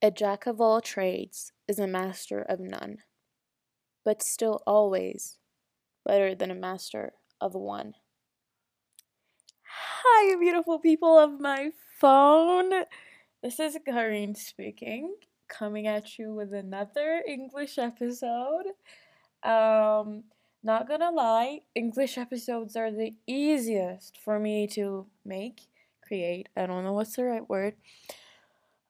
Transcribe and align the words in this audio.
A 0.00 0.12
jack 0.12 0.46
of 0.46 0.60
all 0.60 0.80
trades 0.80 1.50
is 1.66 1.80
a 1.80 1.88
master 1.88 2.40
of 2.40 2.60
none, 2.60 2.98
but 4.04 4.22
still 4.22 4.62
always 4.64 5.38
better 6.06 6.36
than 6.36 6.52
a 6.52 6.54
master 6.54 7.14
of 7.40 7.56
one. 7.56 7.94
Hi, 9.64 10.36
beautiful 10.36 10.78
people 10.78 11.18
of 11.18 11.40
my 11.40 11.70
phone. 11.98 12.84
This 13.42 13.58
is 13.58 13.76
Karine 13.84 14.36
speaking, 14.36 15.16
coming 15.48 15.88
at 15.88 16.16
you 16.16 16.32
with 16.32 16.54
another 16.54 17.24
English 17.26 17.76
episode. 17.76 18.66
Um, 19.42 20.22
not 20.62 20.86
gonna 20.86 21.10
lie, 21.10 21.62
English 21.74 22.18
episodes 22.18 22.76
are 22.76 22.92
the 22.92 23.14
easiest 23.26 24.16
for 24.18 24.38
me 24.38 24.68
to 24.68 25.08
make, 25.24 25.62
create. 26.06 26.48
I 26.56 26.66
don't 26.66 26.84
know 26.84 26.92
what's 26.92 27.16
the 27.16 27.24
right 27.24 27.48
word. 27.48 27.74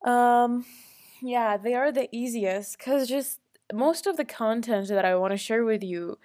Um, 0.04 0.66
yeah, 1.20 1.56
they 1.56 1.74
are 1.74 1.92
the 1.92 2.08
easiest 2.12 2.78
because 2.78 3.08
just 3.08 3.40
most 3.72 4.06
of 4.06 4.16
the 4.16 4.24
content 4.24 4.88
that 4.88 5.04
I 5.04 5.14
want 5.16 5.32
to 5.32 5.36
share 5.36 5.64
with 5.64 5.82
you, 5.82 6.18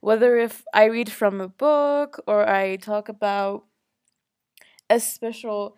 whether 0.00 0.36
if 0.36 0.64
I 0.74 0.84
read 0.84 1.10
from 1.10 1.40
a 1.40 1.48
book 1.48 2.22
or 2.26 2.48
I 2.48 2.76
talk 2.76 3.08
about 3.08 3.64
a 4.88 5.00
special 5.00 5.76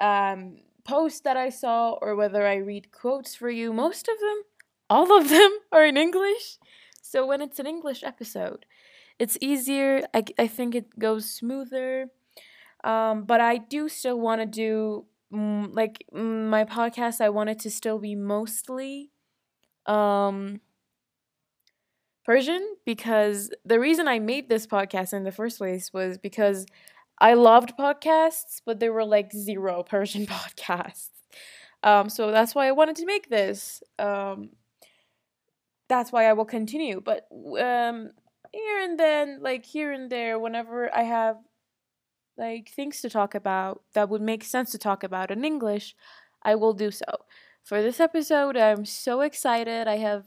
um, 0.00 0.58
post 0.84 1.24
that 1.24 1.36
I 1.36 1.48
saw 1.48 1.92
or 2.00 2.16
whether 2.16 2.46
I 2.46 2.56
read 2.56 2.90
quotes 2.92 3.34
for 3.34 3.50
you, 3.50 3.72
most 3.72 4.08
of 4.08 4.18
them, 4.20 4.42
all 4.88 5.16
of 5.16 5.28
them 5.28 5.50
are 5.72 5.84
in 5.84 5.96
English. 5.96 6.58
So 7.00 7.26
when 7.26 7.42
it's 7.42 7.58
an 7.58 7.66
English 7.66 8.02
episode, 8.02 8.64
it's 9.18 9.36
easier. 9.40 10.02
I, 10.14 10.24
I 10.38 10.46
think 10.46 10.74
it 10.74 10.98
goes 10.98 11.30
smoother. 11.30 12.08
Um, 12.84 13.24
but 13.24 13.40
I 13.40 13.58
do 13.58 13.88
still 13.88 14.18
want 14.18 14.40
to 14.40 14.46
do 14.46 15.04
like 15.32 16.04
my 16.12 16.64
podcast 16.64 17.20
i 17.20 17.28
want 17.28 17.50
it 17.50 17.58
to 17.58 17.70
still 17.70 17.98
be 17.98 18.14
mostly 18.14 19.10
um 19.86 20.60
persian 22.24 22.76
because 22.84 23.50
the 23.64 23.80
reason 23.80 24.06
i 24.06 24.18
made 24.18 24.48
this 24.48 24.66
podcast 24.66 25.12
in 25.12 25.24
the 25.24 25.32
first 25.32 25.58
place 25.58 25.92
was 25.92 26.18
because 26.18 26.66
i 27.18 27.34
loved 27.34 27.72
podcasts 27.78 28.60
but 28.64 28.78
there 28.80 28.92
were 28.92 29.04
like 29.04 29.32
zero 29.32 29.82
persian 29.88 30.26
podcasts. 30.26 31.08
Um 31.82 32.08
so 32.08 32.30
that's 32.30 32.54
why 32.54 32.68
i 32.68 32.72
wanted 32.72 32.96
to 32.96 33.06
make 33.06 33.28
this 33.28 33.82
um 33.98 34.50
that's 35.88 36.12
why 36.12 36.26
i 36.26 36.32
will 36.32 36.44
continue. 36.44 37.00
But 37.00 37.26
um 37.58 38.10
here 38.52 38.80
and 38.82 38.98
then 38.98 39.40
like 39.42 39.64
here 39.64 39.92
and 39.92 40.10
there 40.10 40.38
whenever 40.38 40.94
i 40.94 41.02
have 41.02 41.36
like 42.36 42.70
things 42.70 43.00
to 43.00 43.10
talk 43.10 43.34
about 43.34 43.82
that 43.94 44.08
would 44.08 44.22
make 44.22 44.44
sense 44.44 44.70
to 44.72 44.78
talk 44.78 45.02
about 45.02 45.30
in 45.30 45.44
English, 45.44 45.94
I 46.42 46.54
will 46.54 46.72
do 46.72 46.90
so. 46.90 47.04
For 47.62 47.80
this 47.80 48.00
episode, 48.00 48.56
I'm 48.56 48.84
so 48.84 49.20
excited. 49.20 49.86
I 49.86 49.98
have 49.98 50.24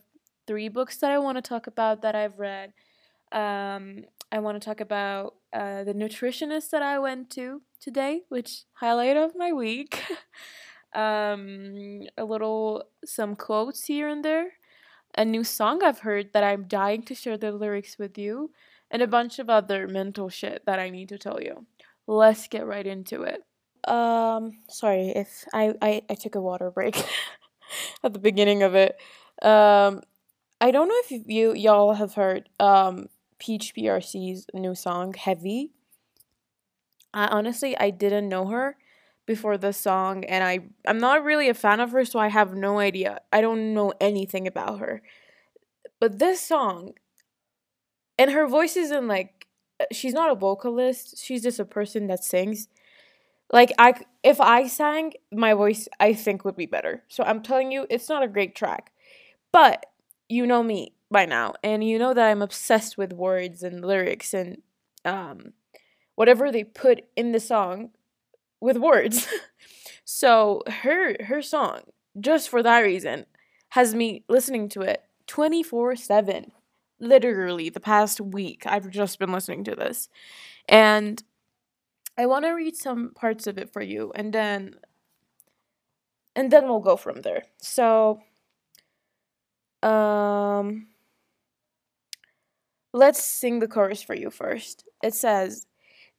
three 0.47 0.69
books 0.69 0.97
that 0.97 1.11
I 1.11 1.19
want 1.19 1.37
to 1.37 1.41
talk 1.41 1.67
about 1.67 2.01
that 2.01 2.15
I've 2.15 2.39
read. 2.39 2.73
Um, 3.31 4.05
I 4.31 4.39
want 4.39 4.61
to 4.61 4.65
talk 4.65 4.79
about 4.79 5.35
uh, 5.51 5.83
the 5.83 5.93
nutritionist 5.93 6.69
that 6.69 6.81
I 6.81 6.99
went 6.99 7.29
to 7.31 7.61
today, 7.81 8.21
which 8.29 8.63
highlight 8.73 9.17
of 9.17 9.35
my 9.35 9.51
week. 9.51 10.01
um, 10.93 12.03
a 12.17 12.23
little 12.23 12.85
some 13.03 13.35
quotes 13.35 13.85
here 13.85 14.07
and 14.07 14.23
there, 14.23 14.53
a 15.17 15.25
new 15.25 15.43
song 15.43 15.83
I've 15.83 15.99
heard 15.99 16.31
that 16.33 16.43
I'm 16.43 16.63
dying 16.63 17.03
to 17.03 17.15
share 17.15 17.37
the 17.37 17.51
lyrics 17.51 17.97
with 17.97 18.17
you, 18.17 18.51
and 18.89 19.01
a 19.01 19.07
bunch 19.07 19.39
of 19.39 19.49
other 19.49 19.87
mental 19.87 20.29
shit 20.29 20.63
that 20.65 20.79
I 20.79 20.89
need 20.89 21.09
to 21.09 21.17
tell 21.17 21.41
you 21.41 21.65
let's 22.07 22.47
get 22.47 22.65
right 22.65 22.85
into 22.85 23.23
it. 23.23 23.41
Um, 23.89 24.59
sorry 24.69 25.09
if 25.09 25.45
I, 25.53 25.73
I, 25.81 26.01
I 26.09 26.15
took 26.15 26.35
a 26.35 26.41
water 26.41 26.71
break 26.71 26.97
at 28.03 28.13
the 28.13 28.19
beginning 28.19 28.63
of 28.63 28.75
it. 28.75 28.97
Um, 29.41 30.01
I 30.61 30.71
don't 30.71 30.87
know 30.87 30.99
if 31.03 31.27
you 31.27 31.53
y'all 31.53 31.93
have 31.93 32.13
heard 32.13 32.49
um 32.59 33.07
Peach 33.37 33.73
PRC's 33.75 34.47
new 34.53 34.73
song 34.73 35.13
Heavy. 35.13 35.71
I 37.13 37.27
honestly 37.27 37.77
I 37.77 37.89
didn't 37.89 38.29
know 38.29 38.47
her 38.47 38.77
before 39.25 39.57
this 39.57 39.77
song 39.77 40.23
and 40.23 40.43
I 40.43 40.59
I'm 40.87 40.99
not 40.99 41.23
really 41.23 41.49
a 41.49 41.53
fan 41.53 41.79
of 41.79 41.91
her 41.91 42.05
so 42.05 42.19
I 42.19 42.29
have 42.29 42.53
no 42.55 42.79
idea. 42.79 43.19
I 43.31 43.41
don't 43.41 43.73
know 43.73 43.93
anything 43.99 44.47
about 44.47 44.79
her. 44.79 45.01
But 45.99 46.19
this 46.19 46.39
song 46.41 46.93
and 48.17 48.31
her 48.31 48.47
voice 48.47 48.77
isn't 48.77 49.07
like 49.07 49.44
she's 49.91 50.13
not 50.13 50.31
a 50.31 50.35
vocalist. 50.35 51.17
She's 51.23 51.43
just 51.43 51.59
a 51.59 51.65
person 51.65 52.07
that 52.07 52.23
sings. 52.23 52.67
Like 53.51 53.71
I 53.77 53.93
if 54.23 54.41
I 54.41 54.67
sang, 54.67 55.13
my 55.31 55.53
voice 55.53 55.87
I 55.99 56.13
think 56.13 56.45
would 56.45 56.55
be 56.55 56.65
better. 56.65 57.03
So 57.07 57.23
I'm 57.23 57.41
telling 57.43 57.71
you 57.71 57.85
it's 57.89 58.09
not 58.09 58.23
a 58.23 58.27
great 58.27 58.55
track. 58.55 58.91
But 59.51 59.85
you 60.27 60.45
know 60.47 60.63
me 60.63 60.93
by 61.11 61.25
now 61.25 61.53
and 61.63 61.83
you 61.83 61.99
know 61.99 62.13
that 62.13 62.29
I'm 62.29 62.41
obsessed 62.41 62.97
with 62.97 63.13
words 63.13 63.61
and 63.61 63.85
lyrics 63.85 64.33
and 64.33 64.61
um 65.05 65.53
whatever 66.15 66.51
they 66.51 66.63
put 66.63 67.03
in 67.15 67.31
the 67.31 67.39
song 67.39 67.91
with 68.59 68.77
words. 68.77 69.27
so 70.05 70.63
her 70.67 71.15
her 71.25 71.41
song 71.41 71.81
just 72.19 72.49
for 72.49 72.63
that 72.63 72.79
reason 72.79 73.25
has 73.69 73.93
me 73.93 74.23
listening 74.27 74.69
to 74.69 74.81
it 74.81 75.03
24/7 75.27 76.51
literally 76.99 77.69
the 77.69 77.79
past 77.79 78.21
week 78.21 78.63
I've 78.65 78.89
just 78.89 79.19
been 79.19 79.31
listening 79.31 79.63
to 79.65 79.75
this. 79.75 80.09
And 80.67 81.23
I 82.17 82.25
want 82.25 82.45
to 82.45 82.51
read 82.51 82.75
some 82.75 83.11
parts 83.13 83.47
of 83.47 83.57
it 83.57 83.71
for 83.73 83.81
you 83.81 84.11
and 84.15 84.33
then 84.33 84.75
and 86.35 86.51
then 86.51 86.67
we'll 86.67 86.79
go 86.79 86.97
from 86.97 87.21
there. 87.21 87.43
So 87.57 88.21
um 89.83 90.87
let's 92.93 93.23
sing 93.23 93.59
the 93.59 93.67
chorus 93.67 94.01
for 94.01 94.15
you 94.15 94.29
first. 94.29 94.85
It 95.03 95.13
says 95.13 95.67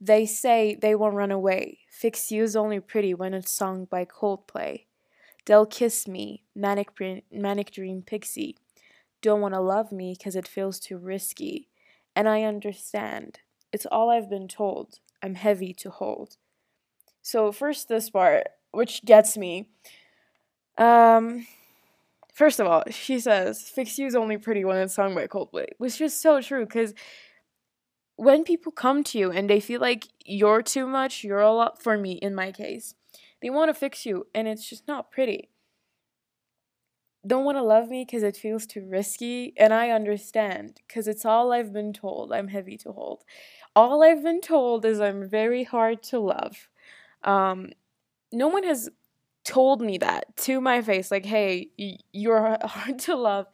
they 0.00 0.26
say 0.26 0.76
they 0.80 0.94
won't 0.94 1.14
run 1.14 1.32
away. 1.32 1.78
Fix 1.90 2.30
you's 2.30 2.54
only 2.54 2.80
pretty 2.80 3.14
when 3.14 3.34
it's 3.34 3.50
sung 3.50 3.86
by 3.86 4.04
Coldplay. 4.04 4.84
They'll 5.46 5.66
kiss 5.66 6.06
me, 6.08 6.44
manic, 6.54 6.90
manic 7.32 7.70
dream 7.70 8.02
pixie 8.02 8.56
don't 9.22 9.40
want 9.40 9.54
to 9.54 9.60
love 9.60 9.92
me 9.92 10.14
because 10.16 10.36
it 10.36 10.48
feels 10.48 10.78
too 10.78 10.98
risky. 10.98 11.68
And 12.14 12.28
I 12.28 12.42
understand. 12.42 13.40
It's 13.72 13.86
all 13.86 14.10
I've 14.10 14.30
been 14.30 14.48
told. 14.48 15.00
I'm 15.22 15.34
heavy 15.34 15.74
to 15.74 15.90
hold. 15.90 16.36
So, 17.22 17.50
first, 17.52 17.88
this 17.88 18.10
part, 18.10 18.48
which 18.70 19.04
gets 19.04 19.36
me. 19.36 19.68
Um, 20.78 21.46
first 22.32 22.60
of 22.60 22.66
all, 22.66 22.84
she 22.90 23.18
says, 23.18 23.62
Fix 23.62 23.98
You's 23.98 24.14
only 24.14 24.38
pretty 24.38 24.64
when 24.64 24.76
it's 24.78 24.94
sung 24.94 25.14
by 25.14 25.26
Coldplay, 25.26 25.68
which 25.78 26.00
is 26.00 26.18
so 26.18 26.40
true 26.40 26.64
because 26.64 26.94
when 28.16 28.44
people 28.44 28.72
come 28.72 29.02
to 29.04 29.18
you 29.18 29.30
and 29.30 29.48
they 29.48 29.60
feel 29.60 29.80
like 29.80 30.06
you're 30.24 30.62
too 30.62 30.86
much, 30.86 31.24
you're 31.24 31.40
a 31.40 31.52
lot 31.52 31.82
for 31.82 31.98
me 31.98 32.12
in 32.12 32.34
my 32.34 32.52
case, 32.52 32.94
they 33.42 33.50
want 33.50 33.68
to 33.68 33.74
fix 33.74 34.06
you 34.06 34.26
and 34.34 34.48
it's 34.48 34.68
just 34.68 34.86
not 34.88 35.10
pretty 35.10 35.50
don't 37.26 37.44
want 37.44 37.58
to 37.58 37.62
love 37.62 37.88
me 37.88 38.04
because 38.04 38.22
it 38.22 38.36
feels 38.36 38.66
too 38.66 38.86
risky. 38.88 39.52
And 39.56 39.72
I 39.72 39.90
understand 39.90 40.80
because 40.86 41.08
it's 41.08 41.24
all 41.24 41.52
I've 41.52 41.72
been 41.72 41.92
told. 41.92 42.32
I'm 42.32 42.48
heavy 42.48 42.76
to 42.78 42.92
hold. 42.92 43.24
All 43.74 44.02
I've 44.02 44.22
been 44.22 44.40
told 44.40 44.84
is 44.84 45.00
I'm 45.00 45.28
very 45.28 45.64
hard 45.64 46.02
to 46.04 46.18
love. 46.18 46.68
Um, 47.22 47.70
no 48.32 48.48
one 48.48 48.64
has 48.64 48.88
told 49.44 49.80
me 49.80 49.96
that 49.98 50.36
to 50.36 50.60
my 50.60 50.82
face, 50.82 51.10
like, 51.10 51.24
hey, 51.24 51.70
you're 52.12 52.58
hard 52.64 52.98
to 53.00 53.14
love. 53.14 53.46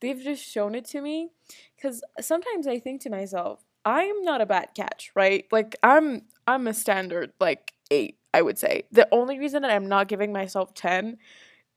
They've 0.00 0.20
just 0.20 0.44
shown 0.44 0.74
it 0.74 0.84
to 0.86 1.00
me 1.00 1.30
because 1.76 2.02
sometimes 2.20 2.66
I 2.66 2.78
think 2.78 3.00
to 3.02 3.10
myself, 3.10 3.64
I'm 3.84 4.22
not 4.22 4.40
a 4.40 4.46
bad 4.46 4.68
catch, 4.74 5.10
right? 5.14 5.46
Like, 5.50 5.76
I'm 5.82 6.22
I'm 6.46 6.66
a 6.66 6.74
standard 6.74 7.32
like 7.40 7.72
eight, 7.90 8.18
I 8.34 8.42
would 8.42 8.58
say. 8.58 8.84
The 8.92 9.08
only 9.10 9.38
reason 9.38 9.62
that 9.62 9.70
I'm 9.70 9.88
not 9.88 10.08
giving 10.08 10.32
myself 10.32 10.74
10 10.74 11.16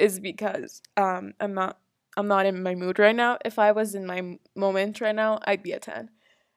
is 0.04 0.20
because 0.20 0.82
um 0.98 1.34
I'm 1.40 1.54
not 1.54 1.78
I'm 2.18 2.28
not 2.28 2.46
in 2.46 2.62
my 2.62 2.76
mood 2.76 3.00
right 3.00 3.16
now. 3.16 3.38
If 3.44 3.58
I 3.58 3.72
was 3.72 3.96
in 3.96 4.06
my 4.06 4.38
moment 4.56 5.02
right 5.02 5.16
now, 5.16 5.40
I'd 5.46 5.64
be 5.64 5.72
a 5.72 5.80
10. 5.80 6.10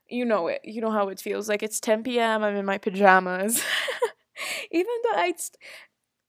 You 0.08 0.24
know 0.24 0.48
it. 0.48 0.60
You 0.64 0.80
know 0.80 0.90
how 0.90 1.08
it 1.08 1.20
feels. 1.20 1.48
Like 1.48 1.62
it's 1.62 1.80
10 1.80 2.02
p.m. 2.02 2.44
I'm 2.44 2.56
in 2.56 2.66
my 2.66 2.78
pajamas. 2.78 3.62
Even 4.70 4.94
though 5.04 5.18
I 5.18 5.32
st- 5.36 5.56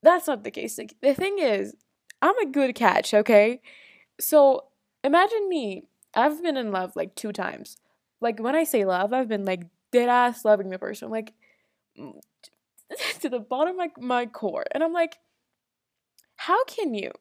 that's 0.01 0.27
not 0.27 0.43
the 0.43 0.51
case. 0.51 0.77
Like 0.77 0.95
the 1.01 1.13
thing 1.13 1.39
is, 1.39 1.75
I'm 2.21 2.37
a 2.39 2.45
good 2.51 2.73
catch, 2.75 3.13
okay? 3.13 3.61
So, 4.19 4.65
imagine 5.03 5.49
me. 5.49 5.83
I've 6.15 6.41
been 6.41 6.57
in 6.57 6.71
love 6.71 6.95
like 6.95 7.15
two 7.15 7.31
times. 7.31 7.77
Like 8.21 8.39
when 8.39 8.55
I 8.55 8.63
say 8.63 8.85
love, 8.85 9.13
I've 9.13 9.27
been 9.27 9.45
like 9.45 9.63
dead 9.91 10.09
ass 10.09 10.45
loving 10.45 10.69
the 10.69 10.79
person. 10.79 11.09
Like 11.09 11.33
to 13.19 13.29
the 13.29 13.39
bottom 13.39 13.79
of 13.79 13.91
my, 13.97 14.07
my 14.07 14.25
core. 14.25 14.65
And 14.71 14.83
I'm 14.83 14.93
like, 14.93 15.17
how 16.47 16.63
can 16.65 16.94
you 16.94 17.11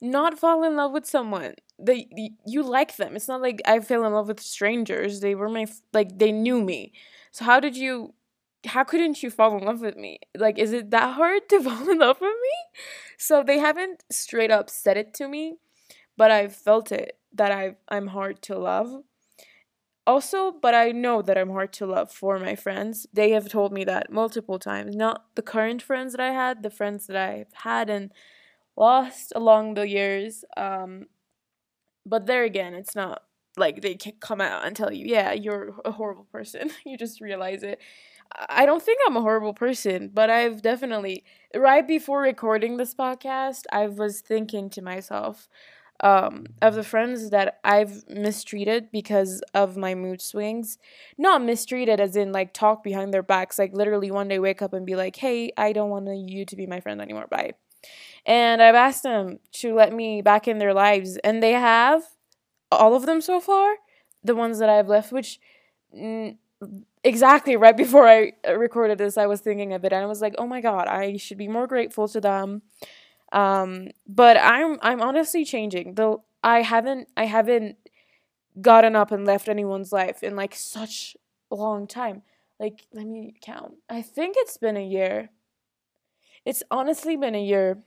not 0.00 0.38
fall 0.38 0.62
in 0.64 0.76
love 0.76 0.92
with 0.92 1.06
someone 1.06 1.54
that 1.78 2.04
you 2.46 2.62
like 2.62 2.96
them 2.96 3.16
it's 3.16 3.28
not 3.28 3.42
like 3.42 3.60
i 3.64 3.78
fell 3.80 4.04
in 4.04 4.12
love 4.12 4.28
with 4.28 4.40
strangers 4.40 5.20
they 5.20 5.34
were 5.34 5.48
my 5.48 5.66
like 5.92 6.18
they 6.18 6.32
knew 6.32 6.62
me 6.62 6.92
so 7.32 7.44
how 7.44 7.60
did 7.60 7.76
you 7.76 8.14
how 8.66 8.84
couldn't 8.84 9.22
you 9.22 9.30
fall 9.30 9.56
in 9.56 9.64
love 9.64 9.80
with 9.80 9.96
me? 9.96 10.20
Like, 10.36 10.58
is 10.58 10.72
it 10.72 10.90
that 10.90 11.14
hard 11.14 11.48
to 11.50 11.62
fall 11.62 11.88
in 11.88 11.98
love 11.98 12.20
with 12.20 12.34
me? 12.42 12.82
So 13.16 13.42
they 13.42 13.58
haven't 13.58 14.04
straight 14.10 14.50
up 14.50 14.70
said 14.70 14.96
it 14.96 15.14
to 15.14 15.28
me, 15.28 15.56
but 16.16 16.30
I've 16.30 16.54
felt 16.54 16.92
it 16.92 17.18
that 17.32 17.52
I 17.52 17.76
I'm 17.88 18.08
hard 18.08 18.42
to 18.42 18.58
love. 18.58 19.02
Also, 20.06 20.50
but 20.50 20.74
I 20.74 20.90
know 20.90 21.20
that 21.20 21.36
I'm 21.36 21.50
hard 21.50 21.72
to 21.74 21.86
love 21.86 22.10
for 22.10 22.38
my 22.38 22.54
friends. 22.54 23.06
They 23.12 23.30
have 23.32 23.48
told 23.48 23.72
me 23.72 23.84
that 23.84 24.10
multiple 24.10 24.58
times. 24.58 24.96
Not 24.96 25.26
the 25.34 25.42
current 25.42 25.82
friends 25.82 26.12
that 26.12 26.20
I 26.20 26.32
had, 26.32 26.62
the 26.62 26.70
friends 26.70 27.06
that 27.08 27.16
I've 27.16 27.52
had 27.52 27.90
and 27.90 28.10
lost 28.78 29.32
along 29.34 29.74
the 29.74 29.88
years. 29.88 30.44
Um, 30.56 31.06
but 32.06 32.26
there 32.26 32.44
again, 32.44 32.74
it's 32.74 32.94
not 32.94 33.22
like 33.56 33.82
they 33.82 33.94
can 33.94 34.12
come 34.20 34.40
out 34.40 34.64
and 34.64 34.74
tell 34.76 34.92
you, 34.92 35.04
yeah, 35.06 35.32
you're 35.32 35.74
a 35.84 35.90
horrible 35.90 36.26
person. 36.32 36.70
you 36.86 36.96
just 36.96 37.20
realize 37.20 37.62
it. 37.62 37.80
I 38.48 38.66
don't 38.66 38.82
think 38.82 38.98
I'm 39.06 39.16
a 39.16 39.22
horrible 39.22 39.54
person, 39.54 40.10
but 40.12 40.28
I've 40.30 40.60
definitely 40.60 41.24
right 41.54 41.86
before 41.86 42.20
recording 42.20 42.76
this 42.76 42.94
podcast, 42.94 43.62
I 43.72 43.86
was 43.86 44.20
thinking 44.20 44.68
to 44.70 44.82
myself 44.82 45.48
um, 46.00 46.46
of 46.60 46.74
the 46.74 46.84
friends 46.84 47.30
that 47.30 47.58
I've 47.64 48.06
mistreated 48.08 48.90
because 48.92 49.42
of 49.54 49.76
my 49.78 49.94
mood 49.94 50.20
swings. 50.20 50.78
Not 51.16 51.42
mistreated 51.42 52.00
as 52.00 52.16
in 52.16 52.30
like 52.30 52.52
talk 52.52 52.84
behind 52.84 53.12
their 53.12 53.22
backs, 53.22 53.58
like 53.58 53.72
literally 53.72 54.10
one 54.10 54.28
day 54.28 54.38
wake 54.38 54.60
up 54.62 54.74
and 54.74 54.86
be 54.86 54.94
like, 54.94 55.16
"Hey, 55.16 55.50
I 55.56 55.72
don't 55.72 55.90
want 55.90 56.08
you 56.14 56.44
to 56.44 56.56
be 56.56 56.66
my 56.66 56.80
friend 56.80 57.00
anymore. 57.00 57.26
Bye." 57.30 57.54
And 58.28 58.62
I've 58.62 58.76
asked 58.76 59.02
them 59.02 59.40
to 59.54 59.74
let 59.74 59.92
me 59.92 60.22
back 60.22 60.46
in 60.46 60.58
their 60.58 60.74
lives, 60.74 61.16
and 61.24 61.42
they 61.42 61.52
have 61.52 62.02
all 62.70 62.94
of 62.94 63.06
them 63.06 63.20
so 63.20 63.40
far. 63.40 63.76
The 64.22 64.36
ones 64.36 64.60
that 64.60 64.68
I've 64.68 64.88
left, 64.88 65.10
which. 65.10 65.40
Mm, 65.96 66.36
exactly 67.04 67.56
right 67.56 67.76
before 67.76 68.06
I 68.08 68.32
uh, 68.46 68.56
recorded 68.56 68.98
this, 68.98 69.16
I 69.16 69.26
was 69.26 69.40
thinking 69.40 69.72
of 69.72 69.84
it 69.84 69.92
and 69.92 70.02
I 70.02 70.06
was 70.06 70.20
like, 70.20 70.34
oh 70.38 70.46
my 70.46 70.60
god, 70.60 70.88
I 70.88 71.16
should 71.16 71.38
be 71.38 71.48
more 71.48 71.66
grateful 71.66 72.08
to 72.08 72.20
them. 72.20 72.62
Um, 73.32 73.88
but 74.06 74.36
I'm 74.36 74.78
I'm 74.82 75.00
honestly 75.00 75.44
changing. 75.44 75.94
Though 75.94 76.24
I 76.42 76.62
haven't 76.62 77.08
I 77.16 77.26
haven't 77.26 77.76
gotten 78.60 78.96
up 78.96 79.12
and 79.12 79.26
left 79.26 79.48
anyone's 79.48 79.92
life 79.92 80.22
in 80.22 80.34
like 80.36 80.54
such 80.54 81.16
a 81.50 81.54
long 81.54 81.86
time. 81.86 82.22
Like 82.58 82.86
let 82.92 83.06
me 83.06 83.34
count. 83.42 83.74
I 83.88 84.02
think 84.02 84.34
it's 84.38 84.56
been 84.56 84.76
a 84.76 84.84
year. 84.84 85.30
It's 86.44 86.62
honestly 86.70 87.16
been 87.16 87.34
a 87.34 87.44
year. 87.44 87.78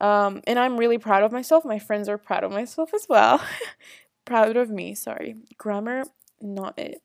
Um, 0.00 0.42
and 0.46 0.58
I'm 0.58 0.76
really 0.76 0.98
proud 0.98 1.22
of 1.22 1.32
myself. 1.32 1.64
My 1.64 1.78
friends 1.78 2.08
are 2.08 2.18
proud 2.18 2.44
of 2.44 2.52
myself 2.52 2.92
as 2.94 3.06
well. 3.08 3.42
proud 4.24 4.56
of 4.56 4.70
me, 4.70 4.94
sorry. 4.94 5.36
Grammar, 5.56 6.04
not 6.40 6.78
it. 6.78 7.02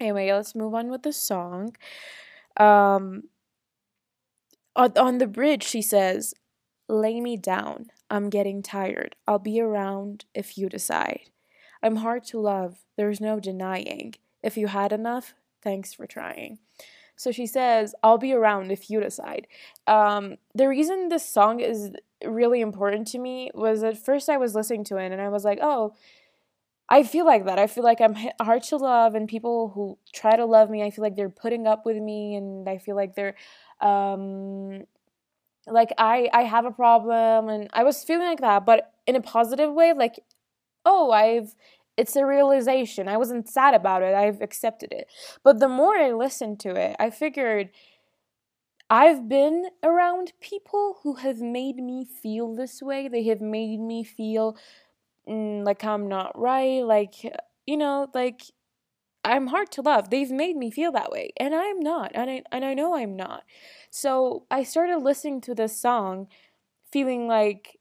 Anyway, 0.00 0.30
let's 0.32 0.54
move 0.54 0.74
on 0.74 0.90
with 0.90 1.02
the 1.02 1.12
song. 1.12 1.74
Um, 2.56 3.24
on, 4.74 4.92
on 4.96 5.18
the 5.18 5.26
bridge, 5.26 5.64
she 5.64 5.82
says, 5.82 6.34
Lay 6.88 7.20
me 7.20 7.36
down. 7.36 7.86
I'm 8.08 8.30
getting 8.30 8.62
tired. 8.62 9.16
I'll 9.26 9.40
be 9.40 9.60
around 9.60 10.24
if 10.34 10.56
you 10.56 10.68
decide. 10.68 11.30
I'm 11.82 11.96
hard 11.96 12.24
to 12.26 12.38
love. 12.38 12.78
There's 12.96 13.20
no 13.20 13.40
denying. 13.40 14.14
If 14.42 14.56
you 14.56 14.68
had 14.68 14.92
enough, 14.92 15.34
thanks 15.62 15.92
for 15.92 16.06
trying. 16.06 16.58
So 17.16 17.32
she 17.32 17.46
says, 17.46 17.94
I'll 18.02 18.18
be 18.18 18.32
around 18.34 18.70
if 18.70 18.90
you 18.90 19.00
decide. 19.00 19.46
Um, 19.86 20.36
the 20.54 20.68
reason 20.68 21.08
this 21.08 21.26
song 21.28 21.60
is 21.60 21.90
really 22.24 22.60
important 22.60 23.08
to 23.08 23.18
me 23.18 23.50
was 23.54 23.82
at 23.82 23.98
first 23.98 24.28
I 24.28 24.36
was 24.36 24.54
listening 24.54 24.84
to 24.84 24.96
it 24.98 25.12
and 25.12 25.20
I 25.20 25.28
was 25.28 25.44
like, 25.44 25.58
oh, 25.62 25.94
I 26.88 27.02
feel 27.02 27.26
like 27.26 27.46
that. 27.46 27.58
I 27.58 27.66
feel 27.66 27.82
like 27.84 28.00
I'm 28.00 28.14
hard 28.40 28.62
to 28.64 28.76
love, 28.76 29.14
and 29.16 29.28
people 29.28 29.70
who 29.74 29.98
try 30.14 30.36
to 30.36 30.44
love 30.44 30.70
me, 30.70 30.84
I 30.84 30.90
feel 30.90 31.02
like 31.02 31.16
they're 31.16 31.28
putting 31.28 31.66
up 31.66 31.84
with 31.84 31.96
me, 31.96 32.36
and 32.36 32.68
I 32.68 32.78
feel 32.78 32.94
like 32.94 33.16
they're, 33.16 33.34
um, 33.80 34.84
like 35.66 35.92
I 35.98 36.28
I 36.32 36.42
have 36.42 36.64
a 36.64 36.70
problem, 36.70 37.48
and 37.48 37.68
I 37.72 37.82
was 37.84 38.04
feeling 38.04 38.26
like 38.28 38.40
that, 38.40 38.64
but 38.66 38.92
in 39.06 39.16
a 39.16 39.20
positive 39.20 39.72
way, 39.72 39.92
like, 39.94 40.20
oh, 40.84 41.10
I've 41.10 41.54
it's 41.96 42.16
a 42.16 42.26
realization. 42.26 43.08
I 43.08 43.16
wasn't 43.16 43.48
sad 43.48 43.74
about 43.74 44.02
it. 44.02 44.14
I've 44.14 44.42
accepted 44.42 44.92
it. 44.92 45.08
But 45.42 45.60
the 45.60 45.68
more 45.68 45.96
I 45.96 46.12
listened 46.12 46.60
to 46.60 46.70
it, 46.74 46.96
I 46.98 47.10
figured 47.10 47.70
I've 48.88 49.28
been 49.28 49.66
around 49.82 50.32
people 50.40 50.98
who 51.02 51.14
have 51.16 51.38
made 51.40 51.76
me 51.76 52.04
feel 52.04 52.54
this 52.54 52.80
way. 52.80 53.08
They 53.08 53.24
have 53.24 53.40
made 53.40 53.80
me 53.80 54.04
feel 54.04 54.56
mm, 55.28 55.64
like 55.64 55.84
I'm 55.84 56.08
not 56.08 56.38
right, 56.38 56.84
like 56.84 57.14
you 57.66 57.76
know, 57.76 58.08
like 58.14 58.42
I'm 59.24 59.48
hard 59.48 59.72
to 59.72 59.82
love. 59.82 60.10
They've 60.10 60.30
made 60.30 60.56
me 60.56 60.70
feel 60.70 60.92
that 60.92 61.10
way, 61.10 61.32
and 61.38 61.54
I'm 61.54 61.80
not, 61.80 62.12
and 62.14 62.30
I 62.30 62.42
and 62.52 62.64
I 62.64 62.74
know 62.74 62.96
I'm 62.96 63.16
not. 63.16 63.44
So 63.90 64.46
I 64.50 64.62
started 64.62 64.98
listening 64.98 65.40
to 65.42 65.54
this 65.54 65.76
song, 65.80 66.28
feeling 66.92 67.26
like, 67.28 67.78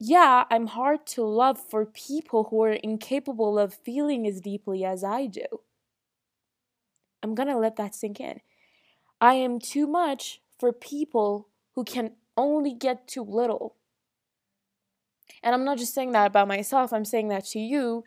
yeah, 0.00 0.44
I'm 0.50 0.68
hard 0.68 1.06
to 1.06 1.24
love 1.24 1.58
for 1.58 1.84
people 1.84 2.44
who 2.50 2.62
are 2.62 2.72
incapable 2.72 3.58
of 3.58 3.74
feeling 3.74 4.26
as 4.26 4.40
deeply 4.40 4.84
as 4.84 5.02
I 5.02 5.26
do. 5.26 5.46
I'm 7.22 7.34
gonna 7.34 7.58
let 7.58 7.76
that 7.76 7.94
sink 7.94 8.20
in. 8.20 8.40
I 9.20 9.34
am 9.34 9.58
too 9.58 9.86
much 9.86 10.40
for 10.58 10.72
people 10.72 11.48
who 11.74 11.84
can 11.84 12.12
only 12.36 12.72
get 12.72 13.08
too 13.08 13.22
little. 13.22 13.74
And 15.42 15.54
I'm 15.54 15.64
not 15.64 15.78
just 15.78 15.94
saying 15.94 16.12
that 16.12 16.26
about 16.28 16.48
myself, 16.48 16.92
I'm 16.92 17.04
saying 17.04 17.28
that 17.28 17.44
to 17.46 17.58
you. 17.58 18.04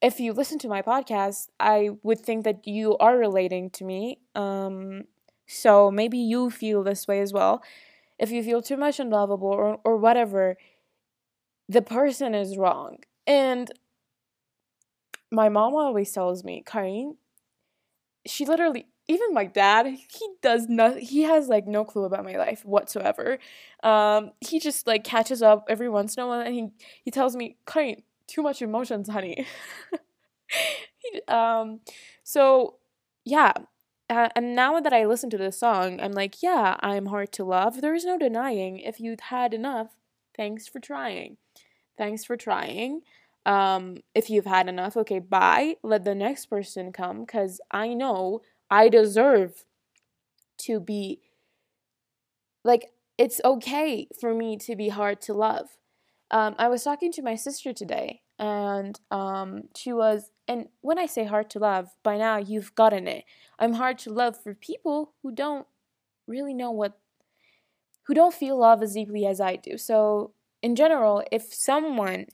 If 0.00 0.18
you 0.18 0.32
listen 0.32 0.58
to 0.60 0.68
my 0.68 0.82
podcast, 0.82 1.48
I 1.60 1.90
would 2.02 2.18
think 2.18 2.44
that 2.44 2.66
you 2.66 2.96
are 2.98 3.16
relating 3.16 3.70
to 3.70 3.84
me. 3.84 4.18
Um, 4.34 5.04
so 5.46 5.92
maybe 5.92 6.18
you 6.18 6.50
feel 6.50 6.82
this 6.82 7.06
way 7.06 7.20
as 7.20 7.32
well. 7.32 7.62
If 8.18 8.32
you 8.32 8.42
feel 8.42 8.62
too 8.62 8.76
much 8.76 8.98
unlovable 8.98 9.48
or, 9.48 9.78
or 9.84 9.96
whatever, 9.96 10.56
the 11.68 11.82
person 11.82 12.34
is 12.34 12.56
wrong. 12.56 12.98
And 13.26 13.70
my 15.30 15.48
mom 15.48 15.74
always 15.74 16.12
tells 16.12 16.44
me, 16.44 16.62
Karin, 16.66 17.16
she 18.26 18.44
literally 18.44 18.86
even 19.08 19.34
my 19.34 19.44
dad, 19.46 19.86
he 19.86 20.28
does 20.42 20.68
not 20.68 20.98
he 20.98 21.22
has 21.22 21.48
like 21.48 21.66
no 21.66 21.84
clue 21.84 22.04
about 22.04 22.24
my 22.24 22.36
life 22.36 22.64
whatsoever. 22.64 23.38
Um, 23.82 24.30
he 24.40 24.60
just 24.60 24.86
like 24.86 25.04
catches 25.04 25.42
up 25.42 25.66
every 25.68 25.88
once 25.88 26.16
in 26.16 26.22
a 26.22 26.26
while 26.26 26.40
and 26.40 26.54
he 26.54 26.68
he 27.04 27.10
tells 27.10 27.34
me, 27.36 27.56
"Kind 27.66 28.02
too 28.26 28.42
much 28.42 28.62
emotions, 28.62 29.08
honey." 29.08 29.46
he, 30.98 31.20
um, 31.28 31.80
so 32.22 32.76
yeah, 33.24 33.52
uh, 34.10 34.28
and 34.36 34.54
now 34.54 34.80
that 34.80 34.92
I 34.92 35.06
listen 35.06 35.30
to 35.30 35.38
this 35.38 35.58
song, 35.58 36.00
I'm 36.00 36.12
like, 36.12 36.42
yeah, 36.42 36.76
I'm 36.80 37.06
hard 37.06 37.32
to 37.32 37.44
love. 37.44 37.80
There 37.80 37.94
is 37.94 38.04
no 38.04 38.18
denying. 38.18 38.78
If 38.78 39.00
you've 39.00 39.20
had 39.20 39.54
enough, 39.54 39.90
thanks 40.36 40.68
for 40.68 40.80
trying. 40.80 41.38
Thanks 41.96 42.24
for 42.24 42.36
trying. 42.36 43.02
Um, 43.44 43.98
if 44.14 44.30
you've 44.30 44.46
had 44.46 44.68
enough, 44.68 44.96
okay, 44.96 45.18
bye. 45.18 45.76
Let 45.82 46.04
the 46.04 46.14
next 46.14 46.46
person 46.46 46.92
come 46.92 47.20
because 47.20 47.60
I 47.70 47.94
know 47.94 48.42
I 48.70 48.88
deserve 48.88 49.64
to 50.58 50.80
be 50.80 51.20
like 52.64 52.90
it's 53.18 53.40
okay 53.44 54.08
for 54.20 54.34
me 54.34 54.56
to 54.58 54.76
be 54.76 54.88
hard 54.88 55.20
to 55.22 55.34
love. 55.34 55.68
Um, 56.30 56.54
I 56.58 56.68
was 56.68 56.82
talking 56.82 57.12
to 57.12 57.22
my 57.22 57.34
sister 57.34 57.72
today, 57.72 58.22
and 58.38 58.98
um, 59.10 59.64
she 59.76 59.92
was, 59.92 60.30
and 60.48 60.68
when 60.80 60.98
I 60.98 61.06
say 61.06 61.24
hard 61.24 61.50
to 61.50 61.58
love, 61.58 61.90
by 62.02 62.16
now 62.16 62.38
you've 62.38 62.74
gotten 62.74 63.06
it. 63.06 63.24
I'm 63.58 63.74
hard 63.74 63.98
to 64.00 64.12
love 64.12 64.42
for 64.42 64.54
people 64.54 65.12
who 65.22 65.30
don't 65.32 65.66
really 66.26 66.54
know 66.54 66.70
what, 66.70 66.98
who 68.04 68.14
don't 68.14 68.34
feel 68.34 68.58
love 68.58 68.82
as 68.82 68.94
deeply 68.94 69.26
as 69.26 69.40
I 69.40 69.56
do. 69.56 69.76
So, 69.76 70.32
in 70.62 70.76
general, 70.76 71.22
if 71.30 71.52
someone 71.52 72.26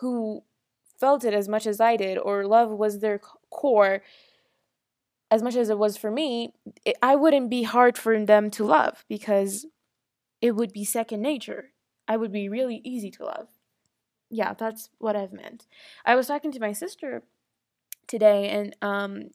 who 0.00 0.42
felt 1.00 1.24
it 1.24 1.34
as 1.34 1.48
much 1.48 1.66
as 1.66 1.80
I 1.80 1.96
did, 1.96 2.18
or 2.18 2.46
love 2.46 2.70
was 2.70 3.00
their 3.00 3.20
core, 3.50 4.02
as 5.30 5.42
much 5.42 5.56
as 5.56 5.70
it 5.70 5.78
was 5.78 5.96
for 5.96 6.10
me, 6.10 6.52
it, 6.84 6.96
I 7.02 7.16
wouldn't 7.16 7.50
be 7.50 7.62
hard 7.64 7.98
for 7.98 8.24
them 8.24 8.50
to 8.52 8.64
love 8.64 9.04
because 9.08 9.66
it 10.40 10.52
would 10.52 10.72
be 10.72 10.84
second 10.84 11.22
nature. 11.22 11.72
I 12.06 12.16
would 12.16 12.32
be 12.32 12.48
really 12.48 12.80
easy 12.84 13.10
to 13.12 13.24
love. 13.24 13.48
Yeah, 14.30 14.54
that's 14.54 14.90
what 14.98 15.16
I've 15.16 15.32
meant. 15.32 15.66
I 16.04 16.14
was 16.16 16.26
talking 16.26 16.52
to 16.52 16.60
my 16.60 16.72
sister 16.72 17.22
today, 18.06 18.48
and 18.50 18.76
um, 18.82 19.30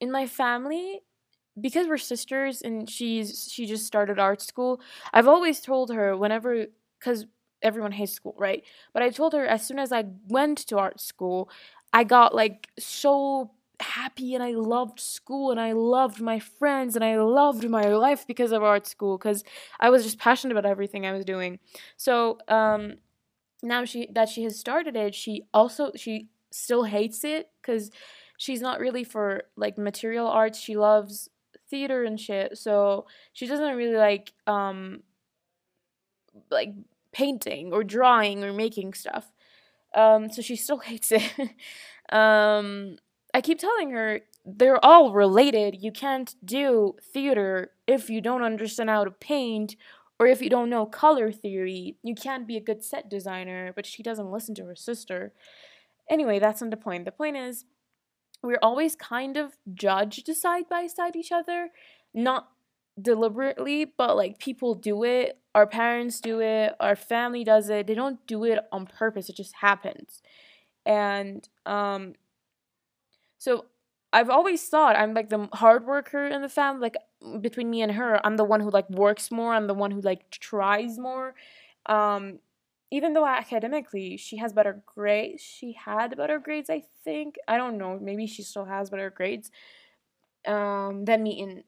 in 0.00 0.10
my 0.12 0.26
family, 0.26 1.00
because 1.60 1.86
we're 1.88 1.98
sisters 1.98 2.62
and 2.62 2.88
she's 2.88 3.48
she 3.50 3.66
just 3.66 3.86
started 3.86 4.18
art 4.18 4.42
school, 4.42 4.80
I've 5.12 5.28
always 5.28 5.60
told 5.60 5.90
her 5.92 6.16
whenever 6.16 6.66
because 6.98 7.26
everyone 7.62 7.92
hates 7.92 8.12
school, 8.12 8.34
right? 8.38 8.62
But 8.92 9.02
I 9.02 9.10
told 9.10 9.32
her 9.32 9.46
as 9.46 9.66
soon 9.66 9.78
as 9.78 9.92
I 9.92 10.04
went 10.28 10.58
to 10.68 10.78
art 10.78 11.00
school, 11.00 11.48
I 11.92 12.04
got 12.04 12.34
like 12.34 12.68
so 12.78 13.52
happy 13.80 14.34
and 14.34 14.42
I 14.42 14.52
loved 14.52 15.00
school 15.00 15.50
and 15.50 15.60
I 15.60 15.72
loved 15.72 16.20
my 16.20 16.38
friends 16.38 16.96
and 16.96 17.04
I 17.04 17.16
loved 17.20 17.68
my 17.68 17.82
life 17.88 18.26
because 18.26 18.52
of 18.52 18.62
art 18.62 18.86
school 18.86 19.18
because 19.18 19.44
I 19.80 19.90
was 19.90 20.02
just 20.04 20.18
passionate 20.18 20.56
about 20.56 20.68
everything 20.70 21.06
I 21.06 21.12
was 21.12 21.24
doing. 21.24 21.58
So 21.96 22.38
um, 22.48 22.94
now 23.62 23.84
she 23.84 24.08
that 24.14 24.28
she 24.28 24.44
has 24.44 24.58
started 24.58 24.96
it, 24.96 25.14
she 25.14 25.44
also 25.54 25.92
she 25.96 26.28
still 26.50 26.84
hates 26.84 27.24
it 27.24 27.50
because 27.60 27.90
she's 28.38 28.60
not 28.60 28.80
really 28.80 29.04
for 29.04 29.44
like 29.56 29.78
material 29.78 30.26
arts. 30.28 30.58
She 30.58 30.76
loves 30.76 31.28
theater 31.68 32.04
and 32.04 32.18
shit. 32.18 32.58
So 32.58 33.06
she 33.32 33.46
doesn't 33.46 33.76
really 33.76 33.96
like 33.96 34.32
um 34.46 35.02
like 36.50 36.74
painting 37.12 37.72
or 37.72 37.84
drawing 37.84 38.44
or 38.44 38.52
making 38.52 38.94
stuff. 38.94 39.32
Um 39.94 40.30
so 40.30 40.42
she 40.42 40.56
still 40.56 40.78
hates 40.90 41.12
it. 41.12 41.32
um 42.12 42.96
I 43.34 43.40
keep 43.40 43.58
telling 43.58 43.90
her 43.90 44.20
they're 44.46 44.82
all 44.84 45.12
related. 45.12 45.82
You 45.82 45.92
can't 45.92 46.34
do 46.44 46.94
theater 47.12 47.72
if 47.86 48.08
you 48.08 48.20
don't 48.20 48.42
understand 48.42 48.88
how 48.88 49.04
to 49.04 49.10
paint 49.10 49.76
or 50.18 50.26
if 50.26 50.40
you 50.40 50.48
don't 50.48 50.70
know 50.70 50.86
color 50.86 51.32
theory. 51.32 51.96
You 52.02 52.14
can't 52.14 52.46
be 52.46 52.56
a 52.56 52.60
good 52.60 52.82
set 52.82 53.10
designer, 53.10 53.72
but 53.74 53.86
she 53.86 54.02
doesn't 54.02 54.30
listen 54.30 54.54
to 54.56 54.64
her 54.64 54.76
sister. 54.76 55.32
Anyway, 56.08 56.38
that's 56.38 56.62
not 56.62 56.70
the 56.70 56.76
point. 56.76 57.04
The 57.04 57.12
point 57.12 57.36
is 57.36 57.64
we're 58.46 58.58
always 58.62 58.96
kind 58.96 59.36
of 59.36 59.56
judged 59.74 60.28
side 60.36 60.68
by 60.68 60.86
side 60.86 61.16
each 61.16 61.32
other, 61.32 61.70
not 62.14 62.48
deliberately, 63.00 63.84
but 63.84 64.16
like 64.16 64.38
people 64.38 64.74
do 64.74 65.04
it, 65.04 65.38
our 65.54 65.66
parents 65.66 66.20
do 66.20 66.40
it, 66.40 66.74
our 66.80 66.96
family 66.96 67.44
does 67.44 67.68
it. 67.68 67.86
They 67.86 67.94
don't 67.94 68.24
do 68.26 68.44
it 68.44 68.60
on 68.72 68.86
purpose. 68.86 69.28
It 69.28 69.36
just 69.36 69.56
happens. 69.56 70.22
And 70.86 71.48
um 71.66 72.14
so 73.38 73.66
I've 74.12 74.30
always 74.30 74.66
thought 74.68 74.96
I'm 74.96 75.14
like 75.14 75.28
the 75.28 75.48
hard 75.52 75.84
worker 75.86 76.26
in 76.26 76.42
the 76.42 76.48
family. 76.48 76.80
Like 76.80 76.96
between 77.40 77.70
me 77.70 77.82
and 77.82 77.92
her, 77.92 78.24
I'm 78.24 78.36
the 78.36 78.44
one 78.44 78.60
who 78.60 78.70
like 78.70 78.88
works 78.88 79.30
more. 79.30 79.52
I'm 79.52 79.66
the 79.66 79.74
one 79.74 79.90
who 79.90 80.00
like 80.00 80.30
tries 80.30 80.98
more. 80.98 81.34
Um, 81.86 82.38
even 82.90 83.14
though 83.14 83.26
academically 83.26 84.16
she 84.16 84.36
has 84.36 84.52
better 84.52 84.82
grades, 84.86 85.42
she 85.42 85.72
had 85.72 86.16
better 86.16 86.38
grades. 86.38 86.70
I 86.70 86.84
think 87.04 87.36
I 87.48 87.56
don't 87.56 87.78
know. 87.78 87.98
Maybe 88.00 88.26
she 88.26 88.42
still 88.42 88.64
has 88.64 88.90
better 88.90 89.10
grades 89.10 89.50
um, 90.46 91.04
than 91.04 91.22
me 91.22 91.40
in 91.40 91.64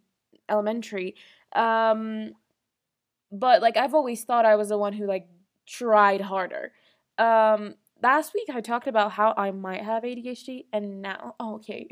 elementary. 0.48 1.16
Um, 1.54 2.32
but 3.32 3.62
like 3.62 3.76
I've 3.76 3.94
always 3.94 4.24
thought 4.24 4.46
I 4.46 4.56
was 4.56 4.68
the 4.68 4.78
one 4.78 4.92
who 4.92 5.06
like 5.06 5.28
tried 5.66 6.20
harder. 6.20 6.72
Um, 7.18 7.74
last 8.02 8.32
week 8.34 8.48
I 8.52 8.60
talked 8.60 8.86
about 8.86 9.12
how 9.12 9.34
I 9.36 9.50
might 9.50 9.82
have 9.82 10.04
ADHD, 10.04 10.66
and 10.72 11.02
now 11.02 11.34
oh, 11.40 11.54
okay. 11.56 11.88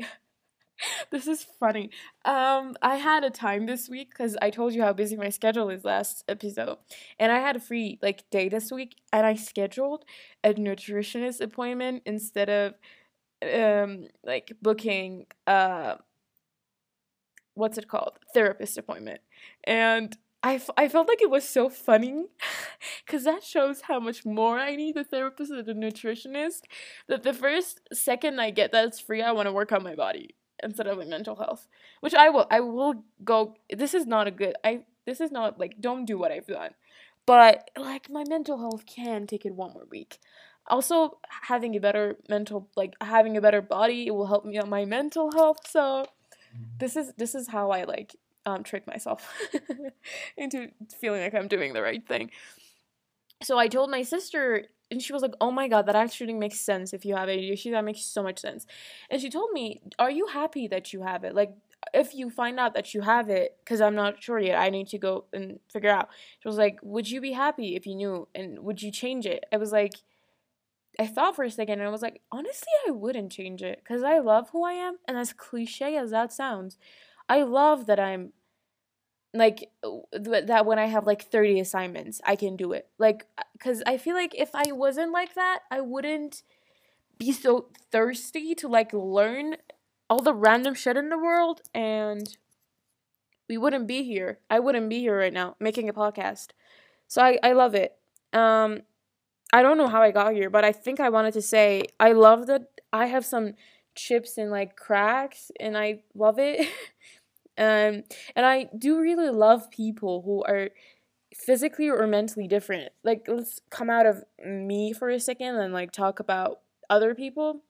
this 1.11 1.27
is 1.27 1.45
funny. 1.59 1.89
Um, 2.25 2.75
I 2.81 2.95
had 2.95 3.23
a 3.23 3.29
time 3.29 3.65
this 3.65 3.89
week 3.89 4.09
because 4.09 4.37
I 4.41 4.49
told 4.49 4.73
you 4.73 4.83
how 4.83 4.93
busy 4.93 5.15
my 5.15 5.29
schedule 5.29 5.69
is 5.69 5.83
last 5.83 6.23
episode, 6.27 6.77
and 7.19 7.31
I 7.31 7.39
had 7.39 7.55
a 7.55 7.59
free 7.59 7.99
like 8.01 8.29
day 8.29 8.49
this 8.49 8.71
week, 8.71 8.95
and 9.11 9.25
I 9.25 9.35
scheduled 9.35 10.05
a 10.43 10.53
nutritionist 10.53 11.41
appointment 11.41 12.03
instead 12.05 12.49
of 12.49 12.73
um 13.43 14.07
like 14.23 14.51
booking 14.61 15.25
uh 15.45 15.95
what's 17.55 17.77
it 17.77 17.87
called 17.87 18.19
therapist 18.33 18.77
appointment, 18.77 19.21
and 19.63 20.15
I, 20.43 20.55
f- 20.55 20.69
I 20.77 20.87
felt 20.87 21.07
like 21.07 21.21
it 21.21 21.29
was 21.31 21.47
so 21.47 21.69
funny 21.69 22.25
because 23.05 23.23
that 23.23 23.43
shows 23.43 23.81
how 23.81 23.99
much 23.99 24.25
more 24.25 24.59
I 24.59 24.75
need 24.75 24.95
the 24.95 25.03
therapist 25.03 25.49
than 25.51 25.65
the 25.65 25.73
nutritionist. 25.73 26.61
That 27.07 27.23
the 27.23 27.33
first 27.33 27.81
second 27.91 28.39
I 28.39 28.51
get 28.51 28.71
that's 28.71 28.99
free, 28.99 29.21
I 29.21 29.31
want 29.31 29.47
to 29.47 29.51
work 29.51 29.71
on 29.71 29.83
my 29.83 29.95
body 29.95 30.35
instead 30.63 30.87
of 30.87 30.97
like 30.97 31.07
mental 31.07 31.35
health, 31.35 31.67
which 31.99 32.13
I 32.13 32.29
will. 32.29 32.47
I 32.49 32.59
will 32.59 33.03
go. 33.23 33.55
This 33.75 33.93
is 33.93 34.05
not 34.05 34.27
a 34.27 34.31
good. 34.31 34.55
I 34.63 34.81
this 35.05 35.21
is 35.21 35.31
not 35.31 35.59
like 35.59 35.79
don't 35.79 36.05
do 36.05 36.17
what 36.17 36.31
I've 36.31 36.47
done, 36.47 36.71
but 37.25 37.69
like 37.77 38.09
my 38.09 38.23
mental 38.27 38.57
health 38.57 38.85
can 38.85 39.27
take 39.27 39.45
it 39.45 39.53
one 39.53 39.73
more 39.73 39.87
week. 39.89 40.19
Also, 40.67 41.19
having 41.43 41.75
a 41.75 41.79
better 41.79 42.17
mental 42.29 42.69
like 42.75 42.95
having 43.01 43.37
a 43.37 43.41
better 43.41 43.61
body 43.61 44.07
it 44.07 44.11
will 44.11 44.27
help 44.27 44.45
me 44.45 44.57
on 44.57 44.69
my 44.69 44.85
mental 44.85 45.31
health. 45.31 45.67
So 45.67 46.05
this 46.79 46.95
is 46.95 47.13
this 47.17 47.35
is 47.35 47.47
how 47.47 47.71
I 47.71 47.83
like 47.83 48.15
um 48.45 48.63
trick 48.63 48.87
myself 48.87 49.27
into 50.37 50.69
feeling 50.99 51.21
like 51.21 51.33
I'm 51.33 51.47
doing 51.47 51.73
the 51.73 51.81
right 51.81 52.05
thing. 52.05 52.31
So 53.43 53.57
I 53.57 53.67
told 53.67 53.91
my 53.91 54.03
sister 54.03 54.65
and 54.91 55.01
she 55.01 55.13
was 55.13 55.21
like, 55.21 55.33
"Oh 55.41 55.51
my 55.51 55.67
god, 55.67 55.85
that 55.87 55.95
actually 55.95 56.33
makes 56.33 56.59
sense 56.61 56.93
if 56.93 57.05
you 57.05 57.15
have 57.15 57.29
ADHD. 57.29 57.71
That 57.71 57.83
makes 57.85 58.01
so 58.01 58.23
much 58.23 58.39
sense." 58.39 58.65
And 59.09 59.21
she 59.21 59.29
told 59.29 59.51
me, 59.51 59.81
"Are 59.99 60.11
you 60.11 60.27
happy 60.27 60.67
that 60.69 60.93
you 60.93 61.01
have 61.03 61.23
it? 61.23 61.35
Like, 61.35 61.53
if 61.93 62.13
you 62.15 62.29
find 62.29 62.59
out 62.59 62.73
that 62.75 62.93
you 62.93 63.01
have 63.01 63.29
it, 63.29 63.57
because 63.63 63.81
I'm 63.81 63.95
not 63.95 64.21
sure 64.23 64.39
yet, 64.39 64.59
I 64.59 64.69
need 64.69 64.87
to 64.89 64.97
go 64.97 65.25
and 65.33 65.59
figure 65.71 65.89
out." 65.91 66.09
She 66.39 66.47
was 66.47 66.57
like, 66.57 66.79
"Would 66.83 67.09
you 67.09 67.21
be 67.21 67.33
happy 67.33 67.75
if 67.75 67.85
you 67.87 67.95
knew? 67.95 68.27
And 68.35 68.59
would 68.59 68.81
you 68.81 68.91
change 68.91 69.25
it?" 69.25 69.45
I 69.53 69.57
was 69.57 69.71
like, 69.71 69.93
I 70.99 71.07
thought 71.07 71.35
for 71.35 71.43
a 71.43 71.51
second, 71.51 71.79
and 71.79 71.87
I 71.87 71.91
was 71.91 72.01
like, 72.01 72.21
honestly, 72.31 72.71
I 72.87 72.91
wouldn't 72.91 73.31
change 73.31 73.61
it, 73.63 73.79
because 73.83 74.03
I 74.03 74.19
love 74.19 74.49
who 74.51 74.63
I 74.65 74.73
am, 74.73 74.97
and 75.07 75.17
as 75.17 75.33
cliche 75.33 75.95
as 75.97 76.11
that 76.11 76.33
sounds, 76.33 76.77
I 77.29 77.43
love 77.43 77.85
that 77.87 77.99
I'm 77.99 78.33
like 79.37 79.69
that 80.11 80.65
when 80.65 80.79
i 80.79 80.85
have 80.85 81.05
like 81.05 81.23
30 81.23 81.59
assignments 81.59 82.21
i 82.25 82.35
can 82.35 82.55
do 82.55 82.73
it. 82.73 82.87
Like 82.97 83.25
because 83.53 83.83
i 83.85 83.97
feel 83.97 84.15
like 84.15 84.35
if 84.35 84.51
i 84.53 84.71
wasn't 84.71 85.11
like 85.11 85.35
that 85.35 85.59
i 85.71 85.81
wouldn't 85.81 86.43
be 87.17 87.31
so 87.31 87.67
thirsty 87.91 88.53
to 88.55 88.67
like 88.67 88.93
learn 88.93 89.57
all 90.09 90.21
the 90.21 90.33
random 90.33 90.73
shit 90.73 90.97
in 90.97 91.09
the 91.09 91.17
world 91.17 91.61
and 91.73 92.37
we 93.49 93.57
wouldn't 93.57 93.87
be 93.87 94.03
here. 94.03 94.39
I 94.49 94.59
wouldn't 94.59 94.89
be 94.89 94.99
here 94.99 95.17
right 95.17 95.31
now 95.31 95.55
making 95.59 95.87
a 95.87 95.93
podcast. 95.93 96.47
So 97.07 97.21
i, 97.21 97.39
I 97.41 97.53
love 97.53 97.75
it. 97.75 97.97
Um 98.33 98.81
i 99.53 99.61
don't 99.61 99.77
know 99.77 99.87
how 99.87 100.01
i 100.01 100.11
got 100.11 100.33
here 100.33 100.49
but 100.49 100.65
i 100.65 100.71
think 100.71 100.99
i 100.99 101.09
wanted 101.09 101.33
to 101.33 101.41
say 101.41 101.83
i 101.99 102.11
love 102.11 102.47
that 102.47 102.63
i 102.91 103.05
have 103.05 103.25
some 103.25 103.53
chips 103.95 104.37
and 104.37 104.51
like 104.51 104.75
cracks 104.75 105.51
and 105.59 105.77
i 105.77 105.99
love 106.13 106.37
it 106.37 106.67
Um, 107.57 108.03
and 108.35 108.45
I 108.45 108.69
do 108.77 108.99
really 108.99 109.29
love 109.29 109.71
people 109.71 110.21
who 110.23 110.43
are 110.43 110.69
physically 111.33 111.89
or 111.89 112.05
mentally 112.07 112.47
different. 112.47 112.91
Like, 113.03 113.25
let's 113.27 113.61
come 113.69 113.89
out 113.89 114.05
of 114.05 114.23
me 114.45 114.93
for 114.93 115.09
a 115.09 115.19
second 115.19 115.57
and 115.57 115.73
like 115.73 115.91
talk 115.91 116.19
about 116.19 116.61
other 116.89 117.15
people. 117.15 117.61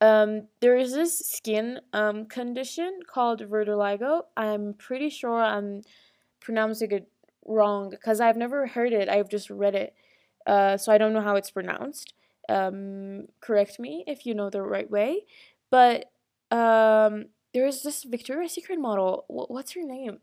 Um, 0.00 0.46
there 0.60 0.76
is 0.76 0.92
this 0.92 1.18
skin 1.18 1.80
um, 1.92 2.26
condition 2.26 3.00
called 3.06 3.40
vitiligo. 3.40 4.22
I'm 4.36 4.74
pretty 4.74 5.10
sure 5.10 5.42
I'm 5.42 5.82
pronouncing 6.40 6.92
it 6.92 7.08
wrong 7.46 7.90
because 7.90 8.20
I've 8.20 8.36
never 8.36 8.66
heard 8.68 8.92
it. 8.92 9.08
I've 9.08 9.28
just 9.28 9.50
read 9.50 9.74
it, 9.74 9.94
uh, 10.46 10.76
so 10.76 10.92
I 10.92 10.98
don't 10.98 11.12
know 11.12 11.20
how 11.20 11.34
it's 11.34 11.50
pronounced. 11.50 12.14
Um, 12.48 13.26
correct 13.40 13.80
me 13.80 14.04
if 14.06 14.24
you 14.24 14.34
know 14.34 14.50
the 14.50 14.62
right 14.62 14.88
way. 14.88 15.24
But 15.70 16.10
um, 16.50 17.26
there 17.58 17.66
is 17.66 17.82
this 17.82 18.04
Victoria's 18.04 18.52
Secret 18.52 18.78
model. 18.78 19.24
what's 19.26 19.72
her 19.72 19.82
name? 19.82 20.18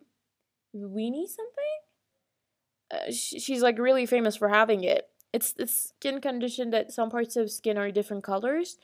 Weenie 0.74 1.28
something? 1.28 1.76
Uh, 2.90 3.12
she's 3.12 3.62
like 3.62 3.78
really 3.78 4.06
famous 4.06 4.38
for 4.38 4.48
having 4.48 4.86
it. 4.86 5.10
It's 5.34 5.52
this 5.52 5.92
skin 5.98 6.22
condition 6.22 6.70
that 6.70 6.94
some 6.94 7.10
parts 7.10 7.36
of 7.36 7.52
skin 7.52 7.78
are 7.78 7.92
different 7.92 8.24
colors, 8.24 8.78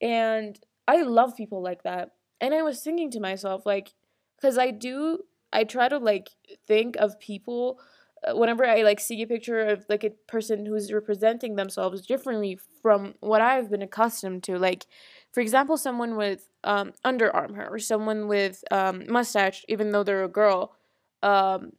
and 0.00 0.58
I 0.88 1.02
love 1.02 1.36
people 1.36 1.62
like 1.62 1.82
that. 1.82 2.12
And 2.40 2.54
I 2.54 2.62
was 2.62 2.80
thinking 2.80 3.10
to 3.10 3.20
myself, 3.20 3.66
like, 3.66 3.92
because 4.36 4.56
I 4.56 4.70
do, 4.70 5.24
I 5.52 5.64
try 5.64 5.90
to 5.90 5.98
like 5.98 6.30
think 6.66 6.96
of 6.96 7.20
people 7.20 7.78
uh, 8.26 8.34
whenever 8.34 8.64
I 8.64 8.82
like 8.82 9.00
see 9.00 9.20
a 9.20 9.26
picture 9.26 9.60
of 9.60 9.84
like 9.90 10.02
a 10.02 10.16
person 10.28 10.64
who's 10.64 10.94
representing 10.94 11.56
themselves 11.56 12.06
differently 12.06 12.58
from 12.80 13.16
what 13.20 13.42
I've 13.42 13.70
been 13.70 13.82
accustomed 13.82 14.44
to. 14.44 14.58
Like, 14.58 14.86
for 15.32 15.40
example, 15.40 15.76
someone 15.76 16.16
with 16.16 16.48
um, 16.62 16.92
underarm 17.04 17.54
hair 17.54 17.68
or 17.70 17.78
someone 17.78 18.28
with 18.28 18.62
um, 18.70 19.04
mustache, 19.08 19.64
even 19.68 19.90
though 19.90 20.02
they're 20.02 20.24
a 20.24 20.28
girl. 20.28 20.76
Um, 21.22 21.72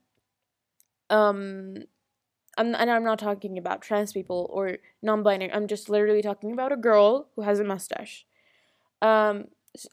um, 1.10 1.84
I'm, 2.58 2.76
and 2.76 2.90
I'm 2.90 3.04
not 3.04 3.20
talking 3.20 3.58
about 3.58 3.82
trans 3.82 4.12
people 4.12 4.50
or 4.52 4.78
non-binary. 5.02 5.52
I'm 5.52 5.68
just 5.68 5.90
literally 5.90 6.22
talking 6.22 6.52
about 6.52 6.72
a 6.72 6.78
girl 6.78 7.28
who 7.36 7.44
has 7.44 7.60
a 7.60 7.64
mustache. 7.64 8.26
Um, 9.02 9.46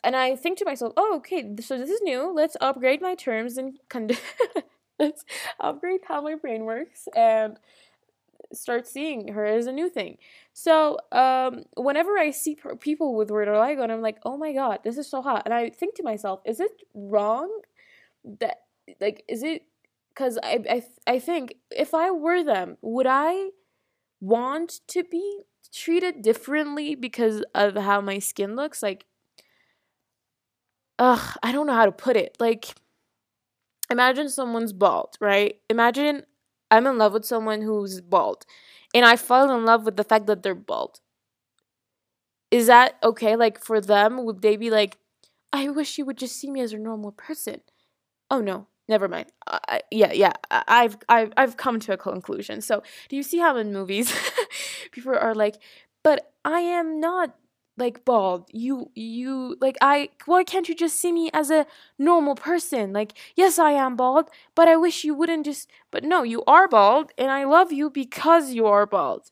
and 0.04 0.14
I 0.16 0.36
think 0.36 0.58
to 0.58 0.64
myself, 0.64 0.92
oh, 0.96 1.16
okay, 1.16 1.54
so 1.60 1.78
this 1.78 1.90
is 1.90 2.00
new. 2.02 2.32
Let's 2.32 2.56
upgrade 2.60 3.00
my 3.00 3.14
terms 3.14 3.56
and 3.56 3.78
con- 3.88 4.10
let's 4.98 5.24
upgrade 5.58 6.00
how 6.06 6.20
my 6.22 6.34
brain 6.34 6.64
works 6.64 7.08
and 7.14 7.58
start 8.52 8.86
seeing 8.86 9.28
her 9.28 9.44
as 9.44 9.66
a 9.66 9.72
new 9.72 9.88
thing. 9.88 10.18
So 10.52 10.98
um, 11.12 11.64
whenever 11.76 12.18
I 12.18 12.30
see 12.30 12.56
people 12.80 13.14
with 13.14 13.30
vitiligo, 13.30 13.82
and 13.82 13.92
I'm 13.92 14.02
like, 14.02 14.18
oh 14.24 14.36
my 14.36 14.52
god, 14.52 14.80
this 14.84 14.98
is 14.98 15.08
so 15.08 15.22
hot, 15.22 15.42
and 15.44 15.54
I 15.54 15.70
think 15.70 15.94
to 15.96 16.02
myself, 16.02 16.40
is 16.44 16.60
it 16.60 16.82
wrong 16.94 17.50
that 18.40 18.62
like 19.00 19.24
is 19.28 19.42
it 19.42 19.62
because 20.10 20.38
I 20.42 20.58
I 20.68 20.82
I 21.06 21.18
think 21.18 21.54
if 21.70 21.94
I 21.94 22.10
were 22.10 22.42
them, 22.42 22.76
would 22.82 23.06
I 23.08 23.50
want 24.20 24.80
to 24.88 25.04
be 25.04 25.42
treated 25.72 26.22
differently 26.22 26.94
because 26.94 27.44
of 27.54 27.76
how 27.76 28.00
my 28.00 28.18
skin 28.18 28.56
looks? 28.56 28.82
Like, 28.82 29.06
ugh, 30.98 31.36
I 31.42 31.52
don't 31.52 31.66
know 31.66 31.74
how 31.74 31.86
to 31.86 31.92
put 31.92 32.16
it. 32.16 32.36
Like, 32.40 32.74
imagine 33.90 34.28
someone's 34.28 34.72
bald, 34.72 35.16
right? 35.20 35.60
Imagine 35.68 36.24
I'm 36.70 36.86
in 36.86 36.98
love 36.98 37.12
with 37.12 37.24
someone 37.24 37.62
who's 37.62 38.00
bald 38.00 38.44
and 38.94 39.04
I 39.04 39.16
fall 39.16 39.50
in 39.56 39.64
love 39.64 39.84
with 39.84 39.96
the 39.96 40.04
fact 40.04 40.26
that 40.26 40.42
they're 40.42 40.54
bald. 40.54 41.00
is 42.50 42.66
that 42.66 42.96
okay? 43.02 43.36
Like 43.36 43.62
for 43.62 43.80
them, 43.80 44.24
would 44.24 44.42
they 44.42 44.56
be 44.56 44.70
like, 44.70 44.98
I 45.52 45.68
wish 45.68 45.98
you 45.98 46.04
would 46.06 46.18
just 46.18 46.36
see 46.36 46.50
me 46.50 46.60
as 46.60 46.72
a 46.72 46.78
normal 46.78 47.12
person? 47.12 47.60
Oh 48.30 48.40
no, 48.40 48.66
never 48.88 49.08
mind. 49.08 49.32
Yeah, 49.90 50.12
yeah. 50.12 50.32
I've 50.50 50.98
I've 51.08 51.32
I've 51.36 51.56
come 51.56 51.80
to 51.80 51.92
a 51.92 51.96
conclusion. 51.96 52.60
So, 52.60 52.82
do 53.08 53.16
you 53.16 53.22
see 53.22 53.38
how 53.38 53.56
in 53.56 53.72
movies 53.72 54.14
people 54.92 55.16
are 55.16 55.34
like, 55.34 55.56
but 56.02 56.32
I 56.44 56.60
am 56.60 57.00
not 57.00 57.34
like 57.76 58.04
bald 58.04 58.48
you 58.52 58.90
you 58.94 59.56
like 59.60 59.76
i 59.80 60.08
why 60.26 60.44
can't 60.44 60.68
you 60.68 60.74
just 60.74 60.98
see 60.98 61.12
me 61.12 61.30
as 61.32 61.50
a 61.50 61.66
normal 61.98 62.34
person? 62.34 62.92
Like 62.92 63.12
yes 63.36 63.58
i 63.58 63.72
am 63.72 63.96
bald 63.96 64.28
but 64.54 64.68
i 64.68 64.76
wish 64.76 65.04
you 65.04 65.14
wouldn't 65.14 65.46
just 65.46 65.70
but 65.90 66.04
no 66.04 66.22
you 66.22 66.42
are 66.46 66.68
bald 66.68 67.12
and 67.18 67.30
i 67.30 67.44
love 67.44 67.72
you 67.72 67.90
because 67.90 68.52
you 68.52 68.66
are 68.66 68.86
bald. 68.86 69.30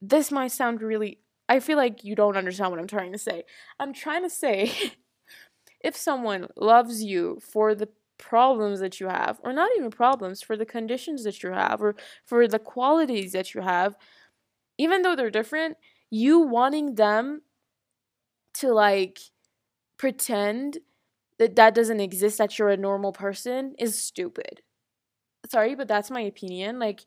This 0.00 0.30
might 0.30 0.52
sound 0.52 0.82
really 0.82 1.18
i 1.48 1.60
feel 1.60 1.76
like 1.76 2.04
you 2.04 2.14
don't 2.14 2.36
understand 2.36 2.70
what 2.70 2.80
i'm 2.80 2.86
trying 2.88 3.12
to 3.12 3.18
say. 3.18 3.44
I'm 3.80 3.92
trying 3.92 4.22
to 4.22 4.30
say 4.30 4.72
if 5.80 5.96
someone 5.96 6.48
loves 6.56 7.02
you 7.02 7.38
for 7.42 7.74
the 7.74 7.88
problems 8.18 8.80
that 8.80 9.00
you 9.00 9.08
have 9.08 9.40
or 9.42 9.52
not 9.52 9.70
even 9.76 9.90
problems 9.90 10.42
for 10.42 10.56
the 10.56 10.66
conditions 10.66 11.24
that 11.24 11.42
you 11.42 11.50
have 11.50 11.82
or 11.82 11.96
for 12.24 12.46
the 12.46 12.58
qualities 12.58 13.32
that 13.32 13.52
you 13.54 13.60
have 13.62 13.96
even 14.78 15.02
though 15.02 15.16
they're 15.16 15.30
different 15.30 15.76
you 16.10 16.38
wanting 16.40 16.94
them 16.94 17.42
to 18.54 18.72
like 18.72 19.18
pretend 19.96 20.78
that 21.38 21.56
that 21.56 21.74
doesn't 21.74 22.00
exist 22.00 22.38
that 22.38 22.58
you're 22.58 22.68
a 22.68 22.76
normal 22.76 23.12
person 23.12 23.74
is 23.78 23.98
stupid. 23.98 24.62
Sorry 25.48 25.74
but 25.74 25.88
that's 25.88 26.10
my 26.10 26.20
opinion 26.20 26.78
like 26.78 27.00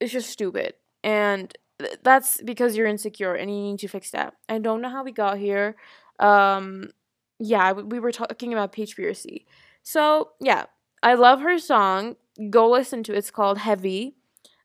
it's 0.00 0.12
just 0.12 0.30
stupid. 0.30 0.74
And 1.02 1.52
th- 1.78 1.98
that's 2.02 2.40
because 2.42 2.76
you're 2.76 2.86
insecure 2.86 3.34
and 3.34 3.50
you 3.50 3.60
need 3.62 3.78
to 3.80 3.88
fix 3.88 4.10
that. 4.12 4.34
I 4.48 4.58
don't 4.58 4.80
know 4.80 4.88
how 4.88 5.04
we 5.04 5.12
got 5.12 5.38
here. 5.38 5.76
Um 6.18 6.90
yeah 7.38 7.72
we 7.72 8.00
were 8.00 8.12
talking 8.12 8.52
about 8.52 8.72
Peach 8.72 8.96
PRC 8.96 9.44
so 9.82 10.30
yeah 10.40 10.64
i 11.02 11.14
love 11.14 11.40
her 11.40 11.58
song. 11.58 12.16
Go 12.50 12.70
listen 12.70 13.02
to 13.04 13.12
it. 13.14 13.18
it's 13.18 13.30
called 13.30 13.58
heavy. 13.58 14.16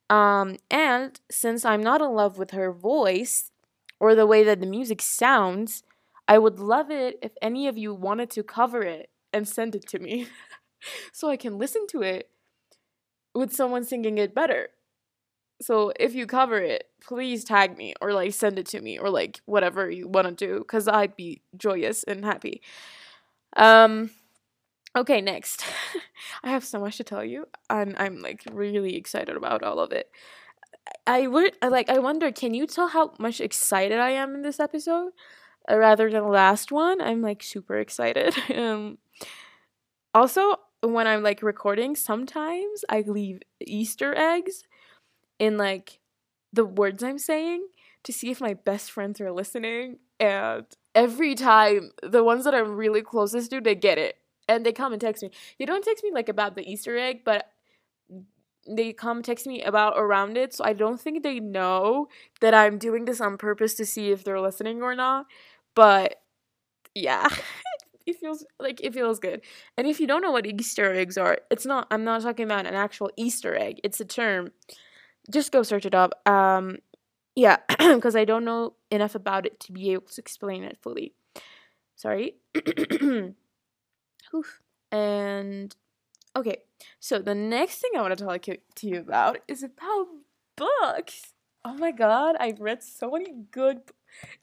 Um 0.09 0.57
and 0.71 1.19
since 1.29 1.65
i'm 1.65 1.81
not 1.81 2.01
in 2.01 2.11
love 2.11 2.37
with 2.37 2.51
her 2.51 2.71
voice 2.71 3.51
or 3.99 4.15
the 4.15 4.27
way 4.27 4.43
that 4.43 4.59
the 4.59 4.65
music 4.65 5.01
sounds 5.01 5.83
I 6.27 6.37
would 6.37 6.59
love 6.59 6.89
it 6.91 7.19
if 7.21 7.33
any 7.41 7.67
of 7.67 7.77
you 7.77 7.93
wanted 7.93 8.29
to 8.31 8.43
cover 8.43 8.81
it 8.83 9.09
and 9.33 9.47
send 9.47 9.75
it 9.75 9.87
to 9.89 9.99
me 9.99 10.27
so 11.13 11.29
I 11.29 11.37
can 11.37 11.57
listen 11.57 11.87
to 11.89 12.01
it 12.01 12.29
with 13.33 13.53
someone 13.53 13.83
singing 13.83 14.17
it 14.17 14.35
better. 14.35 14.69
So 15.61 15.93
if 15.99 16.15
you 16.15 16.25
cover 16.27 16.57
it, 16.59 16.85
please 17.01 17.43
tag 17.43 17.77
me 17.77 17.93
or 18.01 18.13
like 18.13 18.33
send 18.33 18.59
it 18.59 18.67
to 18.67 18.81
me 18.81 18.99
or 18.99 19.09
like 19.09 19.41
whatever 19.45 19.89
you 19.89 20.07
want 20.07 20.27
to 20.27 20.47
do 20.47 20.63
cuz 20.65 20.87
I'd 20.87 21.15
be 21.15 21.41
joyous 21.57 22.03
and 22.03 22.25
happy. 22.25 22.61
Um 23.55 24.11
okay, 24.97 25.21
next. 25.21 25.65
I 26.43 26.51
have 26.51 26.65
so 26.65 26.79
much 26.79 26.97
to 26.97 27.03
tell 27.05 27.25
you 27.25 27.47
and 27.69 27.95
I'm 27.97 28.21
like 28.21 28.43
really 28.51 28.95
excited 28.97 29.37
about 29.37 29.63
all 29.63 29.79
of 29.79 29.91
it. 29.91 30.11
I 31.07 31.27
would 31.27 31.57
like 31.63 31.89
I 31.89 31.99
wonder 31.99 32.31
can 32.31 32.53
you 32.53 32.67
tell 32.67 32.89
how 32.89 33.13
much 33.19 33.41
excited 33.41 33.99
I 33.99 34.11
am 34.11 34.35
in 34.35 34.41
this 34.41 34.59
episode? 34.59 35.11
Uh, 35.69 35.77
rather 35.77 36.09
than 36.09 36.23
the 36.23 36.29
last 36.29 36.71
one. 36.71 37.01
I'm 37.01 37.21
like 37.21 37.41
super 37.43 37.77
excited. 37.77 38.35
um, 38.55 38.97
also, 40.13 40.55
when 40.81 41.07
I'm 41.07 41.23
like 41.23 41.41
recording, 41.41 41.95
sometimes 41.95 42.83
I 42.89 43.03
leave 43.07 43.39
Easter 43.61 44.13
eggs 44.15 44.63
in 45.39 45.57
like 45.57 45.99
the 46.51 46.65
words 46.65 47.03
I'm 47.03 47.19
saying 47.19 47.67
to 48.03 48.13
see 48.13 48.31
if 48.31 48.41
my 48.41 48.53
best 48.53 48.91
friends 48.91 49.21
are 49.21 49.31
listening. 49.31 49.99
And 50.19 50.65
every 50.95 51.35
time, 51.35 51.91
the 52.03 52.23
ones 52.23 52.45
that 52.45 52.55
I'm 52.55 52.75
really 52.75 53.01
closest 53.01 53.51
to, 53.51 53.61
they 53.61 53.75
get 53.75 53.97
it. 53.97 54.17
And 54.47 54.65
they 54.65 54.73
come 54.73 54.91
and 54.93 55.01
text 55.01 55.23
me. 55.23 55.31
They 55.57 55.65
don't 55.65 55.83
text 55.83 56.03
me 56.03 56.11
like 56.13 56.29
about 56.29 56.55
the 56.55 56.69
Easter 56.69 56.97
egg, 56.97 57.21
but 57.23 57.49
they 58.67 58.93
come 58.93 59.21
text 59.21 59.45
me 59.45 59.61
about 59.61 59.93
around 59.97 60.37
it. 60.37 60.53
So 60.53 60.63
I 60.63 60.73
don't 60.73 60.99
think 60.99 61.21
they 61.23 61.39
know 61.39 62.07
that 62.41 62.53
I'm 62.53 62.77
doing 62.77 63.05
this 63.05 63.19
on 63.19 63.37
purpose 63.37 63.73
to 63.75 63.85
see 63.85 64.11
if 64.11 64.23
they're 64.23 64.39
listening 64.39 64.81
or 64.81 64.95
not. 64.95 65.25
But 65.75 66.21
yeah, 66.95 67.27
it 68.05 68.17
feels 68.17 68.45
like 68.59 68.81
it 68.81 68.93
feels 68.93 69.19
good. 69.19 69.41
And 69.77 69.87
if 69.87 69.99
you 69.99 70.07
don't 70.07 70.21
know 70.21 70.31
what 70.31 70.45
Easter 70.45 70.93
eggs 70.93 71.17
are, 71.17 71.39
it's 71.51 71.65
not 71.65 71.87
I'm 71.91 72.03
not 72.03 72.21
talking 72.21 72.45
about 72.45 72.65
an 72.65 72.75
actual 72.75 73.11
Easter 73.17 73.55
egg. 73.55 73.79
It's 73.83 73.99
a 73.99 74.05
term. 74.05 74.51
Just 75.31 75.51
go 75.51 75.63
search 75.63 75.85
it 75.85 75.95
up. 75.95 76.27
Um 76.27 76.77
yeah, 77.35 77.57
because 77.69 78.15
I 78.15 78.25
don't 78.25 78.45
know 78.45 78.73
enough 78.91 79.15
about 79.15 79.45
it 79.45 79.59
to 79.61 79.71
be 79.71 79.91
able 79.93 80.07
to 80.07 80.21
explain 80.21 80.63
it 80.63 80.77
fully. 80.81 81.13
Sorry. 81.95 82.35
And 84.91 85.75
okay, 86.35 86.57
so 86.99 87.19
the 87.19 87.35
next 87.35 87.77
thing 87.79 87.91
I 87.97 88.01
want 88.01 88.17
to 88.17 88.23
talk 88.23 88.41
to 88.43 88.87
you 88.87 88.99
about 88.99 89.39
is 89.47 89.63
about 89.63 90.07
books. 90.55 91.33
Oh 91.65 91.73
my 91.73 91.91
god, 91.91 92.35
I've 92.39 92.59
read 92.59 92.83
so 92.83 93.11
many 93.11 93.33
good 93.51 93.81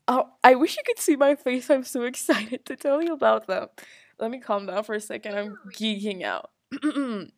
Oh, 0.08 0.30
I 0.42 0.54
wish 0.54 0.76
you 0.76 0.82
could 0.84 0.98
see 0.98 1.16
my 1.16 1.34
face. 1.34 1.70
I'm 1.70 1.84
so 1.84 2.02
excited 2.04 2.64
to 2.66 2.76
tell 2.76 3.02
you 3.02 3.12
about 3.12 3.46
them. 3.46 3.68
Let 4.18 4.30
me 4.30 4.38
calm 4.40 4.66
down 4.66 4.84
for 4.84 4.94
a 4.94 5.00
second. 5.00 5.36
I'm 5.36 5.58
geeking 5.72 6.22
out. 6.22 6.50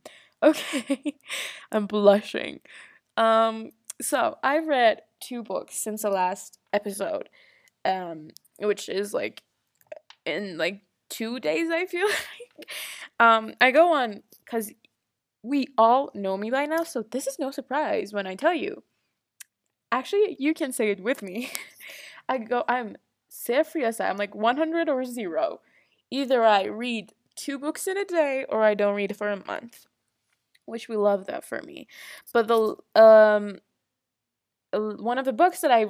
okay. 0.42 1.14
I'm 1.72 1.86
blushing. 1.86 2.60
Um 3.16 3.72
so 4.00 4.36
I've 4.42 4.66
read 4.66 5.02
two 5.20 5.42
books 5.42 5.76
since 5.76 6.02
the 6.02 6.10
last 6.10 6.58
episode. 6.72 7.28
Um 7.84 8.28
which 8.58 8.88
is 8.88 9.12
like 9.14 9.42
in 10.24 10.56
like 10.58 10.82
2 11.10 11.40
days 11.40 11.70
I 11.70 11.86
feel 11.86 12.06
like. 12.58 12.70
Um 13.20 13.54
I 13.60 13.70
go 13.70 13.92
on 13.92 14.22
cuz 14.46 14.72
we 15.42 15.66
all 15.76 16.10
know 16.14 16.36
me 16.36 16.50
by 16.50 16.66
now, 16.66 16.84
so 16.84 17.02
this 17.02 17.26
is 17.26 17.38
no 17.38 17.50
surprise 17.50 18.12
when 18.12 18.26
I 18.26 18.34
tell 18.36 18.54
you. 18.54 18.82
Actually, 19.90 20.36
you 20.38 20.54
can 20.54 20.72
say 20.72 20.90
it 20.90 21.00
with 21.02 21.22
me. 21.22 21.50
I 22.28 22.38
go, 22.38 22.64
I'm 22.68 22.96
serious. 23.28 24.00
I'm 24.00 24.16
like 24.16 24.34
100 24.34 24.88
or 24.88 25.04
zero. 25.04 25.60
Either 26.10 26.44
I 26.44 26.64
read 26.64 27.12
two 27.36 27.58
books 27.58 27.86
in 27.86 27.96
a 27.96 28.04
day 28.04 28.44
or 28.48 28.62
I 28.62 28.74
don't 28.74 28.94
read 28.94 29.16
for 29.16 29.28
a 29.30 29.44
month, 29.46 29.86
which 30.66 30.88
we 30.88 30.96
love 30.96 31.26
that 31.26 31.44
for 31.44 31.62
me. 31.62 31.86
But 32.32 32.48
the 32.48 32.76
um 33.00 33.58
one 34.72 35.18
of 35.18 35.24
the 35.24 35.32
books 35.32 35.60
that 35.60 35.70
I 35.70 35.86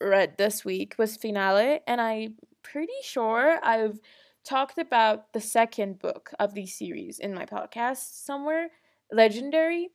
read 0.00 0.38
this 0.38 0.64
week 0.64 0.94
was 0.98 1.16
Finale, 1.16 1.80
and 1.86 2.00
I'm 2.00 2.36
pretty 2.62 2.92
sure 3.02 3.58
I've 3.62 4.00
talked 4.44 4.78
about 4.78 5.32
the 5.32 5.40
second 5.40 5.98
book 5.98 6.30
of 6.38 6.54
the 6.54 6.66
series 6.66 7.18
in 7.18 7.34
my 7.34 7.44
podcast 7.44 8.24
somewhere, 8.24 8.68
Legendary. 9.12 9.90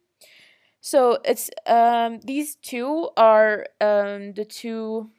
So 0.81 1.19
it's 1.25 1.49
um 1.65 2.19
these 2.23 2.55
two 2.55 3.09
are 3.17 3.65
um 3.81 4.33
the 4.33 4.45
two 4.47 5.09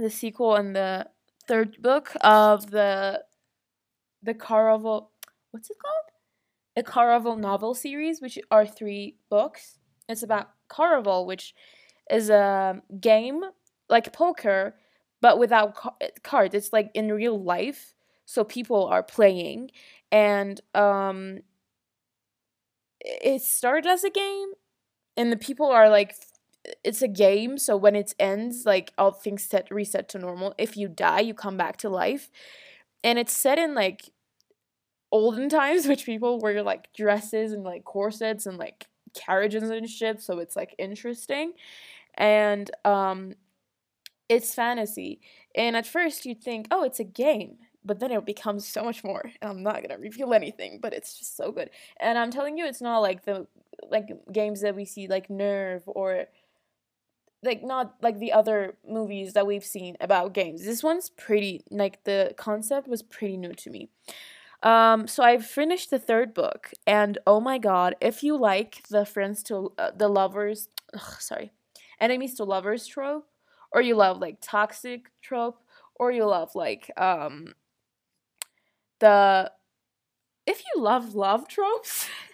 the 0.00 0.10
sequel 0.10 0.56
and 0.56 0.74
the 0.74 1.06
third 1.46 1.80
book 1.82 2.16
of 2.22 2.70
the 2.70 3.24
the 4.22 4.34
Caraval 4.34 5.08
what's 5.50 5.70
it 5.70 5.76
called? 5.82 6.06
A 6.76 6.82
Caraval 6.82 7.38
novel 7.38 7.74
series, 7.74 8.20
which 8.20 8.38
are 8.50 8.66
three 8.66 9.16
books. 9.28 9.78
It's 10.08 10.22
about 10.22 10.50
Caraval, 10.70 11.26
which 11.26 11.54
is 12.10 12.30
a 12.30 12.82
game 13.00 13.42
like 13.88 14.12
poker, 14.12 14.76
but 15.20 15.38
without 15.38 15.76
cards. 16.22 16.54
It's 16.54 16.72
like 16.72 16.90
in 16.94 17.12
real 17.12 17.42
life, 17.42 17.94
so 18.24 18.44
people 18.44 18.86
are 18.86 19.02
playing, 19.02 19.70
and 20.12 20.60
um, 20.74 21.40
it 23.00 23.42
started 23.42 23.88
as 23.88 24.04
a 24.04 24.10
game, 24.10 24.50
and 25.16 25.32
the 25.32 25.36
people 25.36 25.66
are 25.66 25.88
like 25.90 26.14
it's 26.84 27.02
a 27.02 27.08
game, 27.08 27.58
so 27.58 27.76
when 27.76 27.96
it 27.96 28.14
ends, 28.18 28.64
like 28.66 28.92
all 28.98 29.12
things 29.12 29.44
set 29.44 29.70
reset 29.70 30.08
to 30.10 30.18
normal. 30.18 30.54
If 30.58 30.76
you 30.76 30.88
die, 30.88 31.20
you 31.20 31.34
come 31.34 31.56
back 31.56 31.76
to 31.78 31.88
life. 31.88 32.30
And 33.02 33.18
it's 33.18 33.36
set 33.36 33.58
in 33.58 33.74
like 33.74 34.10
olden 35.12 35.48
times, 35.60 35.86
which 35.86 36.06
people 36.06 36.38
wear 36.38 36.62
like 36.62 36.92
dresses 36.94 37.52
and 37.52 37.64
like 37.64 37.84
corsets 37.84 38.46
and 38.46 38.58
like 38.58 38.86
carriages 39.14 39.70
and 39.70 39.88
shit, 39.88 40.22
so 40.22 40.38
it's 40.38 40.56
like 40.56 40.74
interesting. 40.78 41.52
And 42.14 42.70
um 42.84 43.34
it's 44.28 44.54
fantasy. 44.54 45.20
And 45.56 45.76
at 45.76 45.86
first 45.86 46.24
you'd 46.24 46.42
think, 46.42 46.68
oh, 46.70 46.84
it's 46.84 47.00
a 47.00 47.04
game. 47.04 47.56
But 47.84 47.98
then 47.98 48.12
it 48.12 48.24
becomes 48.26 48.66
so 48.68 48.84
much 48.84 49.02
more. 49.02 49.22
And 49.42 49.50
I'm 49.50 49.62
not 49.62 49.82
gonna 49.82 49.98
reveal 49.98 50.34
anything, 50.34 50.78
but 50.80 50.92
it's 50.92 51.18
just 51.18 51.36
so 51.36 51.52
good. 51.52 51.70
And 51.98 52.18
I'm 52.18 52.30
telling 52.30 52.58
you, 52.58 52.66
it's 52.66 52.82
not 52.82 52.98
like 53.00 53.24
the 53.24 53.46
like 53.90 54.10
games 54.32 54.60
that 54.60 54.76
we 54.76 54.84
see 54.84 55.08
like 55.08 55.30
Nerve 55.30 55.82
or 55.86 56.26
like 57.42 57.62
not 57.62 57.94
like 58.02 58.18
the 58.18 58.32
other 58.32 58.76
movies 58.88 59.32
that 59.32 59.46
we've 59.46 59.64
seen 59.64 59.96
about 60.00 60.34
games. 60.34 60.64
This 60.64 60.82
one's 60.82 61.10
pretty 61.10 61.62
like 61.70 62.04
the 62.04 62.34
concept 62.36 62.88
was 62.88 63.02
pretty 63.02 63.36
new 63.36 63.54
to 63.54 63.70
me. 63.70 63.88
Um, 64.62 65.06
so 65.06 65.22
I've 65.22 65.46
finished 65.46 65.90
the 65.90 65.98
third 65.98 66.34
book, 66.34 66.70
and 66.86 67.18
oh 67.26 67.40
my 67.40 67.58
god, 67.58 67.96
if 68.00 68.22
you 68.22 68.36
like 68.36 68.82
the 68.90 69.06
friends 69.06 69.42
to 69.44 69.72
uh, 69.78 69.90
the 69.96 70.08
lovers, 70.08 70.68
ugh, 70.94 71.16
sorry, 71.20 71.50
enemies 71.98 72.34
to 72.34 72.44
lovers 72.44 72.86
trope, 72.86 73.26
or 73.72 73.80
you 73.80 73.94
love 73.96 74.18
like 74.18 74.38
toxic 74.42 75.10
trope, 75.22 75.58
or 75.94 76.12
you 76.12 76.26
love 76.26 76.54
like 76.54 76.90
um 76.98 77.54
the 79.00 79.50
if 80.46 80.62
you 80.74 80.82
love 80.82 81.14
love 81.14 81.48
tropes, 81.48 82.08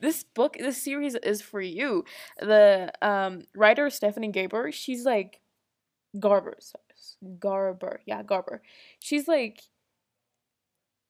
this 0.00 0.24
book, 0.24 0.56
this 0.58 0.82
series 0.82 1.14
is 1.16 1.42
for 1.42 1.60
you. 1.60 2.04
The 2.40 2.92
um 3.02 3.42
writer 3.54 3.90
Stephanie 3.90 4.28
Garber, 4.32 4.72
she's 4.72 5.04
like 5.04 5.40
Garber, 6.18 6.58
Garber, 7.40 8.00
yeah, 8.06 8.22
Garber. 8.22 8.62
She's 9.00 9.28
like 9.28 9.62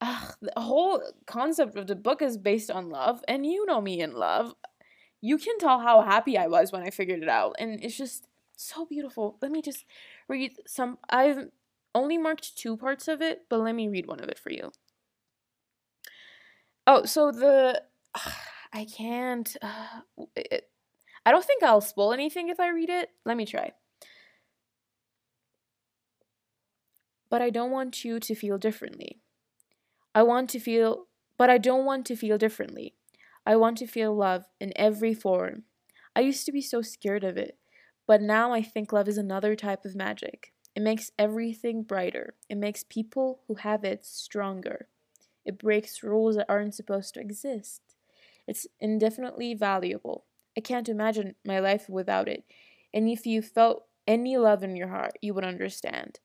ugh, 0.00 0.34
the 0.40 0.60
whole 0.60 1.02
concept 1.26 1.76
of 1.76 1.86
the 1.86 1.96
book 1.96 2.22
is 2.22 2.36
based 2.36 2.70
on 2.70 2.90
love, 2.90 3.22
and 3.28 3.46
you 3.46 3.66
know 3.66 3.80
me 3.80 4.00
in 4.00 4.12
love. 4.14 4.54
You 5.20 5.38
can 5.38 5.58
tell 5.58 5.80
how 5.80 6.02
happy 6.02 6.38
I 6.38 6.46
was 6.48 6.72
when 6.72 6.82
I 6.82 6.90
figured 6.90 7.22
it 7.22 7.28
out, 7.28 7.56
and 7.58 7.82
it's 7.84 7.96
just 7.96 8.26
so 8.56 8.86
beautiful. 8.86 9.38
Let 9.42 9.52
me 9.52 9.62
just 9.62 9.84
read 10.28 10.52
some. 10.66 10.98
I've 11.10 11.48
only 11.94 12.18
marked 12.18 12.56
two 12.56 12.76
parts 12.76 13.08
of 13.08 13.22
it, 13.22 13.46
but 13.48 13.60
let 13.60 13.74
me 13.74 13.88
read 13.88 14.06
one 14.06 14.20
of 14.20 14.28
it 14.28 14.38
for 14.38 14.50
you. 14.52 14.72
Oh, 16.86 17.04
so 17.04 17.30
the 17.30 17.82
uh, 18.14 18.30
I 18.72 18.84
can't. 18.84 19.56
Uh, 19.60 20.00
it, 20.36 20.70
I 21.26 21.32
don't 21.32 21.44
think 21.44 21.62
I'll 21.62 21.80
spoil 21.80 22.12
anything 22.12 22.48
if 22.48 22.60
I 22.60 22.70
read 22.70 22.88
it. 22.88 23.10
Let 23.24 23.36
me 23.36 23.44
try. 23.44 23.72
But 27.28 27.42
I 27.42 27.50
don't 27.50 27.70
want 27.70 28.04
you 28.04 28.20
to 28.20 28.34
feel 28.34 28.58
differently. 28.58 29.20
I 30.14 30.22
want 30.22 30.50
to 30.50 30.60
feel, 30.60 31.06
but 31.36 31.50
I 31.50 31.58
don't 31.58 31.84
want 31.84 32.06
to 32.06 32.16
feel 32.16 32.38
differently. 32.38 32.94
I 33.46 33.56
want 33.56 33.78
to 33.78 33.86
feel 33.86 34.14
love 34.14 34.44
in 34.60 34.72
every 34.76 35.14
form. 35.14 35.64
I 36.14 36.20
used 36.20 36.44
to 36.46 36.52
be 36.52 36.60
so 36.60 36.82
scared 36.82 37.24
of 37.24 37.36
it, 37.36 37.56
but 38.06 38.20
now 38.20 38.52
I 38.52 38.62
think 38.62 38.92
love 38.92 39.08
is 39.08 39.18
another 39.18 39.54
type 39.54 39.84
of 39.84 39.94
magic. 39.94 40.52
It 40.74 40.82
makes 40.82 41.10
everything 41.18 41.82
brighter. 41.82 42.34
It 42.48 42.56
makes 42.56 42.84
people 42.84 43.40
who 43.46 43.54
have 43.56 43.84
it 43.84 44.04
stronger. 44.04 44.88
It 45.44 45.58
breaks 45.58 46.02
rules 46.02 46.36
that 46.36 46.46
aren't 46.48 46.74
supposed 46.74 47.14
to 47.14 47.20
exist. 47.20 47.89
It's 48.46 48.66
indefinitely 48.80 49.54
valuable. 49.54 50.24
I 50.56 50.60
can't 50.60 50.88
imagine 50.88 51.34
my 51.44 51.60
life 51.60 51.88
without 51.88 52.28
it. 52.28 52.44
And 52.92 53.08
if 53.08 53.26
you 53.26 53.42
felt 53.42 53.86
any 54.06 54.36
love 54.36 54.62
in 54.62 54.76
your 54.76 54.88
heart, 54.88 55.18
you 55.22 55.34
would 55.34 55.44
understand 55.44 56.18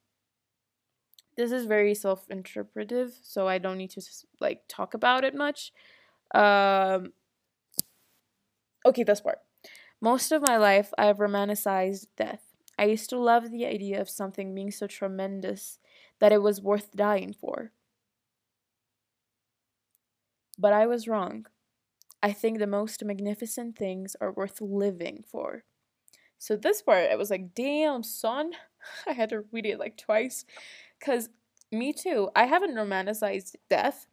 this 1.38 1.52
is 1.52 1.66
very 1.66 1.94
self-interpretive, 1.94 3.14
so 3.22 3.48
I 3.48 3.58
don't 3.58 3.78
need 3.78 3.92
to 3.92 4.02
like 4.40 4.62
talk 4.68 4.94
about 4.94 5.24
it 5.24 5.36
much. 5.36 5.74
Um, 6.34 7.14
okay, 8.86 9.04
this 9.04 9.22
part. 9.22 9.40
Most 10.02 10.32
of 10.32 10.42
my 10.42 10.58
life, 10.58 10.94
I 10.98 11.06
have 11.06 11.18
romanticized 11.18 12.08
death. 12.18 12.44
I 12.78 12.86
used 12.86 13.10
to 13.12 13.20
love 13.20 13.52
the 13.52 13.66
idea 13.66 14.02
of 14.02 14.10
something 14.10 14.54
being 14.54 14.72
so 14.72 14.88
tremendous 14.88 15.80
that 16.20 16.32
it 16.32 16.42
was 16.42 16.62
worth 16.62 16.92
dying 16.96 17.34
for. 17.34 17.72
But 20.58 20.74
I 20.74 20.86
was 20.86 21.08
wrong. 21.08 21.48
I 22.26 22.34
think 22.34 22.58
the 22.58 22.66
most 22.66 23.06
magnificent 23.06 23.78
things 23.78 24.16
are 24.20 24.32
worth 24.32 24.60
living 24.60 25.24
for. 25.28 25.64
So 26.40 26.56
this 26.56 26.82
part, 26.82 27.12
I 27.12 27.16
was 27.18 27.30
like, 27.30 27.54
damn, 27.54 28.02
son. 28.02 28.54
I 29.08 29.14
had 29.14 29.30
to 29.30 29.44
read 29.52 29.68
it 29.68 29.78
like 29.78 29.96
twice 29.96 30.44
because 31.00 31.30
me 31.72 31.94
too. 31.94 32.30
I 32.36 32.46
haven't 32.46 32.74
romanticized 32.74 33.58
death, 33.70 34.08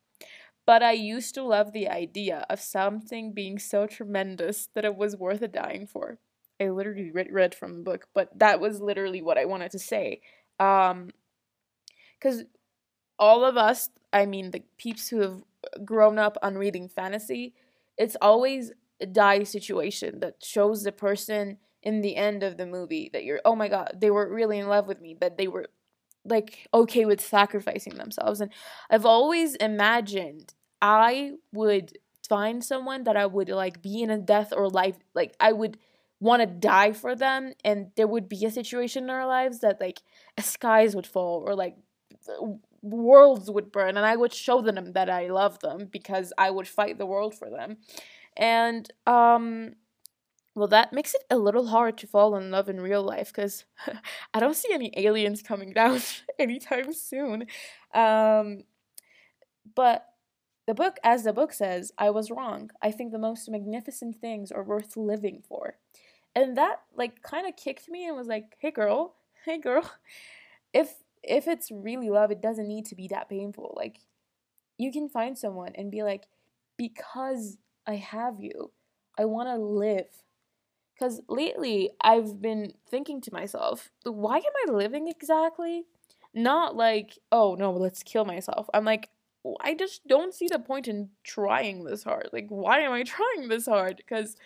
but 0.66 0.82
I 0.82 0.92
used 0.92 1.34
to 1.36 1.42
love 1.42 1.72
the 1.72 1.88
idea 1.88 2.44
of 2.50 2.60
something 2.60 3.32
being 3.32 3.58
so 3.58 3.86
tremendous 3.86 4.68
that 4.74 4.84
it 4.84 4.94
was 4.94 5.16
worth 5.16 5.50
dying 5.50 5.86
for. 5.86 6.18
I 6.60 6.68
literally 6.68 7.10
read, 7.10 7.28
read 7.32 7.54
from 7.54 7.76
a 7.76 7.82
book, 7.82 8.08
but 8.12 8.38
that 8.38 8.60
was 8.60 8.82
literally 8.82 9.22
what 9.22 9.38
I 9.38 9.46
wanted 9.46 9.70
to 9.70 9.78
say. 9.78 10.20
Um, 10.60 11.12
because 12.18 12.44
all 13.18 13.42
of 13.42 13.56
us, 13.56 13.88
I 14.12 14.26
mean, 14.26 14.50
the 14.50 14.64
peeps 14.76 15.08
who 15.08 15.20
have 15.20 15.42
grown 15.82 16.18
up 16.18 16.36
on 16.42 16.58
reading 16.58 16.90
fantasy, 16.90 17.54
it's 18.02 18.16
always 18.20 18.72
a 19.00 19.06
die 19.06 19.44
situation 19.44 20.20
that 20.20 20.36
shows 20.44 20.82
the 20.82 20.92
person 20.92 21.58
in 21.82 22.00
the 22.02 22.16
end 22.16 22.42
of 22.42 22.56
the 22.56 22.66
movie 22.66 23.10
that 23.12 23.24
you're, 23.24 23.40
oh 23.44 23.56
my 23.56 23.68
god, 23.68 23.98
they 24.00 24.10
were 24.10 24.32
really 24.32 24.58
in 24.58 24.68
love 24.68 24.86
with 24.86 25.00
me, 25.00 25.16
that 25.20 25.36
they 25.38 25.48
were 25.48 25.66
like 26.24 26.68
okay 26.72 27.04
with 27.04 27.20
sacrificing 27.20 27.96
themselves. 27.96 28.40
And 28.40 28.52
i've 28.90 29.06
always 29.06 29.56
imagined 29.56 30.54
i 30.80 31.32
would 31.52 31.98
find 32.28 32.64
someone 32.64 33.04
that 33.04 33.16
i 33.16 33.26
would 33.26 33.48
like 33.48 33.82
be 33.82 34.02
in 34.02 34.10
a 34.10 34.18
death 34.18 34.52
or 34.56 34.68
life 34.68 34.96
like 35.14 35.34
i 35.40 35.52
would 35.52 35.76
want 36.20 36.40
to 36.40 36.46
die 36.46 36.92
for 36.92 37.16
them 37.16 37.52
and 37.64 37.90
there 37.96 38.06
would 38.06 38.28
be 38.28 38.44
a 38.44 38.50
situation 38.50 39.04
in 39.04 39.10
our 39.10 39.26
lives 39.26 39.58
that 39.60 39.80
like 39.80 40.00
skies 40.38 40.94
would 40.94 41.06
fall 41.06 41.42
or 41.44 41.56
like 41.56 41.76
worlds 42.82 43.50
would 43.50 43.70
burn 43.72 43.96
and 43.96 44.04
i 44.04 44.16
would 44.16 44.32
show 44.34 44.60
them 44.60 44.92
that 44.92 45.08
i 45.08 45.28
love 45.28 45.58
them 45.60 45.88
because 45.90 46.32
i 46.36 46.50
would 46.50 46.68
fight 46.68 46.98
the 46.98 47.06
world 47.06 47.34
for 47.34 47.48
them 47.48 47.76
and 48.36 48.92
um 49.06 49.74
well, 50.54 50.68
that 50.68 50.92
makes 50.92 51.14
it 51.14 51.22
a 51.30 51.38
little 51.38 51.68
hard 51.68 51.96
to 51.98 52.06
fall 52.06 52.36
in 52.36 52.50
love 52.50 52.68
in 52.68 52.80
real 52.80 53.02
life 53.02 53.32
because 53.32 53.64
I 54.34 54.40
don't 54.40 54.56
see 54.56 54.68
any 54.72 54.92
aliens 54.96 55.42
coming 55.42 55.72
down 55.74 56.00
anytime 56.38 56.92
soon. 56.92 57.46
Um, 57.94 58.64
but 59.74 60.06
the 60.66 60.74
book, 60.74 60.98
as 61.02 61.24
the 61.24 61.32
book 61.32 61.52
says, 61.52 61.92
I 61.98 62.10
was 62.10 62.30
wrong. 62.30 62.70
I 62.82 62.90
think 62.90 63.12
the 63.12 63.18
most 63.18 63.48
magnificent 63.50 64.16
things 64.16 64.52
are 64.52 64.62
worth 64.62 64.96
living 64.96 65.42
for. 65.48 65.76
And 66.34 66.56
that 66.56 66.82
like 66.94 67.22
kind 67.22 67.46
of 67.46 67.56
kicked 67.56 67.88
me 67.88 68.06
and 68.06 68.16
was 68.16 68.26
like, 68.26 68.56
"Hey 68.58 68.70
girl, 68.70 69.16
hey 69.44 69.58
girl, 69.58 69.90
if 70.72 70.94
if 71.22 71.46
it's 71.46 71.70
really 71.70 72.10
love, 72.10 72.30
it 72.30 72.42
doesn't 72.42 72.68
need 72.68 72.86
to 72.86 72.94
be 72.94 73.08
that 73.08 73.28
painful. 73.28 73.74
Like 73.76 74.00
you 74.78 74.92
can 74.92 75.08
find 75.08 75.36
someone 75.38 75.72
and 75.74 75.90
be 75.90 76.02
like, 76.02 76.26
because 76.76 77.58
I 77.86 77.96
have 77.96 78.40
you, 78.40 78.72
I 79.18 79.24
want 79.26 79.48
to 79.48 79.56
live 79.56 80.06
because 80.94 81.20
lately 81.28 81.90
I've 82.00 82.40
been 82.40 82.74
thinking 82.88 83.20
to 83.22 83.32
myself, 83.32 83.90
why 84.04 84.36
am 84.36 84.42
I 84.68 84.72
living 84.72 85.08
exactly? 85.08 85.84
Not 86.34 86.76
like, 86.76 87.18
oh 87.30 87.56
no, 87.58 87.72
let's 87.72 88.02
kill 88.02 88.24
myself. 88.24 88.68
I'm 88.72 88.84
like, 88.84 89.10
oh, 89.44 89.56
I 89.60 89.74
just 89.74 90.06
don't 90.06 90.34
see 90.34 90.46
the 90.48 90.58
point 90.58 90.88
in 90.88 91.10
trying 91.24 91.84
this 91.84 92.04
hard. 92.04 92.30
Like, 92.32 92.46
why 92.48 92.80
am 92.80 92.92
I 92.92 93.02
trying 93.02 93.48
this 93.48 93.66
hard? 93.66 93.96
Because 93.96 94.36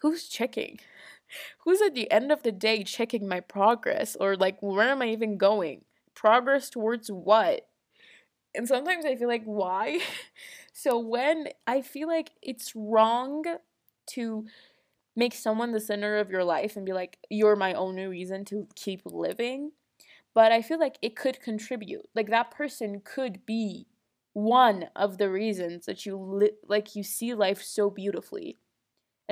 who's 0.00 0.28
checking? 0.28 0.80
Who's 1.60 1.80
at 1.82 1.94
the 1.94 2.10
end 2.10 2.32
of 2.32 2.42
the 2.42 2.52
day 2.52 2.84
checking 2.84 3.28
my 3.28 3.40
progress? 3.40 4.16
Or 4.20 4.36
like, 4.36 4.58
where 4.60 4.88
am 4.90 5.02
I 5.02 5.08
even 5.08 5.36
going? 5.38 5.84
Progress 6.14 6.70
towards 6.70 7.10
what? 7.10 7.68
And 8.54 8.68
sometimes 8.68 9.04
I 9.04 9.16
feel 9.16 9.28
like, 9.28 9.44
why? 9.44 10.00
so 10.72 10.98
when 10.98 11.48
I 11.66 11.80
feel 11.82 12.08
like 12.08 12.32
it's 12.42 12.72
wrong 12.76 13.44
to 14.08 14.46
make 15.16 15.34
someone 15.34 15.72
the 15.72 15.80
center 15.80 16.18
of 16.18 16.30
your 16.30 16.44
life 16.44 16.76
and 16.76 16.86
be 16.86 16.92
like, 16.92 17.18
you're 17.30 17.56
my 17.56 17.74
only 17.74 18.06
reason 18.06 18.44
to 18.46 18.68
keep 18.74 19.02
living. 19.04 19.72
But 20.34 20.52
I 20.52 20.62
feel 20.62 20.80
like 20.80 20.98
it 21.02 21.16
could 21.16 21.40
contribute. 21.42 22.08
Like 22.14 22.30
that 22.30 22.50
person 22.52 23.02
could 23.04 23.46
be 23.46 23.88
one 24.34 24.86
of 24.96 25.18
the 25.18 25.30
reasons 25.30 25.86
that 25.86 26.06
you 26.06 26.16
li- 26.16 26.52
like 26.68 26.96
you 26.96 27.02
see 27.04 27.34
life 27.34 27.62
so 27.62 27.90
beautifully. 27.90 28.58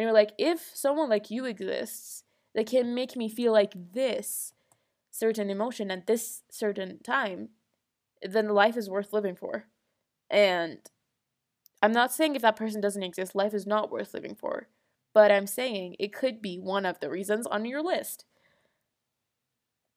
And 0.01 0.05
you're 0.05 0.15
like, 0.15 0.33
if 0.39 0.71
someone 0.73 1.11
like 1.11 1.31
you 1.31 1.45
exists 1.45 2.25
that 2.55 2.67
can 2.67 2.95
make 2.95 3.17
me 3.17 3.29
feel 3.29 3.53
like 3.53 3.75
this 3.93 4.55
certain 5.11 5.51
emotion 5.51 5.91
at 5.91 6.07
this 6.07 6.43
certain 6.51 7.01
time, 7.03 7.51
then 8.23 8.49
life 8.49 8.79
is 8.79 8.89
worth 8.89 9.13
living 9.13 9.37
for. 9.37 9.67
And 10.31 10.79
I'm 11.83 11.93
not 11.93 12.13
saying 12.13 12.35
if 12.35 12.43
that 12.43 12.57
person 12.57 12.81
doesn't 12.81 13.03
exist, 13.03 13.35
life 13.35 13.53
is 13.53 13.67
not 13.67 13.91
worth 13.91 14.15
living 14.15 14.35
for 14.35 14.69
but 15.13 15.31
I'm 15.31 15.47
saying 15.47 15.97
it 15.99 16.13
could 16.13 16.41
be 16.41 16.59
one 16.59 16.87
of 16.87 17.01
the 17.01 17.11
reasons 17.11 17.47
on 17.47 17.65
your 17.65 17.83
list. 17.83 18.25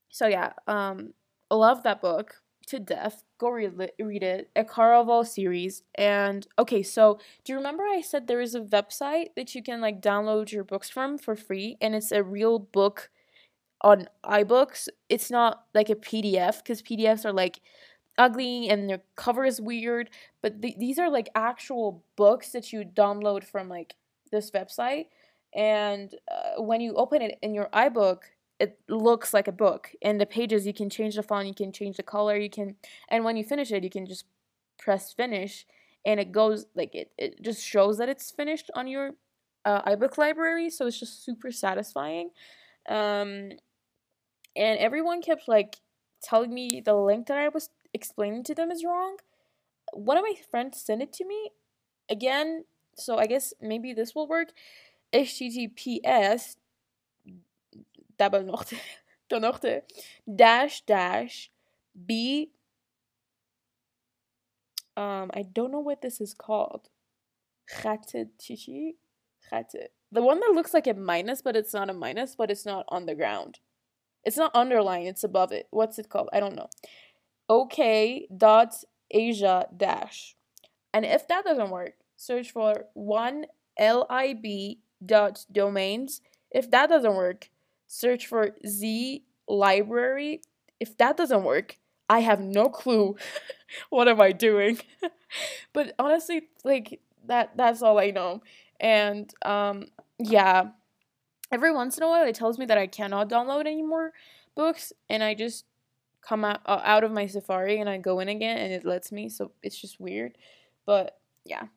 So 0.09 0.27
yeah, 0.27 0.53
um, 0.67 1.13
I 1.49 1.55
love 1.55 1.83
that 1.83 2.01
book 2.01 2.41
to 2.67 2.79
death. 2.79 3.23
Go 3.37 3.49
read 3.49 3.79
it, 3.79 3.95
read 3.99 4.23
it. 4.23 4.49
A 4.55 4.63
Caraval 4.63 5.25
series. 5.25 5.83
And 5.95 6.47
okay, 6.57 6.83
so 6.83 7.19
do 7.43 7.53
you 7.53 7.57
remember 7.57 7.83
I 7.83 8.01
said 8.01 8.27
there 8.27 8.41
is 8.41 8.55
a 8.55 8.61
website 8.61 9.27
that 9.35 9.55
you 9.55 9.63
can 9.63 9.81
like 9.81 10.01
download 10.01 10.51
your 10.51 10.63
books 10.63 10.89
from 10.89 11.17
for 11.17 11.35
free, 11.35 11.77
and 11.81 11.95
it's 11.95 12.11
a 12.11 12.23
real 12.23 12.59
book 12.59 13.09
on 13.81 14.07
iBooks. 14.25 14.87
It's 15.09 15.29
not 15.29 15.65
like 15.73 15.89
a 15.89 15.95
PDF 15.95 16.57
because 16.63 16.81
PDFs 16.81 17.25
are 17.25 17.33
like 17.33 17.59
ugly 18.17 18.69
and 18.69 18.89
their 18.89 19.01
cover 19.15 19.43
is 19.45 19.59
weird, 19.59 20.09
but 20.41 20.61
th- 20.61 20.77
these 20.77 20.99
are 20.99 21.09
like 21.09 21.29
actual 21.35 22.03
books 22.15 22.51
that 22.51 22.71
you 22.71 22.83
download 22.83 23.43
from 23.43 23.69
like 23.69 23.95
this 24.31 24.51
website 24.51 25.05
and 25.55 26.15
uh, 26.31 26.61
when 26.61 26.81
you 26.81 26.95
open 26.95 27.21
it 27.21 27.37
in 27.41 27.53
your 27.53 27.69
iBook 27.73 28.19
it 28.63 28.79
looks 28.89 29.33
like 29.33 29.47
a 29.47 29.51
book 29.65 29.91
and 30.01 30.19
the 30.21 30.25
pages 30.25 30.65
you 30.67 30.73
can 30.73 30.89
change 30.89 31.15
the 31.15 31.23
font 31.23 31.47
you 31.47 31.53
can 31.53 31.71
change 31.71 31.97
the 31.97 32.03
color 32.03 32.37
you 32.37 32.49
can 32.49 32.75
and 33.09 33.23
when 33.25 33.37
you 33.37 33.43
finish 33.43 33.71
it 33.71 33.83
you 33.83 33.89
can 33.89 34.05
just 34.05 34.25
press 34.77 35.13
finish 35.13 35.65
and 36.05 36.19
it 36.19 36.31
goes 36.31 36.65
like 36.75 36.93
it, 36.95 37.11
it 37.17 37.41
just 37.41 37.63
shows 37.63 37.97
that 37.97 38.09
it's 38.09 38.31
finished 38.31 38.69
on 38.75 38.87
your 38.87 39.11
uh, 39.65 39.81
iBook 39.93 40.17
library 40.17 40.69
so 40.69 40.87
it's 40.87 40.99
just 40.99 41.23
super 41.25 41.51
satisfying 41.51 42.29
Um, 42.89 43.51
and 44.55 44.79
everyone 44.79 45.21
kept 45.21 45.47
like 45.47 45.77
telling 46.21 46.53
me 46.53 46.81
the 46.83 46.95
link 46.95 47.27
that 47.27 47.37
I 47.37 47.49
was 47.49 47.69
explaining 47.93 48.43
to 48.45 48.55
them 48.55 48.71
is 48.71 48.83
wrong. 48.85 49.17
One 49.93 50.17
of 50.17 50.23
my 50.23 50.35
friends 50.51 50.81
sent 50.81 51.01
it 51.01 51.13
to 51.13 51.25
me 51.25 51.51
again, 52.09 52.65
so 52.95 53.17
I 53.17 53.27
guess 53.27 53.53
maybe 53.61 53.93
this 53.93 54.15
will 54.15 54.27
work. 54.27 54.49
HTTPS 55.13 56.55
double 58.23 58.43
nochte, 58.43 58.77
nochte 59.31 59.81
dash 60.25 60.81
dash 60.81 61.51
B 62.05 62.51
um 64.95 65.31
I 65.33 65.43
don't 65.43 65.71
know 65.71 65.79
what 65.79 66.01
this 66.01 66.21
is 66.21 66.33
called. 66.33 66.89
The 70.11 70.21
one 70.21 70.39
that 70.39 70.53
looks 70.53 70.73
like 70.73 70.87
a 70.87 70.93
minus, 70.93 71.41
but 71.41 71.55
it's 71.55 71.73
not 71.73 71.89
a 71.89 71.93
minus, 71.93 72.35
but 72.35 72.51
it's 72.51 72.65
not 72.65 72.85
on 72.89 73.05
the 73.05 73.15
ground. 73.15 73.59
It's 74.23 74.37
not 74.37 74.51
underlined, 74.55 75.07
it's 75.07 75.23
above 75.23 75.51
it. 75.51 75.67
What's 75.71 75.99
it 75.99 76.09
called? 76.09 76.29
I 76.31 76.39
don't 76.39 76.55
know. 76.55 76.69
Okay 77.49 78.27
dot 78.35 78.73
Asia 79.11 79.67
dash. 79.75 80.35
And 80.93 81.05
if 81.05 81.27
that 81.27 81.45
doesn't 81.45 81.71
work, 81.71 81.93
search 82.15 82.51
for 82.51 82.85
one 82.93 83.47
lib 83.79 84.45
dot 85.05 85.45
domains. 85.51 86.21
If 86.51 86.69
that 86.71 86.89
doesn't 86.89 87.15
work, 87.15 87.49
search 87.93 88.27
for 88.27 88.49
z 88.65 89.23
library. 89.47 90.41
If 90.79 90.97
that 90.97 91.15
doesn't 91.15 91.43
work, 91.43 91.77
I 92.09 92.19
have 92.19 92.41
no 92.41 92.69
clue 92.69 93.15
what 93.89 94.07
am 94.07 94.19
I 94.19 94.31
doing. 94.31 94.79
but 95.73 95.93
honestly, 95.99 96.47
like 96.63 96.99
that 97.25 97.55
that's 97.55 97.81
all 97.81 97.99
I 97.99 98.11
know. 98.11 98.41
And 98.79 99.31
um 99.45 99.85
yeah, 100.17 100.69
every 101.51 101.71
once 101.71 101.97
in 101.97 102.03
a 102.03 102.09
while 102.09 102.25
it 102.25 102.35
tells 102.35 102.57
me 102.57 102.65
that 102.65 102.77
I 102.77 102.87
cannot 102.87 103.29
download 103.29 103.67
any 103.67 103.83
more 103.83 104.11
books 104.55 104.91
and 105.09 105.23
I 105.23 105.35
just 105.35 105.65
come 106.21 106.43
out 106.43 106.61
uh, 106.65 106.81
out 106.83 107.03
of 107.03 107.11
my 107.11 107.27
Safari 107.27 107.79
and 107.79 107.89
I 107.89 107.97
go 107.97 108.19
in 108.19 108.29
again 108.29 108.57
and 108.57 108.73
it 108.73 108.85
lets 108.85 109.11
me, 109.11 109.29
so 109.29 109.51
it's 109.61 109.79
just 109.79 109.99
weird. 109.99 110.37
But 110.85 111.17
yeah. 111.45 111.67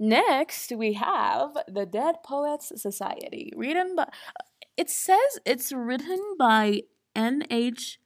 Next, 0.00 0.72
we 0.72 0.94
have 0.94 1.56
the 1.68 1.86
Dead 1.86 2.16
Poets 2.24 2.72
Society, 2.82 3.52
written 3.56 3.94
by. 3.94 4.08
It 4.76 4.90
says 4.90 5.38
it's 5.44 5.72
written 5.72 6.20
by 6.38 6.82
N. 7.14 7.44
H. 7.50 8.00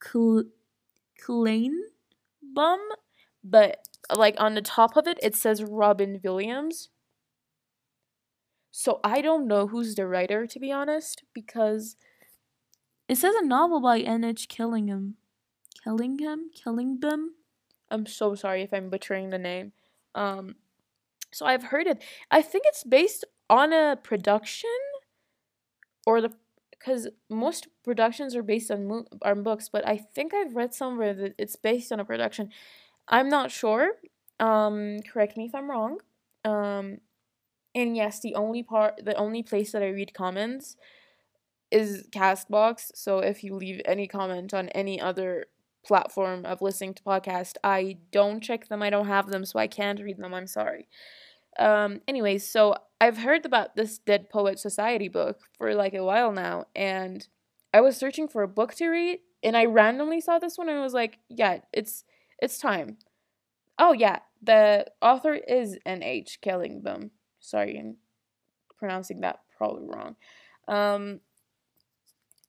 Kleinbaum, 0.00 1.78
but 3.44 3.78
like 4.14 4.34
on 4.38 4.54
the 4.54 4.62
top 4.62 4.96
of 4.96 5.06
it, 5.06 5.18
it 5.22 5.36
says 5.36 5.62
Robin 5.62 6.20
Williams. 6.24 6.88
So 8.72 9.00
I 9.04 9.20
don't 9.20 9.46
know 9.46 9.66
who's 9.66 9.94
the 9.94 10.06
writer, 10.06 10.46
to 10.46 10.58
be 10.58 10.72
honest, 10.72 11.24
because 11.34 11.96
it 13.06 13.16
says 13.16 13.34
a 13.34 13.44
novel 13.44 13.80
by 13.80 14.00
N.H. 14.00 14.48
Killingham. 14.48 15.16
Killingham? 15.84 16.50
Killingham? 16.54 17.34
I'm 17.90 18.06
so 18.06 18.34
sorry 18.34 18.62
if 18.62 18.72
I'm 18.72 18.88
butchering 18.88 19.28
the 19.28 19.38
name. 19.38 19.72
Um, 20.14 20.56
so 21.30 21.44
I've 21.44 21.64
heard 21.64 21.86
it. 21.86 22.02
I 22.30 22.40
think 22.40 22.64
it's 22.66 22.84
based 22.84 23.26
on 23.50 23.74
a 23.74 23.98
production, 24.02 24.70
or 26.06 26.20
the 26.20 26.32
because 26.70 27.08
most 27.30 27.68
productions 27.84 28.34
are 28.34 28.42
based 28.42 28.70
on 28.70 28.86
mo- 28.86 29.06
on 29.22 29.42
books, 29.42 29.68
but 29.68 29.86
I 29.86 29.96
think 29.96 30.34
I've 30.34 30.56
read 30.56 30.74
somewhere 30.74 31.14
that 31.14 31.34
it's 31.38 31.56
based 31.56 31.92
on 31.92 32.00
a 32.00 32.04
production. 32.04 32.50
I'm 33.08 33.28
not 33.28 33.50
sure. 33.50 33.92
Um, 34.40 35.00
correct 35.02 35.36
me 35.36 35.46
if 35.46 35.54
I'm 35.54 35.70
wrong. 35.70 35.98
Um, 36.44 36.98
and 37.74 37.96
yes, 37.96 38.20
the 38.20 38.34
only 38.34 38.62
part, 38.62 39.00
the 39.04 39.14
only 39.14 39.42
place 39.42 39.72
that 39.72 39.82
I 39.82 39.88
read 39.88 40.12
comments 40.14 40.76
is 41.70 42.06
Castbox. 42.12 42.92
So 42.94 43.20
if 43.20 43.42
you 43.42 43.54
leave 43.54 43.80
any 43.84 44.06
comment 44.06 44.52
on 44.52 44.68
any 44.70 45.00
other 45.00 45.46
platform 45.84 46.44
of 46.44 46.62
listening 46.62 46.94
to 46.94 47.02
podcast, 47.02 47.54
I 47.64 47.98
don't 48.10 48.40
check 48.42 48.68
them. 48.68 48.82
I 48.82 48.90
don't 48.90 49.06
have 49.06 49.30
them, 49.30 49.44
so 49.44 49.58
I 49.58 49.66
can't 49.68 50.00
read 50.00 50.18
them. 50.18 50.34
I'm 50.34 50.46
sorry. 50.46 50.88
Um, 51.58 52.00
anyways, 52.08 52.48
so 52.48 52.76
I've 53.00 53.18
heard 53.18 53.44
about 53.44 53.76
this 53.76 53.98
Dead 53.98 54.30
Poet 54.30 54.58
Society 54.58 55.08
book 55.08 55.40
for 55.58 55.74
like 55.74 55.94
a 55.94 56.04
while 56.04 56.32
now, 56.32 56.66
and 56.74 57.26
I 57.74 57.80
was 57.80 57.96
searching 57.96 58.28
for 58.28 58.42
a 58.42 58.48
book 58.48 58.74
to 58.76 58.88
read, 58.88 59.20
and 59.42 59.56
I 59.56 59.64
randomly 59.66 60.20
saw 60.20 60.38
this 60.38 60.56
one, 60.56 60.68
and 60.68 60.78
I 60.78 60.82
was 60.82 60.94
like, 60.94 61.18
yeah, 61.28 61.58
it's 61.72 62.04
it's 62.40 62.58
time. 62.58 62.98
Oh 63.78 63.92
yeah, 63.92 64.20
the 64.42 64.86
author 65.00 65.34
is 65.34 65.78
N.H. 65.84 66.40
Killingham. 66.40 67.10
Sorry, 67.40 67.78
I'm 67.78 67.96
pronouncing 68.78 69.20
that 69.20 69.40
probably 69.56 69.86
wrong. 69.86 70.16
Um, 70.68 71.20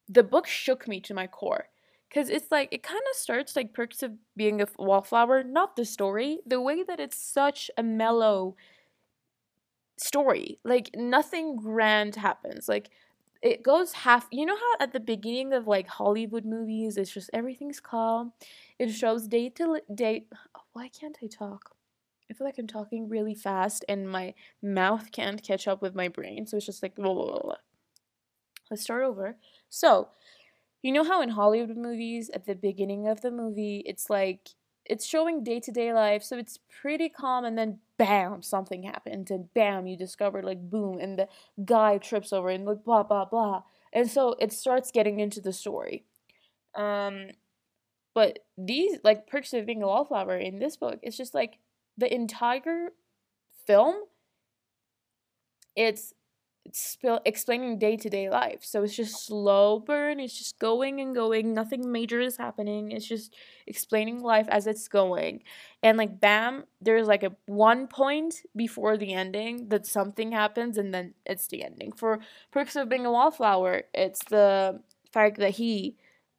the 0.10 0.24
book 0.24 0.48
shook 0.48 0.88
me 0.88 1.00
to 1.02 1.14
my 1.14 1.28
core 1.28 1.66
because 2.10 2.30
it's 2.30 2.52
like 2.52 2.70
it 2.72 2.84
kind 2.84 3.02
of 3.12 3.18
starts 3.18 3.56
like 3.56 3.74
perks 3.74 4.04
of 4.04 4.12
being 4.36 4.62
a 4.62 4.68
wallflower 4.78 5.44
not 5.44 5.76
the 5.76 5.86
story 5.86 6.40
the 6.46 6.62
way 6.62 6.84
that 6.84 7.00
it's 7.00 7.18
such 7.18 7.72
a 7.78 7.84
mellow 7.84 8.56
story 9.98 10.60
like 10.64 10.90
nothing 10.96 11.56
grand 11.56 12.16
happens 12.16 12.68
like 12.68 12.90
it 13.42 13.62
goes 13.62 13.92
half 13.94 14.28
you 14.32 14.46
know 14.46 14.56
how 14.56 14.74
at 14.80 14.94
the 14.94 15.00
beginning 15.00 15.54
of 15.54 15.68
like 15.68 15.88
hollywood 15.88 16.46
movies 16.46 16.98
it's 16.98 17.14
just 17.14 17.30
everything's 17.34 17.80
calm 17.80 18.34
it 18.80 18.90
shows 18.90 19.28
day 19.28 19.50
to 19.50 19.80
day 19.94 20.26
why 20.74 20.88
can't 20.88 21.18
i 21.22 21.28
talk 21.28 21.76
I 22.30 22.34
feel 22.34 22.48
like 22.48 22.58
I'm 22.58 22.68
talking 22.68 23.10
really 23.10 23.36
fast 23.36 23.86
and 23.88 24.10
my 24.10 24.34
mouth 24.62 25.12
can't 25.12 25.44
catch 25.44 25.68
up 25.68 25.82
with 25.82 25.94
my 25.94 26.08
brain, 26.08 26.48
so 26.48 26.58
it's 26.58 26.66
just 26.66 26.82
like 26.82 26.96
blah, 26.96 27.14
blah, 27.14 27.40
blah. 27.40 27.56
Let's 28.72 28.82
start 28.82 29.04
over. 29.04 29.36
So, 29.70 30.10
you 30.82 30.92
know 30.92 31.04
how 31.04 31.22
in 31.22 31.30
Hollywood 31.30 31.78
movies, 31.78 32.32
at 32.34 32.46
the 32.46 32.56
beginning 32.56 33.08
of 33.08 33.22
the 33.22 33.30
movie, 33.30 33.84
it's 33.86 34.10
like 34.10 34.50
it's 34.86 35.06
showing 35.06 35.44
day 35.44 35.60
to 35.62 35.72
day 35.72 35.94
life, 35.94 36.24
so 36.24 36.38
it's 36.38 36.60
pretty 36.82 37.10
calm, 37.10 37.46
and 37.46 37.58
then 37.58 37.80
bam, 37.98 38.42
something 38.42 38.84
happens, 38.84 39.32
and 39.32 39.54
bam, 39.54 39.88
you 39.88 39.98
discover 39.98 40.44
like 40.44 40.70
boom, 40.70 41.00
and 41.00 41.18
the 41.18 41.28
guy 41.66 41.98
trips 41.98 42.34
over, 42.34 42.50
and 42.50 42.66
like 42.66 42.84
blah 42.84 43.04
blah 43.04 43.26
blah, 43.26 43.64
and 43.94 44.10
so 44.10 44.36
it 44.40 44.52
starts 44.54 44.92
getting 44.92 45.20
into 45.20 45.42
the 45.42 45.54
story. 45.54 46.06
Um, 46.76 47.28
but 48.14 48.40
these 48.58 48.98
like 49.04 49.28
perks 49.28 49.54
of 49.54 49.66
being 49.66 49.84
a 49.84 49.88
wallflower 49.88 50.38
in 50.38 50.60
this 50.60 50.78
book, 50.78 51.00
it's 51.02 51.18
just 51.18 51.34
like 51.34 51.60
the 51.98 52.14
entire 52.14 52.90
film. 53.66 53.96
It's 55.76 56.14
it's 56.66 56.98
explaining 57.26 57.78
day 57.78 57.98
to 57.98 58.10
day 58.10 58.30
life. 58.30 58.64
So 58.64 58.84
it's 58.84 58.96
just 58.96 59.26
slow 59.26 59.80
burn. 59.80 60.20
It's 60.20 60.38
just 60.38 60.60
going 60.60 61.02
and 61.02 61.14
going. 61.14 61.54
Nothing 61.54 61.92
major 61.92 62.22
is 62.22 62.38
happening. 62.38 62.92
It's 62.92 63.06
just 63.06 63.36
explaining 63.68 64.22
life 64.22 64.48
as 64.50 64.66
it's 64.66 64.88
going. 64.88 65.44
And 65.82 65.98
like 65.98 66.20
bam, 66.20 66.64
there's 66.82 67.08
like 67.08 67.24
a 67.24 67.34
one 67.46 67.88
point 67.88 68.42
before 68.56 68.98
the 68.98 69.14
ending 69.14 69.70
that 69.70 69.86
something 69.86 70.32
happens 70.32 70.78
and 70.78 70.94
then 70.94 71.14
it's 71.26 71.48
the 71.48 71.64
ending. 71.64 71.92
For 71.92 72.20
Perks 72.52 72.76
of 72.76 72.88
Being 72.90 73.06
a 73.06 73.12
Wallflower, 73.12 73.84
it's 73.94 74.24
the 74.30 74.82
fact 75.12 75.38
that 75.40 75.52
he 75.52 75.96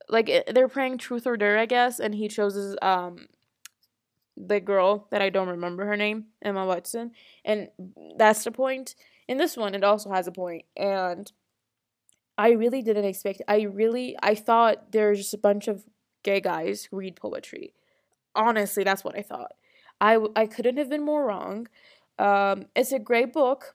like 0.08 0.30
they're 0.52 0.68
playing 0.68 0.98
truth 0.98 1.26
or 1.26 1.36
dare, 1.36 1.58
I 1.58 1.66
guess, 1.66 2.00
and 2.00 2.14
he 2.14 2.28
chooses 2.28 2.76
um 2.82 3.28
the 4.36 4.60
girl 4.60 5.06
that 5.10 5.22
I 5.22 5.30
don't 5.30 5.48
remember 5.48 5.86
her 5.86 5.96
name, 5.96 6.26
Emma 6.42 6.66
Watson, 6.66 7.12
and 7.44 7.68
that's 8.16 8.44
the 8.44 8.50
point 8.50 8.96
in 9.28 9.38
this 9.38 9.56
one 9.56 9.74
it 9.74 9.84
also 9.84 10.10
has 10.10 10.26
a 10.26 10.32
point 10.32 10.64
and 10.76 11.32
i 12.36 12.50
really 12.50 12.82
didn't 12.82 13.04
expect 13.04 13.42
i 13.48 13.62
really 13.62 14.16
i 14.22 14.34
thought 14.34 14.92
there's 14.92 15.18
just 15.18 15.34
a 15.34 15.38
bunch 15.38 15.68
of 15.68 15.84
gay 16.22 16.40
guys 16.40 16.84
who 16.84 16.96
read 16.96 17.16
poetry 17.16 17.74
honestly 18.34 18.84
that's 18.84 19.04
what 19.04 19.16
i 19.16 19.22
thought 19.22 19.52
i 20.00 20.18
i 20.36 20.46
couldn't 20.46 20.76
have 20.76 20.90
been 20.90 21.04
more 21.04 21.24
wrong 21.24 21.66
um 22.18 22.66
it's 22.74 22.92
a 22.92 22.98
great 22.98 23.32
book 23.32 23.74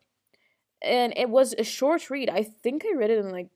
and 0.81 1.13
it 1.17 1.29
was 1.29 1.53
a 1.57 1.63
short 1.63 2.09
read 2.09 2.29
i 2.29 2.43
think 2.43 2.83
i 2.85 2.95
read 2.95 3.09
it 3.09 3.19
in 3.19 3.31
like 3.31 3.49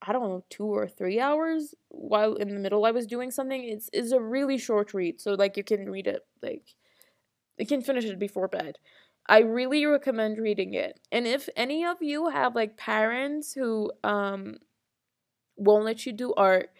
I 0.00 0.12
don't 0.12 0.22
know, 0.22 0.44
two 0.48 0.66
or 0.66 0.86
three 0.86 1.18
hours 1.18 1.74
while 1.88 2.34
in 2.34 2.48
the 2.54 2.60
middle 2.60 2.84
I 2.84 2.92
was 2.92 3.06
doing 3.06 3.30
something. 3.30 3.64
It's 3.64 3.90
is 3.92 4.12
a 4.12 4.20
really 4.20 4.58
short 4.58 4.94
read, 4.94 5.20
so 5.20 5.32
like 5.34 5.56
you 5.56 5.64
can 5.64 5.90
read 5.90 6.06
it 6.06 6.24
like 6.42 6.74
you 7.58 7.66
can 7.66 7.82
finish 7.82 8.04
it 8.04 8.18
before 8.18 8.48
bed. 8.48 8.78
I 9.28 9.40
really 9.40 9.84
recommend 9.84 10.38
reading 10.38 10.74
it. 10.74 11.00
And 11.12 11.26
if 11.26 11.48
any 11.56 11.84
of 11.84 11.98
you 12.00 12.28
have 12.30 12.54
like 12.54 12.76
parents 12.76 13.52
who 13.52 13.92
um 14.02 14.56
won't 15.56 15.84
let 15.84 16.06
you 16.06 16.12
do 16.12 16.32
art 16.34 16.70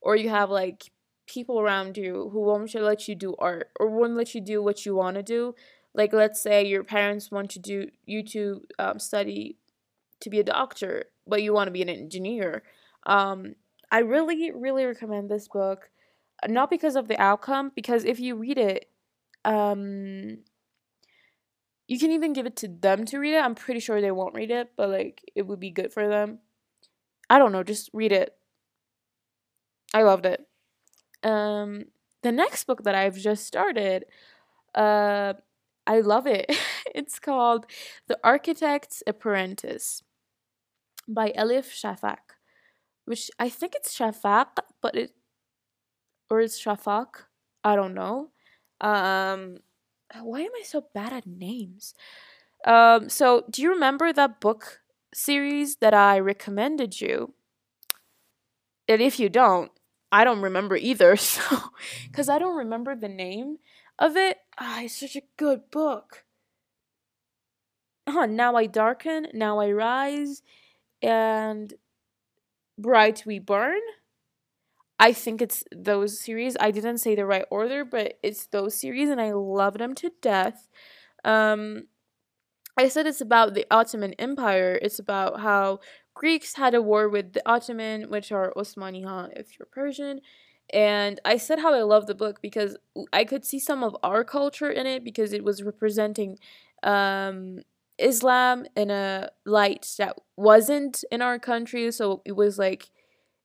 or 0.00 0.14
you 0.14 0.28
have 0.28 0.50
like 0.50 0.90
people 1.26 1.60
around 1.60 1.96
you 1.96 2.30
who 2.32 2.40
won't 2.40 2.72
let 2.74 3.08
you 3.08 3.14
do 3.14 3.34
art 3.38 3.70
or 3.80 3.88
won't 3.88 4.16
let 4.16 4.34
you 4.34 4.40
do 4.40 4.62
what 4.62 4.86
you 4.86 4.94
want 4.94 5.16
to 5.16 5.22
do, 5.22 5.54
like 5.94 6.12
let's 6.12 6.40
say 6.40 6.64
your 6.64 6.84
parents 6.84 7.30
want 7.30 7.50
to 7.50 7.58
do 7.58 7.88
you 8.04 8.22
to 8.22 8.62
um, 8.78 8.98
study 8.98 9.56
to 10.20 10.30
be 10.30 10.40
a 10.40 10.44
doctor, 10.44 11.04
but 11.26 11.42
you 11.42 11.52
want 11.52 11.66
to 11.68 11.72
be 11.72 11.82
an 11.82 11.88
engineer. 11.88 12.62
Um, 13.04 13.56
I 13.90 14.00
really, 14.00 14.50
really 14.50 14.84
recommend 14.84 15.30
this 15.30 15.48
book. 15.48 15.90
Not 16.46 16.70
because 16.70 16.96
of 16.96 17.08
the 17.08 17.20
outcome, 17.20 17.72
because 17.74 18.04
if 18.04 18.20
you 18.20 18.36
read 18.36 18.58
it, 18.58 18.90
um, 19.44 20.38
you 21.88 21.98
can 21.98 22.10
even 22.10 22.32
give 22.32 22.46
it 22.46 22.56
to 22.56 22.68
them 22.68 23.04
to 23.06 23.18
read 23.18 23.34
it. 23.34 23.44
I'm 23.44 23.54
pretty 23.54 23.80
sure 23.80 24.00
they 24.00 24.10
won't 24.10 24.34
read 24.34 24.50
it, 24.50 24.70
but 24.76 24.90
like 24.90 25.22
it 25.34 25.46
would 25.46 25.60
be 25.60 25.70
good 25.70 25.92
for 25.92 26.08
them. 26.08 26.40
I 27.30 27.38
don't 27.38 27.52
know, 27.52 27.62
just 27.62 27.90
read 27.92 28.12
it. 28.12 28.34
I 29.94 30.02
loved 30.02 30.26
it. 30.26 30.46
Um, 31.22 31.86
the 32.22 32.32
next 32.32 32.64
book 32.64 32.82
that 32.84 32.94
I've 32.94 33.16
just 33.16 33.46
started, 33.46 34.04
uh, 34.74 35.34
I 35.86 36.00
love 36.00 36.26
it. 36.26 36.50
it's 36.94 37.18
called 37.18 37.66
The 38.08 38.18
Architect's 38.22 39.02
Apprentice 39.06 40.02
by 41.08 41.32
Elif 41.38 41.70
Shafak, 41.70 42.36
which 43.04 43.30
I 43.38 43.48
think 43.48 43.74
it's 43.74 43.96
Shafak, 43.96 44.58
but 44.82 44.96
it 44.96 45.12
or 46.28 46.40
it's 46.40 46.62
Shafak. 46.62 47.26
I 47.62 47.76
don't 47.76 47.94
know. 47.94 48.30
Um, 48.80 49.58
why 50.22 50.40
am 50.40 50.50
I 50.58 50.62
so 50.64 50.86
bad 50.94 51.12
at 51.12 51.26
names? 51.26 51.94
Um, 52.64 53.08
so 53.08 53.44
do 53.50 53.62
you 53.62 53.70
remember 53.70 54.12
that 54.12 54.40
book 54.40 54.80
series 55.14 55.76
that 55.76 55.94
I 55.94 56.18
recommended 56.18 57.00
you? 57.00 57.34
And 58.88 59.02
if 59.02 59.18
you 59.18 59.28
don't, 59.28 59.70
I 60.12 60.24
don't 60.24 60.40
remember 60.42 60.76
either. 60.76 61.16
So, 61.26 61.42
because 62.06 62.28
I 62.28 62.38
don't 62.38 62.56
remember 62.56 62.94
the 62.94 63.08
name 63.08 63.58
of 63.98 64.16
it. 64.16 64.38
Ah, 64.58 64.82
it's 64.82 65.00
such 65.00 65.16
a 65.16 65.22
good 65.36 65.70
book. 65.70 66.24
Huh, 68.08 68.26
now 68.26 68.54
I 68.54 68.66
darken, 68.66 69.26
now 69.34 69.58
I 69.58 69.72
rise, 69.72 70.42
and 71.02 71.74
bright 72.78 73.24
we 73.26 73.40
burn. 73.40 73.80
I 74.98 75.12
think 75.12 75.42
it's 75.42 75.62
those 75.74 76.18
series. 76.18 76.56
I 76.58 76.70
didn't 76.70 76.98
say 76.98 77.14
the 77.14 77.26
right 77.26 77.44
order, 77.50 77.84
but 77.84 78.18
it's 78.22 78.46
those 78.46 78.74
series, 78.80 79.10
and 79.10 79.20
I 79.20 79.32
love 79.32 79.78
them 79.78 79.94
to 79.96 80.10
death. 80.22 80.68
Um, 81.24 81.88
I 82.76 82.88
said 82.88 83.06
it's 83.06 83.20
about 83.20 83.54
the 83.54 83.66
Ottoman 83.70 84.14
Empire. 84.14 84.78
It's 84.82 84.98
about 84.98 85.40
how 85.40 85.80
Greeks 86.14 86.54
had 86.56 86.74
a 86.74 86.82
war 86.82 87.08
with 87.08 87.32
the 87.32 87.42
Ottoman, 87.48 88.10
which 88.10 88.32
are 88.32 88.52
Osmani 88.56 89.04
if 89.36 89.58
you're 89.58 89.66
Persian. 89.70 90.20
And 90.72 91.20
I 91.24 91.36
said 91.36 91.60
how 91.60 91.72
I 91.74 91.82
love 91.82 92.06
the 92.06 92.14
book 92.14 92.42
because 92.42 92.76
I 93.12 93.24
could 93.24 93.44
see 93.44 93.58
some 93.58 93.84
of 93.84 93.96
our 94.02 94.24
culture 94.24 94.70
in 94.70 94.86
it 94.86 95.04
because 95.04 95.32
it 95.32 95.44
was 95.44 95.62
representing 95.62 96.38
um, 96.82 97.60
Islam 97.98 98.66
in 98.76 98.90
a 98.90 99.30
light 99.44 99.86
that 99.98 100.16
wasn't 100.36 101.04
in 101.10 101.22
our 101.22 101.38
country. 101.38 101.90
So 101.92 102.22
it 102.24 102.32
was 102.32 102.58
like 102.58 102.90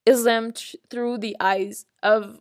Islam 0.06 0.54
through 0.90 1.20
the 1.20 1.36
eyes 1.40 1.86
of 2.02 2.40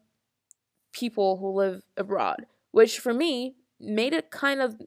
people 0.92 1.38
who 1.38 1.52
live 1.52 1.82
abroad, 1.96 2.46
which 2.72 2.98
for 2.98 3.14
me 3.14 3.54
made 3.78 4.12
it 4.12 4.30
kind 4.30 4.60
of 4.60 4.80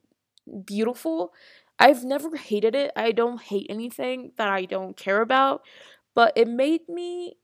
beautiful. 0.65 1.33
I've 1.79 2.03
never 2.03 2.36
hated 2.36 2.75
it. 2.75 2.91
I 2.95 3.12
don't 3.12 3.41
hate 3.41 3.67
anything 3.69 4.31
that 4.38 4.47
I 4.49 4.65
don't 4.65 4.95
care 4.95 5.21
about, 5.21 5.63
but 6.13 6.33
it 6.36 6.47
made 6.47 6.88
me 6.88 7.36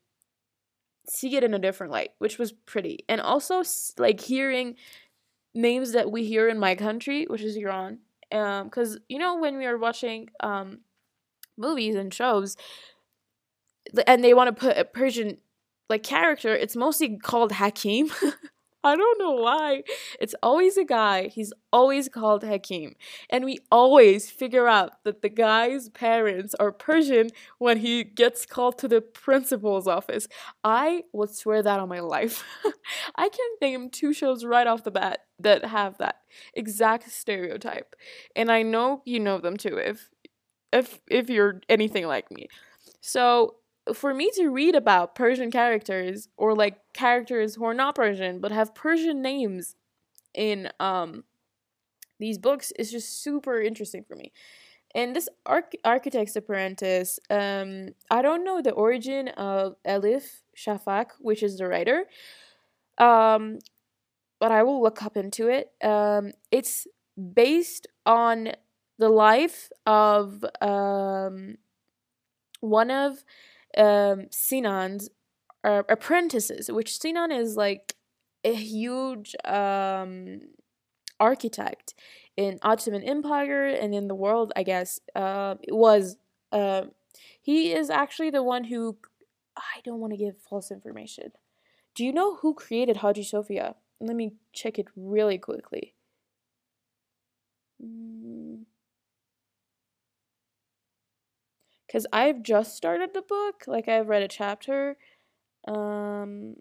see 1.08 1.36
it 1.36 1.44
in 1.44 1.54
a 1.54 1.60
different 1.60 1.92
light, 1.92 2.12
which 2.20 2.38
was 2.38 2.52
pretty. 2.52 3.00
And 3.10 3.20
also 3.22 3.64
like 3.98 4.22
hearing 4.22 4.76
names 5.56 5.94
that 5.94 6.12
we 6.12 6.26
hear 6.26 6.48
in 6.48 6.60
my 6.60 6.76
country, 6.76 7.26
which 7.26 7.42
is 7.42 7.56
Iran. 7.56 8.00
Um 8.32 8.70
cuz 8.70 9.00
you 9.10 9.18
know 9.18 9.38
when 9.38 9.58
we 9.58 9.66
are 9.66 9.78
watching 9.78 10.30
um 10.40 10.82
movies 11.58 11.96
and 11.96 12.14
shows 12.14 12.56
and 14.08 14.24
they 14.24 14.34
want 14.34 14.56
to 14.56 14.60
put 14.60 14.78
a 14.78 14.86
Persian 14.86 15.38
like 15.90 16.04
character, 16.04 16.54
it's 16.54 16.76
mostly 16.76 17.18
called 17.18 17.54
Hakim. 17.54 18.12
I 18.84 18.96
don't 18.96 19.20
know 19.20 19.34
why. 19.34 19.84
It's 20.22 20.36
always 20.42 20.78
a 20.78 20.86
guy. 20.86 21.28
He's 21.28 21.52
always 21.74 22.08
called 22.08 22.44
Hakim. 22.44 22.96
And 23.30 23.44
we 23.44 23.58
always 23.70 24.30
figure 24.30 24.68
out 24.68 25.04
that 25.04 25.22
the 25.22 25.28
guy's 25.28 25.90
parents 25.90 26.56
are 26.62 26.72
Persian 26.72 27.30
when 27.58 27.80
he 27.80 28.06
gets 28.06 28.46
called 28.46 28.78
to 28.78 28.88
the 28.88 29.02
principal's 29.02 29.86
office. 29.86 30.30
I 30.64 31.04
would 31.12 31.36
swear 31.36 31.62
that 31.62 31.82
on 31.82 31.90
my 31.90 32.00
life. 32.00 32.46
I 33.16 33.28
can 33.28 33.48
name 33.62 33.90
two 33.90 34.14
shows 34.14 34.46
right 34.46 34.68
off 34.68 34.86
the 34.86 34.92
bat 34.92 35.26
that 35.40 35.66
have 35.66 35.98
that 35.98 36.22
exact 36.54 37.12
stereotype. 37.12 37.96
And 38.34 38.50
I 38.50 38.62
know 38.62 39.02
you 39.06 39.20
know 39.20 39.40
them 39.40 39.58
too 39.58 39.78
if 39.78 40.10
if 40.72 41.00
if 41.10 41.30
you're 41.30 41.60
anything 41.68 42.08
like 42.08 42.32
me. 42.32 42.48
So 43.02 43.56
for 43.94 44.14
me 44.14 44.32
to 44.36 44.50
read 44.50 44.76
about 44.76 45.16
Persian 45.16 45.52
characters 45.52 46.28
or 46.38 46.56
like 46.56 46.80
characters 46.94 47.56
who 47.56 47.66
are 47.66 47.74
not 47.74 47.96
Persian 47.96 48.40
but 48.40 48.52
have 48.52 48.76
Persian 48.76 49.22
names 49.22 49.76
in 50.34 50.70
um 50.80 51.24
these 52.20 52.38
books 52.38 52.72
is 52.78 52.92
just 52.92 53.24
super 53.24 53.62
interesting 53.62 54.04
for 54.04 54.16
me. 54.16 54.32
And 54.94 55.16
this 55.16 55.30
arch- 55.46 55.76
architect's 55.86 56.36
apprentice, 56.36 57.20
um, 57.30 57.90
I 58.10 58.22
don't 58.22 58.44
know 58.44 58.62
the 58.62 58.72
origin 58.72 59.30
of 59.30 59.76
Elif 59.88 60.42
Shafak, 60.58 61.12
which 61.20 61.44
is 61.44 61.58
the 61.58 61.68
writer, 61.68 62.06
um, 62.98 63.60
but 64.40 64.52
I 64.52 64.64
will 64.64 64.82
look 64.82 65.04
up 65.04 65.16
into 65.16 65.48
it. 65.48 65.72
Um, 65.84 66.34
it's 66.52 66.88
based 67.34 67.88
on 68.06 68.54
the 68.98 69.10
life 69.10 69.70
of 69.86 70.44
um, 70.60 71.58
one 72.60 72.92
of 72.92 73.24
um, 73.78 74.28
Sinan's 74.32 75.10
uh, 75.64 75.84
apprentices, 75.90 76.72
which 76.72 77.00
Sinan 77.00 77.32
is 77.32 77.56
like 77.56 77.96
a 78.44 78.54
huge 78.54 79.36
um, 79.46 80.42
architect 81.20 81.94
in 82.38 82.60
Ottoman 82.62 83.04
Empire 83.04 83.66
and 83.68 83.94
in 83.94 84.08
the 84.08 84.16
world, 84.16 84.54
I 84.56 84.64
guess. 84.64 85.00
Uh, 85.16 85.56
it 85.62 85.76
was. 85.76 86.18
Uh, 86.52 86.86
he 87.42 87.74
is 87.74 87.90
actually 87.90 88.30
the 88.30 88.44
one 88.44 88.66
who. 88.66 88.98
I 89.58 89.82
don't 89.84 90.00
want 90.00 90.14
to 90.14 90.18
give 90.18 90.38
false 90.38 90.72
information. 90.72 91.34
Do 91.94 92.06
you 92.06 92.14
know 92.14 92.36
who 92.38 92.54
created 92.54 92.98
Hagia 92.98 93.26
Sophia? 93.26 93.76
Let 94.00 94.16
me 94.16 94.36
check 94.54 94.80
it 94.80 94.88
really 94.96 95.38
quickly. 95.38 95.96
Mm. 97.84 98.49
Because 101.90 102.06
I've 102.14 102.44
just 102.44 102.76
started 102.78 103.16
the 103.16 103.24
book. 103.24 103.64
Like 103.66 103.88
I've 103.88 104.08
read 104.10 104.22
a 104.22 104.28
chapter. 104.28 104.96
Um, 105.68 106.58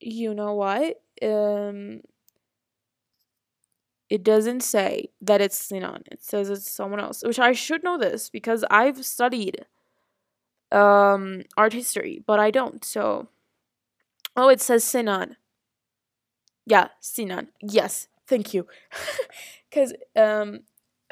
you 0.00 0.34
know 0.34 0.54
what? 0.54 1.00
Um, 1.22 2.00
it 4.10 4.24
doesn't 4.24 4.62
say 4.62 5.10
that 5.20 5.40
it's 5.40 5.56
Sinan. 5.58 6.02
It 6.10 6.24
says 6.24 6.50
it's 6.50 6.68
someone 6.70 7.00
else, 7.00 7.22
which 7.22 7.38
I 7.38 7.52
should 7.52 7.84
know 7.84 7.96
this 7.96 8.28
because 8.28 8.64
I've 8.68 9.04
studied 9.06 9.66
um 10.72 11.42
art 11.56 11.72
history, 11.72 12.22
but 12.26 12.40
I 12.40 12.50
don't. 12.50 12.84
So, 12.84 13.28
oh, 14.36 14.48
it 14.48 14.60
says 14.60 14.82
Sinan. 14.84 15.36
Yeah, 16.66 16.88
Sinan. 17.00 17.48
Yes, 17.62 18.08
thank 18.26 18.54
you. 18.54 18.66
because 19.70 19.92
um 20.16 20.60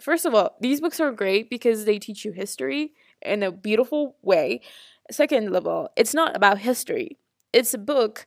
first 0.00 0.24
of 0.26 0.34
all 0.34 0.56
these 0.60 0.80
books 0.80 1.00
are 1.00 1.12
great 1.12 1.50
because 1.50 1.84
they 1.84 1.98
teach 1.98 2.24
you 2.24 2.32
history 2.32 2.92
in 3.22 3.42
a 3.42 3.52
beautiful 3.52 4.16
way. 4.22 4.60
Second 5.10 5.54
of 5.54 5.66
all 5.66 5.90
it's 5.96 6.14
not 6.14 6.36
about 6.36 6.58
history. 6.58 7.18
It's 7.52 7.74
a 7.74 7.78
book 7.78 8.26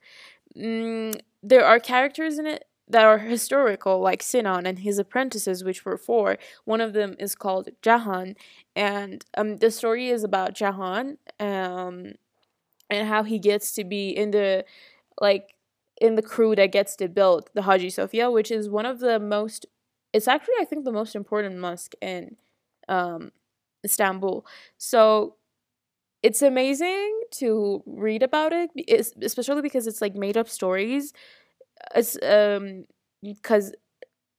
mm, 0.58 1.20
there 1.44 1.66
are 1.66 1.80
characters 1.80 2.40
in 2.40 2.48
it 2.48 2.66
that 2.90 3.06
are 3.06 3.20
historical 3.20 4.00
like 4.02 4.24
sinan 4.24 4.66
and 4.66 4.80
his 4.80 5.00
apprentices 5.00 5.64
which 5.64 5.86
were 5.86 5.98
four. 5.98 6.38
One 6.66 6.82
of 6.82 6.94
them 6.94 7.16
is 7.20 7.36
called 7.36 7.70
jahan 7.82 8.36
and 8.76 9.26
um 9.38 9.58
the 9.58 9.72
story 9.72 10.10
is 10.10 10.24
about 10.24 10.56
jahan 10.56 11.18
um 11.40 12.14
and 12.90 13.08
how 13.08 13.24
he 13.24 13.40
gets 13.40 13.72
to 13.74 13.84
be 13.84 14.10
in 14.10 14.32
the 14.32 14.66
like 15.22 15.55
in 16.02 16.16
the 16.16 16.22
crew 16.22 16.56
that 16.56 16.72
gets 16.72 16.96
to 16.98 17.08
build 17.08 17.50
the 17.54 17.64
Hagia 17.64 17.92
Sophia, 17.92 18.30
which 18.32 18.52
is 18.52 18.70
one 18.70 18.86
of 18.86 19.00
the 19.00 19.20
most 19.20 19.66
it's 20.14 20.28
actually 20.28 20.56
I 20.62 20.66
think 20.66 20.86
the 20.86 20.92
most 20.94 21.16
important 21.16 21.58
mosque 21.60 21.94
in 22.02 22.38
um, 22.88 23.32
Istanbul. 23.84 24.46
So 24.78 25.36
it's 26.24 26.42
amazing 26.42 27.22
to 27.32 27.84
read 27.86 28.24
about 28.24 28.54
it, 28.54 28.72
especially 29.22 29.62
because 29.62 29.88
it's 29.88 30.02
like 30.02 30.16
made 30.16 30.38
up 30.38 30.50
stories. 30.50 31.14
It's 31.96 32.18
um 32.24 32.86
because 33.24 33.74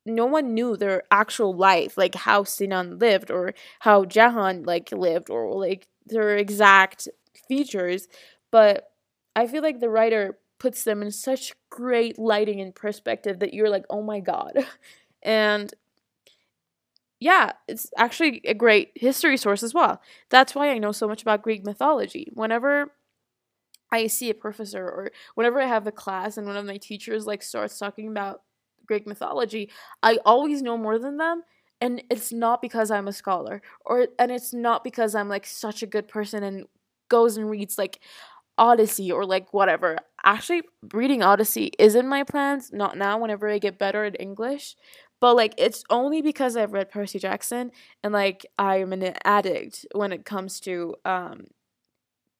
no 0.06 0.26
one 0.26 0.54
knew 0.54 0.76
their 0.76 1.02
actual 1.10 1.56
life, 1.56 1.98
like 1.98 2.14
how 2.14 2.44
Sinan 2.44 2.98
lived 2.98 3.30
or 3.30 3.54
how 3.80 4.04
Jahan 4.04 4.64
like 4.64 4.92
lived 4.92 5.30
or 5.30 5.54
like 5.58 5.88
their 6.06 6.36
exact 6.36 7.08
features. 7.48 8.08
But 8.52 8.90
I 9.36 9.46
feel 9.48 9.62
like 9.62 9.80
the 9.80 9.90
writer 9.90 10.38
puts 10.58 10.84
them 10.84 11.02
in 11.02 11.10
such 11.10 11.54
great 11.70 12.18
lighting 12.18 12.60
and 12.60 12.74
perspective 12.74 13.38
that 13.40 13.54
you're 13.54 13.70
like, 13.70 13.84
oh 13.90 14.02
my 14.02 14.20
god. 14.20 14.54
And 15.22 15.74
yeah, 17.18 17.52
it's 17.66 17.90
actually 17.96 18.42
a 18.44 18.54
great 18.54 18.92
history 18.94 19.36
source 19.36 19.62
as 19.62 19.72
well. 19.72 20.00
That's 20.30 20.54
why 20.54 20.70
I 20.70 20.78
know 20.78 20.92
so 20.92 21.08
much 21.08 21.22
about 21.22 21.42
Greek 21.42 21.64
mythology. 21.64 22.28
Whenever 22.34 22.92
I 23.92 24.08
see 24.08 24.30
a 24.30 24.34
professor 24.34 24.84
or 24.84 25.10
whenever 25.34 25.60
I 25.60 25.66
have 25.66 25.86
a 25.86 25.92
class 25.92 26.36
and 26.36 26.46
one 26.46 26.56
of 26.56 26.66
my 26.66 26.76
teachers 26.76 27.26
like 27.26 27.42
starts 27.42 27.78
talking 27.78 28.08
about 28.08 28.42
Greek 28.86 29.06
mythology, 29.06 29.70
I 30.02 30.18
always 30.24 30.62
know 30.62 30.76
more 30.76 30.98
than 30.98 31.18
them 31.18 31.42
and 31.80 32.02
it's 32.10 32.32
not 32.32 32.62
because 32.62 32.90
I'm 32.90 33.08
a 33.08 33.12
scholar 33.12 33.62
or 33.84 34.08
and 34.18 34.32
it's 34.32 34.52
not 34.52 34.82
because 34.84 35.14
I'm 35.14 35.28
like 35.28 35.46
such 35.46 35.82
a 35.82 35.86
good 35.86 36.08
person 36.08 36.42
and 36.42 36.66
goes 37.08 37.36
and 37.36 37.48
reads 37.48 37.78
like 37.78 38.00
Odyssey 38.58 39.12
or 39.12 39.24
like 39.26 39.52
whatever. 39.54 39.98
Actually, 40.26 40.62
reading 40.92 41.22
Odyssey 41.22 41.72
is 41.78 41.94
in 41.94 42.08
my 42.08 42.24
plans, 42.24 42.72
not 42.72 42.98
now 42.98 43.18
whenever 43.18 43.48
I 43.48 43.58
get 43.58 43.78
better 43.78 44.04
at 44.04 44.20
English, 44.20 44.76
but 45.20 45.36
like 45.36 45.54
it's 45.56 45.84
only 45.88 46.22
because 46.22 46.56
I've 46.56 46.74
read 46.74 46.90
Percy 46.90 47.20
Jackson 47.20 47.72
and 48.04 48.12
like 48.12 48.44
I'm 48.58 48.92
an 48.92 49.14
addict 49.24 49.86
when 49.94 50.12
it 50.12 50.24
comes 50.26 50.60
to 50.60 50.96
um 51.04 51.46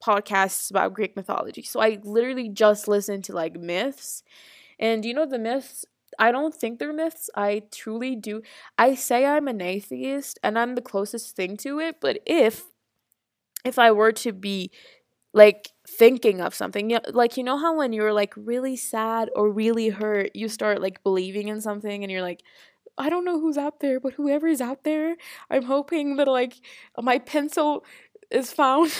podcasts 0.04 0.70
about 0.70 0.94
Greek 0.94 1.16
mythology. 1.16 1.62
So 1.62 1.80
I 1.80 1.98
literally 2.04 2.48
just 2.48 2.88
listen 2.88 3.22
to 3.22 3.34
like 3.34 3.58
myths. 3.58 4.22
And 4.78 5.04
you 5.04 5.14
know 5.14 5.26
the 5.26 5.38
myths 5.38 5.84
I 6.18 6.32
don't 6.32 6.54
think 6.54 6.78
they're 6.78 6.92
myths. 6.94 7.30
I 7.36 7.62
truly 7.72 8.16
do. 8.16 8.42
I 8.78 8.94
say 8.96 9.26
I'm 9.26 9.48
an 9.48 9.60
atheist 9.60 10.38
and 10.42 10.58
I'm 10.58 10.74
the 10.74 10.82
closest 10.82 11.36
thing 11.36 11.56
to 11.58 11.80
it, 11.80 11.96
but 12.00 12.20
if 12.26 12.64
if 13.64 13.78
I 13.78 13.90
were 13.90 14.12
to 14.12 14.32
be 14.32 14.70
like 15.36 15.70
thinking 15.88 16.40
of 16.42 16.54
something, 16.56 16.98
like 17.12 17.36
you 17.38 17.44
know 17.44 17.58
how 17.58 17.76
when 17.76 17.92
you're 17.94 18.14
like 18.14 18.34
really 18.36 18.76
sad 18.76 19.30
or 19.36 19.50
really 19.52 19.90
hurt, 19.90 20.32
you 20.34 20.48
start 20.48 20.82
like 20.82 21.04
believing 21.04 21.48
in 21.48 21.60
something 21.62 22.02
and 22.04 22.10
you're 22.12 22.22
like 22.22 22.42
I 22.98 23.10
don't 23.10 23.24
know 23.26 23.40
who's 23.40 23.58
out 23.58 23.80
there, 23.80 24.00
but 24.00 24.14
whoever 24.14 24.48
is 24.48 24.60
out 24.60 24.84
there, 24.84 25.16
I'm 25.50 25.64
hoping 25.64 26.16
that 26.16 26.28
like 26.28 26.54
my 27.00 27.18
pencil 27.20 27.84
is 28.30 28.52
found. 28.52 28.92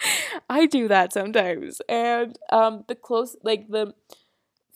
I 0.50 0.66
do 0.66 0.88
that 0.88 1.12
sometimes. 1.12 1.80
And 1.88 2.38
um 2.50 2.84
the 2.88 2.94
close 2.94 3.36
like 3.42 3.68
the 3.68 3.94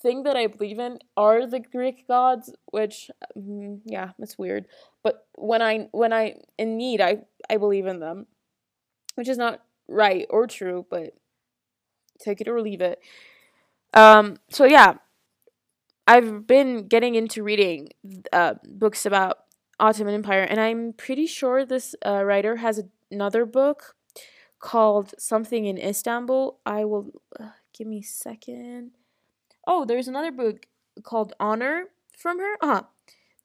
thing 0.03 0.25
that 0.25 0.37
I 0.37 0.47
believe 0.49 0.79
in 0.79 0.99
are 1.17 1.47
the 1.47 1.61
Greek 1.61 2.07
gods, 2.09 2.53
which 2.73 3.11
mm, 3.37 3.81
yeah, 3.85 4.13
it's 4.19 4.39
weird. 4.39 4.67
But 5.03 5.27
when 5.37 5.63
I 5.63 5.89
when 5.93 6.13
I 6.13 6.37
in 6.59 6.77
need, 6.77 7.01
I 7.01 7.23
I 7.51 7.59
believe 7.59 7.87
in 7.87 8.01
them, 8.01 8.27
which 9.17 9.29
is 9.29 9.39
not 9.39 9.63
right 9.91 10.27
or 10.31 10.47
true, 10.47 10.87
but 10.91 11.15
take 12.19 12.41
it 12.41 12.49
or 12.49 12.61
leave 12.61 12.81
it. 12.81 13.01
Um. 13.93 14.37
So 14.51 14.65
yeah, 14.65 14.95
I've 16.07 16.47
been 16.47 16.89
getting 16.89 17.15
into 17.15 17.43
reading 17.43 17.91
uh, 18.33 18.55
books 18.65 19.05
about 19.05 19.39
Ottoman 19.79 20.15
Empire, 20.15 20.43
and 20.43 20.61
I'm 20.61 20.93
pretty 20.93 21.27
sure 21.27 21.65
this 21.65 21.95
uh, 22.05 22.25
writer 22.25 22.57
has 22.57 22.83
another 23.11 23.45
book 23.45 23.95
called 24.59 25.15
something 25.19 25.67
in 25.67 25.79
Istanbul. 25.79 26.61
I 26.67 26.85
will 26.85 27.13
uh, 27.39 27.51
give 27.77 27.87
me 27.87 28.01
a 28.01 28.03
second. 28.03 28.93
Oh, 29.67 29.85
there's 29.85 30.09
another 30.09 30.31
book 30.31 30.67
called 31.03 31.33
Honor 31.41 31.87
from 32.17 32.39
her. 32.39 32.57
Uh-huh. 32.61 32.83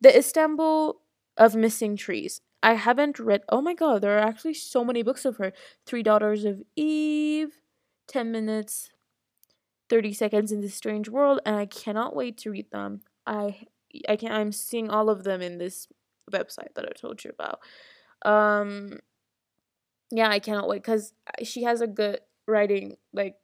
The 0.01 0.17
Istanbul 0.17 1.01
of 1.37 1.55
Missing 1.55 1.97
Trees. 1.97 2.41
I 2.63 2.73
haven't 2.73 3.19
read. 3.19 3.41
Oh 3.49 3.61
my 3.61 3.73
god, 3.73 4.01
there 4.01 4.17
are 4.17 4.27
actually 4.27 4.53
so 4.55 4.83
many 4.83 5.03
books 5.03 5.25
of 5.25 5.37
her. 5.37 5.53
Three 5.85 6.03
Daughters 6.03 6.45
of 6.45 6.63
Eve, 6.75 7.61
10 8.07 8.31
Minutes, 8.31 8.89
30 9.89 10.13
Seconds 10.13 10.51
in 10.51 10.61
this 10.61 10.75
Strange 10.75 11.09
World, 11.09 11.39
and 11.45 11.55
I 11.55 11.65
cannot 11.65 12.15
wait 12.15 12.37
to 12.39 12.51
read 12.51 12.71
them. 12.71 13.01
I 13.27 13.65
I 14.09 14.15
can 14.17 14.31
I'm 14.31 14.51
seeing 14.51 14.89
all 14.89 15.09
of 15.09 15.23
them 15.23 15.41
in 15.41 15.57
this 15.57 15.87
website 16.31 16.73
that 16.75 16.85
I 16.85 16.91
told 16.99 17.23
you 17.23 17.31
about. 17.31 17.59
Um 18.29 18.99
yeah, 20.11 20.29
I 20.29 20.39
cannot 20.39 20.67
wait 20.67 20.83
cuz 20.83 21.13
she 21.43 21.63
has 21.63 21.81
a 21.81 21.87
good 21.87 22.19
writing 22.47 22.97
like 23.13 23.37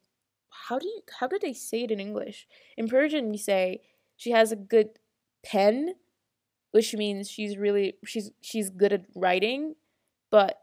how 0.50 0.78
do 0.78 0.86
you 0.86 1.02
how 1.18 1.26
do 1.26 1.38
they 1.40 1.52
say 1.52 1.82
it 1.84 1.90
in 1.90 2.00
English? 2.00 2.46
In 2.76 2.88
Persian 2.88 3.32
you 3.32 3.38
say 3.38 3.80
she 4.16 4.30
has 4.30 4.52
a 4.52 4.56
good 4.56 4.98
pen, 5.44 5.94
which 6.72 6.94
means 6.94 7.30
she's 7.30 7.56
really 7.56 7.94
she's 8.04 8.30
she's 8.40 8.68
good 8.68 8.92
at 8.92 9.04
writing, 9.14 9.76
but 10.30 10.58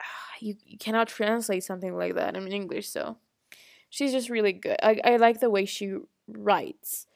uh, 0.00 0.34
you, 0.40 0.56
you 0.66 0.78
cannot 0.78 1.08
translate 1.08 1.62
something 1.62 1.96
like 1.96 2.14
that 2.14 2.36
in 2.36 2.48
English, 2.48 2.88
so 2.88 3.16
she's 3.88 4.12
just 4.12 4.28
really 4.28 4.52
good. 4.52 4.76
I 4.82 5.00
I 5.04 5.16
like 5.16 5.40
the 5.40 5.50
way 5.50 5.64
she 5.64 5.96
writes. 6.28 7.06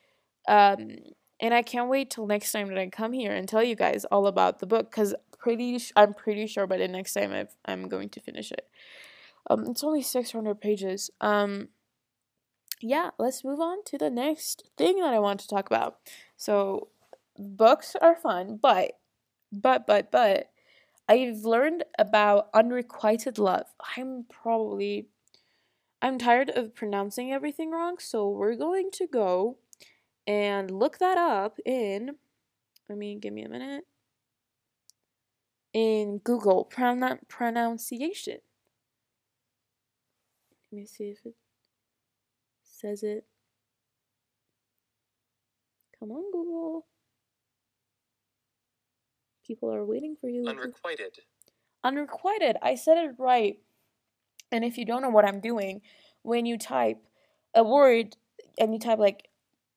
Um 0.48 0.96
and 1.40 1.52
I 1.52 1.62
can't 1.62 1.90
wait 1.90 2.10
till 2.10 2.26
next 2.26 2.52
time 2.52 2.68
that 2.68 2.78
I 2.78 2.88
come 2.88 3.12
here 3.12 3.32
and 3.32 3.48
tell 3.48 3.62
you 3.62 3.74
guys 3.74 4.04
all 4.06 4.26
about 4.26 4.60
the 4.60 4.66
book 4.66 4.90
cuz 4.90 5.14
pretty 5.38 5.80
I'm 5.96 6.14
pretty 6.14 6.46
sure 6.46 6.66
by 6.66 6.78
the 6.78 6.88
next 6.88 7.14
time 7.14 7.32
i 7.32 7.46
I'm 7.64 7.88
going 7.88 8.08
to 8.10 8.20
finish 8.20 8.52
it. 8.52 8.68
Um, 9.50 9.66
it's 9.68 9.84
only 9.84 10.02
600 10.02 10.60
pages. 10.60 11.10
Um, 11.20 11.68
yeah, 12.80 13.10
let's 13.18 13.44
move 13.44 13.60
on 13.60 13.84
to 13.84 13.98
the 13.98 14.10
next 14.10 14.70
thing 14.76 15.00
that 15.00 15.12
I 15.12 15.18
want 15.18 15.40
to 15.40 15.48
talk 15.48 15.66
about. 15.66 15.98
So, 16.36 16.88
books 17.38 17.96
are 18.00 18.16
fun, 18.16 18.58
but, 18.60 18.92
but, 19.52 19.86
but, 19.86 20.10
but, 20.10 20.50
I've 21.06 21.44
learned 21.44 21.84
about 21.98 22.48
unrequited 22.54 23.38
love. 23.38 23.66
I'm 23.96 24.24
probably, 24.30 25.08
I'm 26.00 26.18
tired 26.18 26.48
of 26.50 26.74
pronouncing 26.74 27.30
everything 27.32 27.70
wrong, 27.70 27.96
so 27.98 28.28
we're 28.28 28.56
going 28.56 28.90
to 28.92 29.06
go 29.06 29.58
and 30.26 30.70
look 30.70 30.98
that 30.98 31.18
up 31.18 31.58
in, 31.66 32.16
let 32.88 32.96
me, 32.96 33.16
give 33.16 33.34
me 33.34 33.42
a 33.42 33.48
minute, 33.48 33.84
in 35.74 36.18
Google 36.18 36.64
pronoun 36.64 37.18
pronunciation. 37.28 38.38
Let 40.72 40.80
me 40.80 40.86
see 40.86 41.10
if 41.10 41.18
it 41.26 41.34
says 42.62 43.02
it. 43.02 43.26
Come 45.98 46.12
on, 46.12 46.32
Google. 46.32 46.86
People 49.46 49.72
are 49.72 49.84
waiting 49.84 50.16
for 50.20 50.28
you. 50.28 50.46
Unrequited. 50.46 51.18
Unrequited. 51.82 52.56
I 52.62 52.74
said 52.74 52.96
it 52.98 53.14
right. 53.18 53.58
And 54.50 54.64
if 54.64 54.78
you 54.78 54.84
don't 54.84 55.02
know 55.02 55.10
what 55.10 55.26
I'm 55.26 55.40
doing, 55.40 55.82
when 56.22 56.46
you 56.46 56.56
type 56.56 56.98
a 57.54 57.62
word 57.62 58.16
and 58.58 58.72
you 58.72 58.78
type 58.78 58.98
like, 58.98 59.28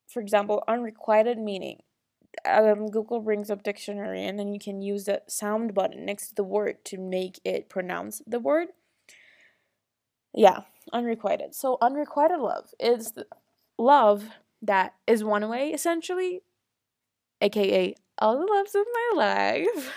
for 0.07 0.22
example, 0.22 0.63
unrequited 0.68 1.38
meaning, 1.38 1.82
um, 2.45 2.88
Google 2.88 3.20
brings 3.20 3.49
up 3.49 3.63
dictionary 3.63 4.24
and 4.26 4.38
then 4.38 4.53
you 4.53 4.59
can 4.59 4.82
use 4.82 5.05
the 5.05 5.22
sound 5.28 5.74
button 5.74 6.05
next 6.05 6.30
to 6.30 6.36
the 6.36 6.43
word 6.43 6.84
to 6.86 6.97
make 6.97 7.39
it 7.43 7.70
pronounce 7.70 8.22
the 8.28 8.39
word. 8.39 8.70
Yeah, 10.34 10.61
unrequited. 10.93 11.55
So 11.55 11.78
unrequited 11.82 12.39
love 12.39 12.70
is 12.80 13.13
love 13.78 14.30
that 14.61 14.93
is 15.05 15.24
one 15.24 15.47
way 15.49 15.70
essentially, 15.70 16.41
aka 17.41 17.95
all 18.20 18.38
the 18.38 18.51
loves 18.51 18.76
of 18.76 18.86
my 18.93 19.24
life. 19.24 19.93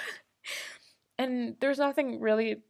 and 1.18 1.56
there's 1.60 1.78
nothing 1.78 2.20
really 2.20 2.62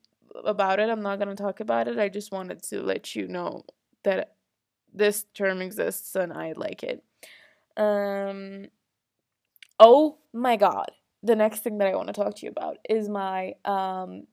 about 0.45 0.79
it. 0.81 0.89
I'm 0.89 1.03
not 1.03 1.19
going 1.19 1.35
to 1.35 1.43
talk 1.43 1.61
about 1.61 1.89
it. 1.89 1.99
I 1.99 2.09
just 2.09 2.33
wanted 2.33 2.63
to 2.65 2.83
let 2.83 3.15
you 3.15 3.29
know 3.29 3.65
that 4.05 4.35
this 4.93 5.25
term 5.35 5.61
exists 5.61 6.15
and 6.15 6.33
I 6.33 6.53
like 6.57 6.83
it. 6.83 7.03
Um, 7.77 8.67
oh 9.79 10.19
my 10.33 10.57
god. 10.57 10.91
The 11.23 11.37
next 11.37 11.63
thing 11.63 11.79
that 11.79 11.89
I 11.89 11.95
want 11.95 12.09
to 12.09 12.13
talk 12.13 12.37
to 12.37 12.47
you 12.47 12.51
about 12.51 12.79
is 12.89 13.09
my 13.09 13.55
um, 13.65 14.27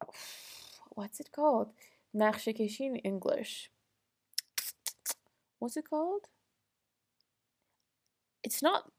what's 0.90 1.20
it 1.20 1.30
called? 1.34 1.72
Nachshikeshi 2.14 3.00
English. 3.04 3.70
What's 5.58 5.76
it 5.76 5.88
called? 5.88 6.22
It's 8.42 8.62
not 8.62 8.90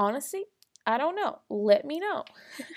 Honestly, 0.00 0.46
I 0.86 0.96
don't 0.96 1.14
know. 1.14 1.40
Let 1.50 1.84
me 1.84 2.00
know. 2.00 2.24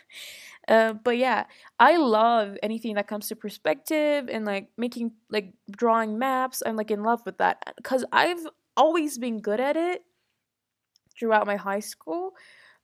uh, 0.67 0.91
but 0.91 1.17
yeah, 1.17 1.45
I 1.79 1.95
love 1.95 2.57
anything 2.61 2.95
that 2.95 3.07
comes 3.07 3.29
to 3.29 3.35
perspective 3.37 4.27
and 4.29 4.43
like 4.43 4.67
making 4.77 5.13
like 5.31 5.53
drawing 5.71 6.19
maps. 6.19 6.61
I'm 6.65 6.75
like 6.75 6.91
in 6.91 7.01
love 7.01 7.21
with 7.25 7.37
that 7.37 7.63
because 7.77 8.03
I've 8.11 8.45
always 8.75 9.17
been 9.17 9.39
good 9.39 9.61
at 9.61 9.77
it 9.77 10.03
throughout 11.17 11.47
my 11.47 11.55
high 11.55 11.79
school. 11.79 12.33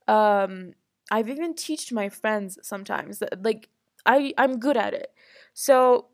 Um, 0.07 0.71
I've 1.11 1.27
even 1.29 1.53
teached 1.53 1.91
my 1.91 2.07
friends 2.07 2.57
sometimes 2.63 3.19
that 3.19 3.43
like 3.43 3.67
I 4.05 4.33
I'm 4.37 4.57
good 4.57 4.77
at 4.77 4.93
it. 4.93 5.11
So 5.53 6.07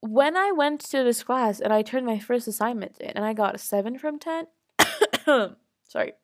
when 0.00 0.36
I 0.36 0.50
went 0.50 0.80
to 0.80 1.04
this 1.04 1.22
class 1.22 1.60
and 1.60 1.72
I 1.72 1.82
turned 1.82 2.06
my 2.06 2.18
first 2.18 2.48
assignment 2.48 2.98
in 2.98 3.10
and 3.10 3.24
I 3.24 3.34
got 3.34 3.54
a 3.54 3.58
7 3.58 4.00
from 4.00 4.18
10, 4.18 4.46
sorry. 5.88 6.14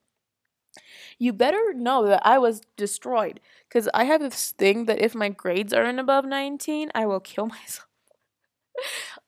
You 1.18 1.32
better 1.32 1.72
know 1.74 2.06
that 2.06 2.22
I 2.26 2.38
was 2.38 2.60
destroyed 2.76 3.40
cuz 3.70 3.88
I 3.94 4.04
have 4.04 4.20
this 4.20 4.52
thing 4.52 4.86
that 4.86 5.00
if 5.00 5.14
my 5.14 5.28
grades 5.28 5.72
aren't 5.72 6.00
above 6.00 6.24
19, 6.24 6.90
I 6.94 7.06
will 7.06 7.20
kill 7.20 7.46
myself. 7.58 7.88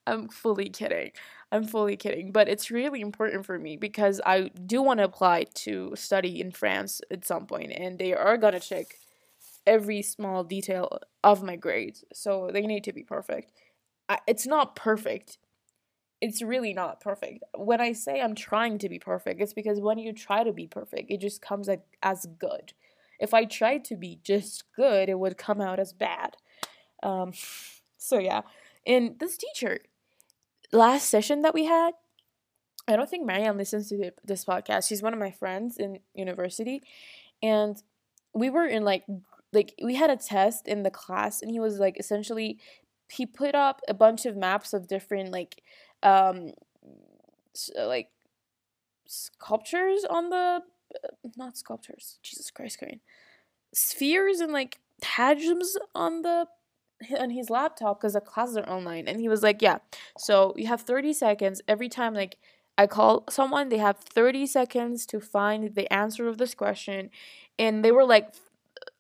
I'm 0.07 0.29
fully 0.29 0.69
kidding. 0.69 1.13
I'm 1.53 1.65
fully 1.65 1.97
kidding, 1.97 2.31
but 2.33 2.49
it's 2.49 2.71
really 2.71 3.01
important 3.01 3.45
for 3.45 3.59
me 3.59 3.77
because 3.77 4.21
I 4.25 4.51
do 4.67 4.83
want 4.83 4.99
to 4.99 5.05
apply 5.05 5.45
to 5.55 5.93
study 5.97 6.41
in 6.41 6.53
France 6.53 7.01
at 7.11 7.25
some 7.25 7.47
point 7.47 7.73
and 7.73 7.99
they 7.99 8.15
are 8.15 8.37
going 8.37 8.53
to 8.53 8.61
check 8.61 8.87
every 9.67 10.03
small 10.03 10.45
detail 10.45 10.89
of 11.25 11.43
my 11.43 11.57
grades. 11.57 12.05
So 12.13 12.51
they 12.53 12.63
need 12.63 12.85
to 12.85 12.93
be 12.93 13.03
perfect. 13.05 13.53
I, 14.09 14.19
it's 14.29 14.47
not 14.47 14.77
perfect. 14.77 15.39
It's 16.21 16.43
really 16.43 16.75
not 16.75 17.01
perfect. 17.01 17.45
When 17.57 17.81
I 17.81 17.93
say 17.93 18.21
I'm 18.21 18.35
trying 18.35 18.79
to 18.79 18.89
be 18.89 18.99
perfect, 18.99 19.41
it's 19.41 19.55
because 19.55 19.81
when 19.81 19.99
you 19.99 20.13
try 20.13 20.45
to 20.45 20.53
be 20.53 20.67
perfect, 20.67 21.11
it 21.11 21.21
just 21.21 21.41
comes 21.41 21.69
as 22.03 22.27
good. 22.39 22.73
If 23.19 23.35
I 23.35 23.45
tried 23.45 23.85
to 23.87 23.97
be 23.97 24.21
just 24.23 24.65
good, 24.77 25.09
it 25.09 25.19
would 25.19 25.39
come 25.39 25.61
out 25.61 25.79
as 25.79 25.93
bad. 25.93 26.37
Um, 27.03 27.33
so 27.97 28.19
yeah, 28.19 28.43
and 28.87 29.19
this 29.19 29.37
teacher, 29.37 29.81
last 30.73 31.09
session 31.09 31.43
that 31.43 31.55
we 31.55 31.65
had, 31.65 31.93
I 32.89 32.97
don't 32.97 33.09
think 33.09 33.27
Marianne 33.27 33.57
listens 33.57 33.89
to 33.89 34.11
this 34.25 34.45
podcast. 34.45 34.89
She's 34.89 35.03
one 35.03 35.13
of 35.13 35.19
my 35.19 35.31
friends 35.31 35.77
in 35.77 36.01
university, 36.15 36.83
and 37.43 37.83
we 38.35 38.51
were 38.51 38.67
in 38.67 38.85
like 38.85 39.05
like 39.53 39.75
we 39.83 39.97
had 39.97 40.11
a 40.11 40.17
test 40.17 40.67
in 40.67 40.83
the 40.83 40.91
class, 40.91 41.41
and 41.41 41.51
he 41.51 41.61
was 41.61 41.79
like 41.79 41.99
essentially 41.99 42.59
he 43.11 43.27
put 43.27 43.55
up 43.55 43.81
a 43.89 43.95
bunch 43.95 44.25
of 44.25 44.37
maps 44.37 44.73
of 44.73 44.87
different 44.87 45.31
like 45.31 45.63
um 46.03 46.53
uh, 47.79 47.87
like 47.87 48.09
sculptures 49.07 50.05
on 50.09 50.31
the 50.31 50.63
uh, 50.95 51.09
not 51.37 51.57
sculptures 51.57 52.19
jesus 52.23 52.51
christ 52.51 52.79
Karen. 52.79 53.01
spheres 53.75 54.41
and 54.41 54.53
like 54.53 54.79
hadrons 55.03 55.77
on 55.95 56.23
the 56.23 56.47
on 57.19 57.31
his 57.31 57.51
laptop 57.51 58.01
because 58.01 58.13
the 58.13 58.21
classes 58.21 58.57
are 58.57 58.69
online. 58.69 59.09
And 59.09 59.21
he 59.21 59.29
was 59.29 59.43
like 59.43 59.63
yeah 59.63 59.79
so 60.19 60.55
you 60.57 60.67
have 60.67 60.83
30 60.83 61.13
seconds. 61.13 61.63
Every 61.67 61.89
time 61.89 62.15
like 62.15 62.37
i 62.79 62.87
call 62.87 63.25
someone 63.29 63.69
they 63.69 63.79
have 63.79 63.99
30 63.99 64.47
seconds 64.47 65.07
to 65.07 65.21
find 65.21 65.75
the 65.75 65.93
answer 65.93 66.29
of 66.29 66.39
this 66.39 66.55
question. 66.55 67.11
And 67.59 67.85
they 67.85 67.93
were 67.93 68.05
like 68.05 68.35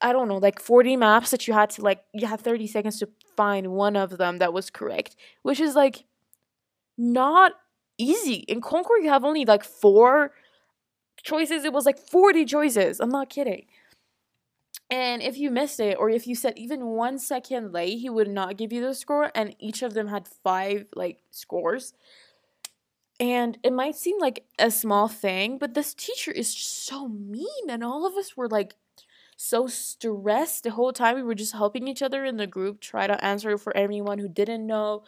i 0.03 0.13
don't 0.13 0.29
know 0.29 0.37
like 0.37 0.61
40 0.61 0.97
maps 0.97 1.31
that 1.31 1.49
you 1.49 1.55
had 1.55 1.71
to 1.71 1.83
like 1.83 2.05
you 2.13 2.27
had 2.27 2.41
30 2.41 2.67
seconds 2.67 2.99
to 2.99 3.09
find 3.37 3.69
one 3.69 3.97
of 3.97 4.19
them 4.19 4.39
that 4.39 4.53
was 4.53 4.69
correct 4.69 5.17
which 5.43 5.59
is 5.59 5.75
like 5.75 6.05
not 7.01 7.53
easy. 7.99 8.45
In 8.49 8.61
Concours, 8.61 9.03
you 9.03 9.09
have 9.09 9.25
only 9.25 9.45
like 9.45 9.65
four 9.65 10.33
choices. 11.23 11.65
It 11.65 11.73
was 11.73 11.87
like 11.87 11.99
40 11.99 12.45
choices. 12.45 13.01
I'm 13.01 13.11
not 13.11 13.31
kidding. 13.31 13.67
And 14.91 15.23
if 15.23 15.39
you 15.39 15.51
missed 15.51 15.79
it, 15.79 15.97
or 15.99 16.11
if 16.11 16.27
you 16.27 16.35
said 16.35 16.55
even 16.57 16.85
one 16.87 17.19
second 17.19 17.73
late, 17.73 18.01
he 18.01 18.11
would 18.11 18.29
not 18.29 18.57
give 18.57 18.73
you 18.73 18.83
the 18.83 18.95
score. 18.95 19.31
And 19.35 19.55
each 19.59 19.83
of 19.83 19.95
them 19.95 20.09
had 20.09 20.27
five 20.27 20.87
like 20.95 21.19
scores. 21.31 21.95
And 23.21 23.59
it 23.63 23.73
might 23.73 23.97
seem 23.97 24.19
like 24.19 24.45
a 24.59 24.71
small 24.71 25.07
thing, 25.07 25.59
but 25.59 25.75
this 25.75 25.95
teacher 25.95 26.33
is 26.33 26.53
so 26.53 27.07
mean. 27.07 27.69
And 27.69 27.85
all 27.85 28.07
of 28.07 28.15
us 28.15 28.37
were 28.37 28.49
like 28.49 28.75
so 29.37 29.67
stressed 29.69 30.65
the 30.65 30.71
whole 30.71 30.93
time. 30.93 31.17
We 31.17 31.23
were 31.23 31.35
just 31.35 31.53
helping 31.53 31.87
each 31.87 32.03
other 32.03 32.25
in 32.25 32.37
the 32.37 32.47
group, 32.47 32.81
try 32.81 33.07
to 33.07 33.25
answer 33.25 33.57
for 33.59 33.77
anyone 33.77 34.19
who 34.19 34.29
didn't 34.29 34.67
know 34.67 35.05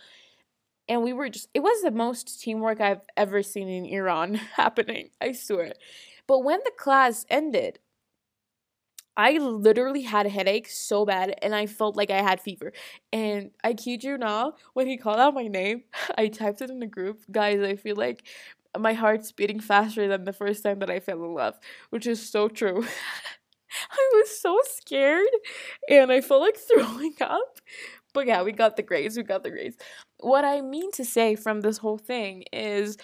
and 0.89 1.03
we 1.03 1.13
were 1.13 1.29
just 1.29 1.49
it 1.55 1.61
was 1.61 1.83
the 1.83 1.91
most 1.91 2.41
teamwork 2.41 2.81
I've 2.81 3.03
ever 3.17 3.43
seen 3.43 3.69
in 3.69 3.87
Iran 3.87 4.35
happening, 4.57 5.11
I 5.21 5.33
swear. 5.33 5.73
But 6.27 6.41
when 6.41 6.61
the 6.65 6.73
class 6.77 7.27
ended, 7.29 7.79
I 9.17 9.33
literally 9.39 10.03
had 10.03 10.27
a 10.27 10.31
headache 10.31 10.69
so 10.69 11.05
bad 11.05 11.35
and 11.43 11.55
I 11.55 11.67
felt 11.67 11.97
like 11.97 12.11
I 12.11 12.23
had 12.23 12.41
fever. 12.41 12.73
And 13.13 13.51
I 13.63 13.75
kid 13.75 14.03
you 14.05 14.17
not, 14.17 14.59
when 14.73 14.87
he 14.87 14.97
called 14.97 15.19
out 15.19 15.35
my 15.35 15.49
name, 15.49 15.85
I 16.19 16.29
typed 16.29 16.63
it 16.63 16.71
in 16.71 16.81
the 16.81 16.87
group. 16.87 17.23
Guys, 17.31 17.61
I 17.61 17.77
feel 17.77 17.97
like 17.97 18.27
my 18.79 18.95
heart's 18.95 19.33
beating 19.33 19.61
faster 19.61 20.09
than 20.09 20.25
the 20.25 20.33
first 20.33 20.63
time 20.63 20.79
that 20.79 20.91
I 20.91 21.01
fell 21.01 21.23
in 21.25 21.35
love, 21.35 21.59
which 21.91 22.07
is 22.07 22.27
so 22.27 22.49
true. 22.49 22.87
I 23.91 24.11
was 24.15 24.39
so 24.41 24.59
scared 24.65 25.27
and 25.89 26.13
I 26.13 26.21
felt 26.21 26.43
like 26.43 26.57
throwing 26.57 27.15
up. 27.21 27.59
But 28.15 28.27
yeah, 28.27 28.43
we 28.43 28.53
got 28.53 28.77
the 28.77 28.83
grades. 28.83 29.17
We 29.17 29.23
got 29.23 29.43
the 29.43 29.51
grades. 29.51 29.77
What 30.23 30.45
I 30.45 30.61
mean 30.61 30.93
to 30.93 31.05
say 31.05 31.35
from 31.35 31.61
this 31.61 31.79
whole 31.79 31.99
thing 31.99 32.45
is 32.53 32.97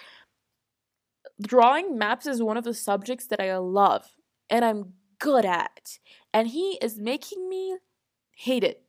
drawing 1.41 1.97
maps 1.97 2.25
is 2.25 2.41
one 2.41 2.55
of 2.57 2.63
the 2.63 2.73
subjects 2.73 3.27
that 3.27 3.41
I 3.41 3.57
love 3.57 4.05
and 4.49 4.63
I'm 4.63 4.93
good 5.19 5.45
at. 5.45 5.99
And 6.33 6.47
he 6.47 6.77
is 6.81 6.97
making 6.97 7.49
me 7.49 7.77
hate 8.31 8.63
it. 8.63 8.83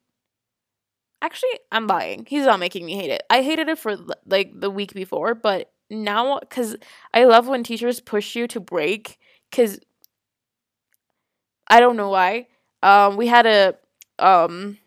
Actually, 1.20 1.58
I'm 1.72 1.88
lying. 1.88 2.24
He's 2.28 2.46
not 2.46 2.60
making 2.60 2.86
me 2.86 2.94
hate 2.94 3.10
it. 3.10 3.24
I 3.28 3.42
hated 3.42 3.68
it 3.68 3.78
for 3.78 3.96
like 4.24 4.52
the 4.58 4.70
week 4.70 4.94
before, 4.94 5.34
but 5.34 5.72
now 5.90 6.38
cuz 6.50 6.76
I 7.12 7.24
love 7.24 7.48
when 7.48 7.64
teachers 7.64 7.98
push 7.98 8.36
you 8.36 8.46
to 8.46 8.60
break 8.60 9.18
cuz 9.50 9.80
I 11.66 11.80
don't 11.80 11.96
know 11.96 12.10
why. 12.10 12.46
Um 12.82 13.16
we 13.16 13.26
had 13.26 13.46
a 13.46 13.76
um 14.18 14.78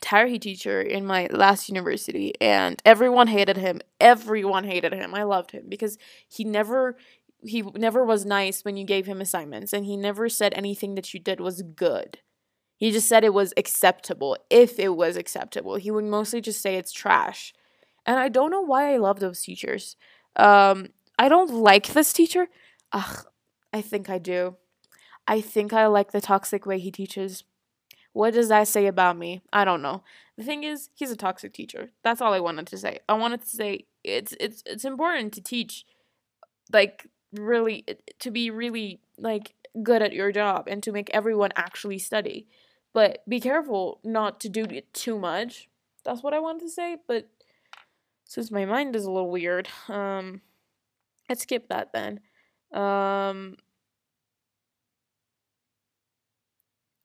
Tarihi 0.00 0.40
teacher 0.40 0.80
in 0.80 1.04
my 1.04 1.28
last 1.30 1.68
university, 1.68 2.32
and 2.40 2.80
everyone 2.84 3.26
hated 3.26 3.56
him. 3.56 3.80
Everyone 4.00 4.64
hated 4.64 4.92
him. 4.94 5.14
I 5.14 5.24
loved 5.24 5.50
him 5.50 5.64
because 5.68 5.98
he 6.28 6.44
never 6.44 6.96
he 7.42 7.62
never 7.62 8.04
was 8.04 8.26
nice 8.26 8.64
when 8.64 8.76
you 8.76 8.84
gave 8.84 9.06
him 9.06 9.20
assignments, 9.20 9.72
and 9.72 9.86
he 9.86 9.96
never 9.96 10.28
said 10.28 10.52
anything 10.54 10.94
that 10.94 11.12
you 11.14 11.20
did 11.20 11.40
was 11.40 11.62
good. 11.62 12.18
He 12.76 12.90
just 12.90 13.08
said 13.08 13.24
it 13.24 13.34
was 13.34 13.52
acceptable 13.58 14.38
if 14.48 14.78
it 14.78 14.96
was 14.96 15.16
acceptable. 15.16 15.74
He 15.76 15.90
would 15.90 16.04
mostly 16.04 16.40
just 16.40 16.62
say 16.62 16.76
it's 16.76 16.92
trash. 16.92 17.52
And 18.06 18.18
I 18.18 18.28
don't 18.28 18.50
know 18.50 18.62
why 18.62 18.94
I 18.94 18.96
love 18.96 19.20
those 19.20 19.42
teachers. 19.42 19.96
Um, 20.36 20.88
I 21.18 21.28
don't 21.28 21.52
like 21.52 21.88
this 21.88 22.12
teacher. 22.14 22.48
Ugh, 22.92 23.26
I 23.72 23.82
think 23.82 24.08
I 24.08 24.18
do. 24.18 24.56
I 25.28 25.42
think 25.42 25.74
I 25.74 25.86
like 25.86 26.12
the 26.12 26.22
toxic 26.22 26.64
way 26.64 26.78
he 26.78 26.90
teaches. 26.90 27.44
What 28.12 28.34
does 28.34 28.48
that 28.48 28.68
say 28.68 28.86
about 28.86 29.16
me? 29.16 29.42
I 29.52 29.64
don't 29.64 29.82
know. 29.82 30.02
The 30.36 30.44
thing 30.44 30.64
is, 30.64 30.90
he's 30.94 31.10
a 31.10 31.16
toxic 31.16 31.52
teacher. 31.52 31.90
That's 32.02 32.20
all 32.20 32.32
I 32.32 32.40
wanted 32.40 32.66
to 32.68 32.78
say. 32.78 32.98
I 33.08 33.14
wanted 33.14 33.42
to 33.42 33.48
say 33.48 33.86
it's 34.02 34.34
it's 34.40 34.62
it's 34.66 34.84
important 34.84 35.32
to 35.34 35.42
teach 35.42 35.84
like 36.72 37.06
really 37.32 37.84
to 38.18 38.30
be 38.30 38.50
really 38.50 39.00
like 39.18 39.54
good 39.82 40.02
at 40.02 40.12
your 40.12 40.32
job 40.32 40.66
and 40.68 40.82
to 40.82 40.92
make 40.92 41.10
everyone 41.12 41.50
actually 41.56 41.98
study. 41.98 42.46
But 42.92 43.22
be 43.28 43.40
careful 43.40 44.00
not 44.02 44.40
to 44.40 44.48
do 44.48 44.64
it 44.64 44.92
too 44.92 45.18
much. 45.18 45.68
That's 46.04 46.22
what 46.22 46.34
I 46.34 46.40
wanted 46.40 46.62
to 46.62 46.70
say, 46.70 46.96
but 47.06 47.28
since 48.24 48.50
my 48.50 48.64
mind 48.64 48.96
is 48.96 49.04
a 49.04 49.10
little 49.10 49.30
weird, 49.30 49.68
um 49.88 50.40
let's 51.28 51.42
skip 51.42 51.68
that 51.68 51.92
then. 51.92 52.20
Um 52.72 53.56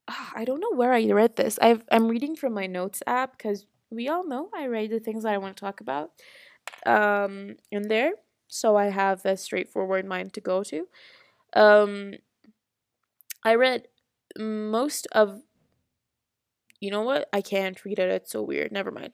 I 0.07 0.45
don't 0.45 0.59
know 0.59 0.73
where 0.73 0.93
I 0.93 1.05
read 1.11 1.35
this. 1.35 1.57
I've 1.61 1.83
I'm 1.91 2.07
reading 2.07 2.35
from 2.35 2.53
my 2.53 2.67
notes 2.67 3.01
app 3.07 3.37
because 3.37 3.65
we 3.89 4.07
all 4.07 4.27
know 4.27 4.49
I 4.53 4.67
write 4.67 4.91
the 4.91 4.99
things 4.99 5.23
that 5.23 5.33
I 5.33 5.37
want 5.37 5.55
to 5.57 5.61
talk 5.61 5.81
about 5.81 6.11
um, 6.85 7.55
in 7.71 7.87
there. 7.87 8.13
So 8.47 8.75
I 8.75 8.85
have 8.85 9.25
a 9.25 9.37
straightforward 9.37 10.05
mind 10.05 10.33
to 10.33 10.41
go 10.41 10.63
to. 10.63 10.87
Um, 11.53 12.13
I 13.43 13.55
read 13.55 13.87
most 14.37 15.07
of. 15.11 15.41
You 16.79 16.91
know 16.91 17.01
what? 17.01 17.27
I 17.33 17.41
can't 17.41 17.83
read 17.85 17.99
it. 17.99 18.09
It's 18.09 18.31
so 18.31 18.43
weird. 18.43 18.71
Never 18.71 18.91
mind. 18.91 19.13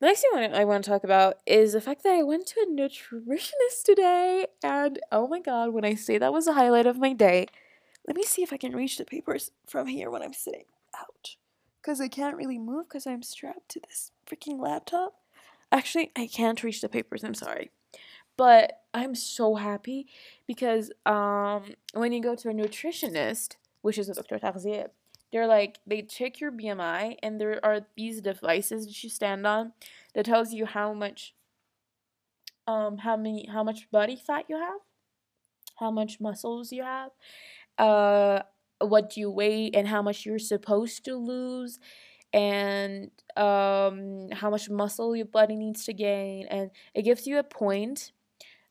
The 0.00 0.06
next 0.06 0.22
thing 0.22 0.52
I 0.52 0.64
want 0.64 0.84
to 0.84 0.90
talk 0.90 1.04
about 1.04 1.36
is 1.46 1.74
the 1.74 1.80
fact 1.80 2.02
that 2.02 2.12
I 2.14 2.24
went 2.24 2.46
to 2.48 2.60
a 2.60 2.66
nutritionist 2.66 3.84
today, 3.84 4.46
and 4.62 4.98
oh 5.12 5.28
my 5.28 5.40
god, 5.40 5.72
when 5.72 5.84
I 5.84 5.94
say 5.94 6.18
that 6.18 6.32
was 6.32 6.46
the 6.46 6.54
highlight 6.54 6.86
of 6.86 6.98
my 6.98 7.12
day, 7.12 7.46
let 8.06 8.16
me 8.16 8.24
see 8.24 8.42
if 8.42 8.52
I 8.52 8.56
can 8.56 8.74
reach 8.74 8.98
the 8.98 9.04
papers 9.04 9.50
from 9.66 9.86
here 9.86 10.10
when 10.10 10.22
I'm 10.22 10.32
sitting. 10.32 10.64
Ouch. 10.98 11.38
Because 11.80 12.00
I 12.00 12.08
can't 12.08 12.36
really 12.36 12.58
move 12.58 12.88
because 12.88 13.06
I'm 13.06 13.22
strapped 13.22 13.68
to 13.70 13.80
this 13.80 14.12
freaking 14.26 14.60
laptop. 14.60 15.14
Actually, 15.70 16.10
I 16.16 16.26
can't 16.26 16.62
reach 16.62 16.80
the 16.80 16.88
papers. 16.88 17.24
I'm 17.24 17.34
sorry. 17.34 17.70
But 18.36 18.80
I'm 18.94 19.14
so 19.14 19.56
happy 19.56 20.06
because 20.46 20.90
um, 21.06 21.74
when 21.94 22.12
you 22.12 22.22
go 22.22 22.34
to 22.34 22.50
a 22.50 22.54
nutritionist, 22.54 23.56
which 23.82 23.98
is 23.98 24.08
a 24.08 24.14
Dr. 24.14 24.38
Tarzier, 24.38 24.88
they're 25.32 25.46
like, 25.46 25.78
they 25.86 26.02
check 26.02 26.40
your 26.40 26.52
BMI 26.52 27.16
and 27.22 27.40
there 27.40 27.58
are 27.64 27.80
these 27.96 28.20
devices 28.20 28.86
that 28.86 29.02
you 29.02 29.10
stand 29.10 29.46
on 29.46 29.72
that 30.14 30.26
tells 30.26 30.52
you 30.52 30.66
how 30.66 30.92
much 30.92 31.34
um 32.68 32.98
how 32.98 33.16
many 33.16 33.48
how 33.52 33.64
much 33.64 33.90
body 33.90 34.14
fat 34.14 34.44
you 34.48 34.56
have 34.56 34.78
how 35.80 35.90
much 35.90 36.20
muscles 36.20 36.72
you 36.72 36.82
have 36.82 37.10
uh, 37.78 38.40
what 38.80 39.16
you 39.16 39.30
weigh 39.30 39.70
and 39.72 39.86
how 39.88 40.02
much 40.02 40.26
you're 40.26 40.38
supposed 40.38 41.04
to 41.04 41.16
lose 41.16 41.78
and 42.32 43.10
um, 43.36 44.28
how 44.32 44.50
much 44.50 44.70
muscle 44.70 45.14
your 45.14 45.26
body 45.26 45.56
needs 45.56 45.84
to 45.84 45.92
gain 45.92 46.46
and 46.46 46.70
it 46.94 47.02
gives 47.02 47.26
you 47.26 47.38
a 47.38 47.42
point 47.42 48.12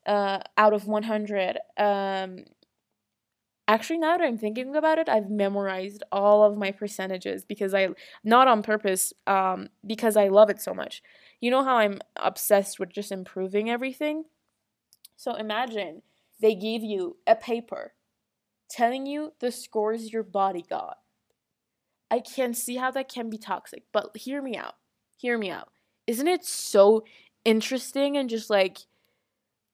uh, 0.06 0.40
out 0.56 0.72
of 0.72 0.86
100 0.86 1.58
um, 1.78 2.44
actually 3.68 3.98
now 3.98 4.18
that 4.18 4.24
i'm 4.24 4.36
thinking 4.36 4.74
about 4.74 4.98
it 4.98 5.08
i've 5.08 5.30
memorized 5.30 6.02
all 6.10 6.42
of 6.42 6.58
my 6.58 6.72
percentages 6.72 7.44
because 7.44 7.72
i 7.72 7.88
not 8.24 8.48
on 8.48 8.62
purpose 8.62 9.12
um, 9.28 9.68
because 9.86 10.16
i 10.16 10.28
love 10.28 10.50
it 10.50 10.60
so 10.60 10.74
much. 10.74 11.02
You 11.40 11.50
know 11.50 11.64
how 11.64 11.76
i'm 11.76 12.00
obsessed 12.16 12.78
with 12.80 12.90
just 12.90 13.12
improving 13.12 13.70
everything? 13.70 14.24
So 15.16 15.34
imagine 15.34 16.02
they 16.40 16.54
give 16.54 16.82
you 16.82 17.16
a 17.26 17.36
paper 17.36 17.92
telling 18.72 19.06
you 19.06 19.32
the 19.40 19.52
scores 19.52 20.12
your 20.12 20.22
body 20.22 20.64
got. 20.68 20.98
I 22.10 22.20
can 22.20 22.54
see 22.54 22.76
how 22.76 22.90
that 22.92 23.08
can 23.08 23.30
be 23.30 23.38
toxic, 23.38 23.84
but 23.92 24.16
hear 24.16 24.42
me 24.42 24.56
out. 24.56 24.74
Hear 25.16 25.38
me 25.38 25.50
out. 25.50 25.68
Isn't 26.06 26.28
it 26.28 26.44
so 26.44 27.04
interesting 27.44 28.16
and 28.16 28.28
just 28.28 28.50
like 28.50 28.78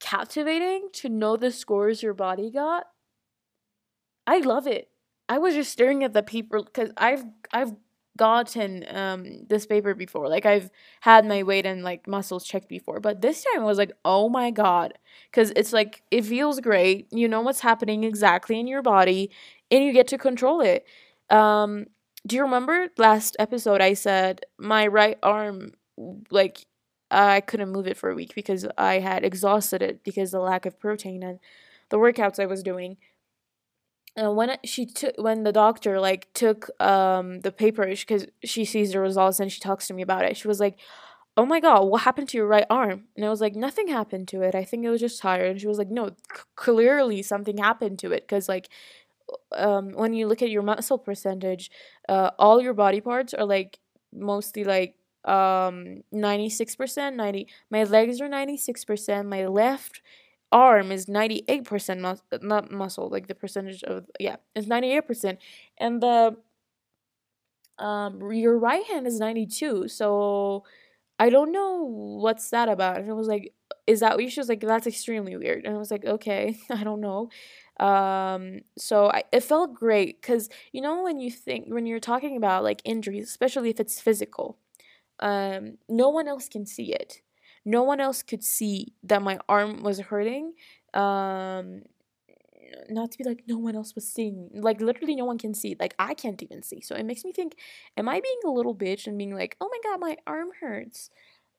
captivating 0.01 0.88
to 0.92 1.09
know 1.09 1.36
the 1.36 1.51
scores 1.51 2.03
your 2.03 2.14
body 2.14 2.51
got. 2.51 2.86
I 4.26 4.38
love 4.38 4.66
it. 4.66 4.90
I 5.28 5.38
was 5.38 5.55
just 5.55 5.72
staring 5.72 6.05
at 6.05 6.12
the 6.12 6.22
paper 6.22 6.62
because 6.62 6.90
I've 6.96 7.24
I've 7.53 7.74
gotten 8.18 8.84
um 8.94 9.46
this 9.48 9.66
paper 9.66 9.94
before. 9.94 10.28
Like 10.28 10.46
I've 10.46 10.70
had 11.00 11.26
my 11.26 11.42
weight 11.44 11.66
and 11.66 11.82
like 11.84 12.06
muscles 12.08 12.44
checked 12.44 12.68
before, 12.68 13.00
but 13.00 13.22
this 13.22 13.44
time 13.44 13.62
I 13.62 13.66
was 13.66 13.78
like, 13.78 13.92
"Oh 14.04 14.28
my 14.28 14.50
god." 14.52 14.94
Cuz 15.32 15.52
it's 15.56 15.72
like 15.72 16.02
it 16.10 16.24
feels 16.26 16.60
great. 16.60 17.08
You 17.12 17.28
know 17.28 17.40
what's 17.42 17.60
happening 17.60 18.04
exactly 18.04 18.60
in 18.60 18.66
your 18.68 18.82
body 18.82 19.30
and 19.70 19.84
you 19.84 19.92
get 19.94 20.08
to 20.08 20.18
control 20.18 20.60
it. 20.60 20.86
Um 21.30 21.86
do 22.26 22.36
you 22.36 22.42
remember 22.42 22.88
last 22.98 23.36
episode 23.38 23.80
I 23.80 23.94
said 23.94 24.42
my 24.58 24.86
right 24.88 25.18
arm 25.22 25.72
like 26.30 26.66
I 27.10 27.40
couldn't 27.40 27.72
move 27.72 27.86
it 27.86 27.96
for 27.96 28.10
a 28.10 28.14
week 28.14 28.34
because 28.34 28.66
I 28.76 28.98
had 28.98 29.24
exhausted 29.24 29.82
it 29.82 30.04
because 30.04 30.30
the 30.30 30.40
lack 30.40 30.66
of 30.66 30.78
protein 30.78 31.22
and 31.22 31.38
the 31.88 31.96
workouts 31.98 32.38
I 32.38 32.46
was 32.46 32.62
doing 32.62 32.98
and 34.18 34.36
when 34.36 34.56
she 34.64 34.86
took 34.86 35.14
when 35.18 35.44
the 35.44 35.52
doctor 35.52 36.00
like 36.00 36.28
took 36.34 36.70
um 36.82 37.40
the 37.42 37.52
papers 37.52 38.00
because 38.00 38.26
she 38.44 38.64
sees 38.64 38.92
the 38.92 39.00
results 39.00 39.40
and 39.40 39.52
she 39.52 39.60
talks 39.60 39.88
to 39.88 39.94
me 39.94 40.02
about 40.02 40.24
it 40.24 40.36
she 40.36 40.48
was 40.48 40.60
like 40.60 40.78
oh 41.36 41.46
my 41.46 41.60
god 41.60 41.84
what 41.84 42.02
happened 42.02 42.28
to 42.28 42.38
your 42.38 42.46
right 42.48 42.66
arm? 42.70 43.04
And 43.16 43.24
i 43.24 43.30
was 43.30 43.40
like 43.40 43.56
nothing 43.56 43.88
happened 43.88 44.28
to 44.28 44.42
it. 44.42 44.54
I 44.54 44.64
think 44.64 44.84
it 44.84 44.90
was 44.90 45.00
just 45.00 45.20
tired. 45.22 45.50
And 45.50 45.60
she 45.60 45.68
was 45.68 45.78
like 45.78 45.90
no 45.90 46.08
c- 46.10 46.42
clearly 46.56 47.22
something 47.22 47.58
happened 47.58 47.98
to 48.00 48.12
it 48.12 48.22
because 48.28 48.48
like 48.48 48.68
um 49.52 49.92
when 49.92 50.12
you 50.14 50.26
look 50.26 50.42
at 50.42 50.50
your 50.50 50.62
muscle 50.62 50.98
percentage 50.98 51.70
uh 52.08 52.30
all 52.38 52.60
your 52.60 52.74
body 52.74 53.00
parts 53.00 53.34
are 53.34 53.44
like 53.46 53.78
mostly 54.12 54.64
like 54.64 54.94
um 55.24 56.02
96% 56.12 57.16
90 57.16 57.48
my 57.70 57.84
legs 57.84 58.20
are 58.20 58.28
96% 58.28 59.28
my 59.28 59.46
left 59.46 60.00
arm 60.53 60.92
is 60.92 61.09
98% 61.09 62.01
mus- 62.01 62.22
not 62.42 62.70
muscle 62.70 63.09
like 63.11 63.26
the 63.28 63.34
percentage 63.34 63.82
of 63.84 64.07
yeah 64.20 64.36
it's 64.55 64.66
98% 64.66 65.38
and 65.78 66.03
the 66.03 66.36
um 67.78 68.32
your 68.32 68.59
right 68.59 68.84
hand 68.86 69.07
is 69.07 69.18
92 69.20 69.88
so 69.88 70.64
i 71.18 71.30
don't 71.30 71.53
know 71.53 71.84
what's 71.84 72.51
that 72.51 72.68
about. 72.68 72.99
And 72.99 73.09
it 73.09 73.14
was 73.14 73.28
like 73.28 73.55
is 73.86 74.01
that 74.01 74.16
what 74.16 74.30
she 74.30 74.40
was 74.40 74.49
like 74.49 74.61
that's 74.61 74.86
extremely 74.86 75.36
weird. 75.36 75.66
And 75.66 75.74
i 75.74 75.78
was 75.78 75.90
like 75.90 76.05
okay 76.05 76.59
i 76.70 76.84
don't 76.84 77.01
know. 77.01 77.30
Um 77.84 78.61
so 78.78 79.11
I, 79.11 79.24
it 79.32 79.42
felt 79.42 79.74
great 79.74 80.20
because 80.22 80.49
you 80.72 80.80
know 80.82 81.03
when 81.03 81.20
you 81.20 81.30
think 81.30 81.66
when 81.68 81.86
you're 81.86 82.01
talking 82.01 82.36
about 82.36 82.64
like 82.64 82.82
injuries 82.84 83.28
especially 83.28 83.70
if 83.70 83.80
it's 83.80 84.01
physical 84.01 84.59
um 85.20 85.78
no 85.88 86.09
one 86.11 86.28
else 86.28 86.49
can 86.49 86.66
see 86.66 86.92
it 86.92 87.22
no 87.68 87.82
one 87.82 88.00
else 88.00 88.22
could 88.22 88.42
see 88.42 88.94
that 89.02 89.22
my 89.22 89.38
arm 89.48 89.82
was 89.82 89.98
hurting 90.00 90.52
um 90.94 91.82
not 92.90 93.10
to 93.10 93.18
be 93.18 93.24
like 93.24 93.42
no 93.46 93.58
one 93.58 93.76
else 93.76 93.94
was 93.94 94.06
seeing 94.06 94.50
like 94.54 94.80
literally 94.80 95.16
no 95.16 95.24
one 95.24 95.38
can 95.38 95.54
see 95.54 95.76
like 95.80 95.94
i 95.98 96.14
can't 96.14 96.42
even 96.42 96.62
see. 96.62 96.80
So 96.80 96.94
it 96.96 97.04
makes 97.06 97.24
me 97.24 97.32
think 97.32 97.56
am 97.96 98.08
i 98.08 98.20
being 98.20 98.40
a 98.44 98.50
little 98.50 98.74
bitch 98.74 99.06
and 99.06 99.18
being 99.18 99.34
like 99.34 99.56
oh 99.60 99.68
my 99.70 99.78
god 99.84 100.00
my 100.00 100.16
arm 100.26 100.48
hurts 100.60 101.10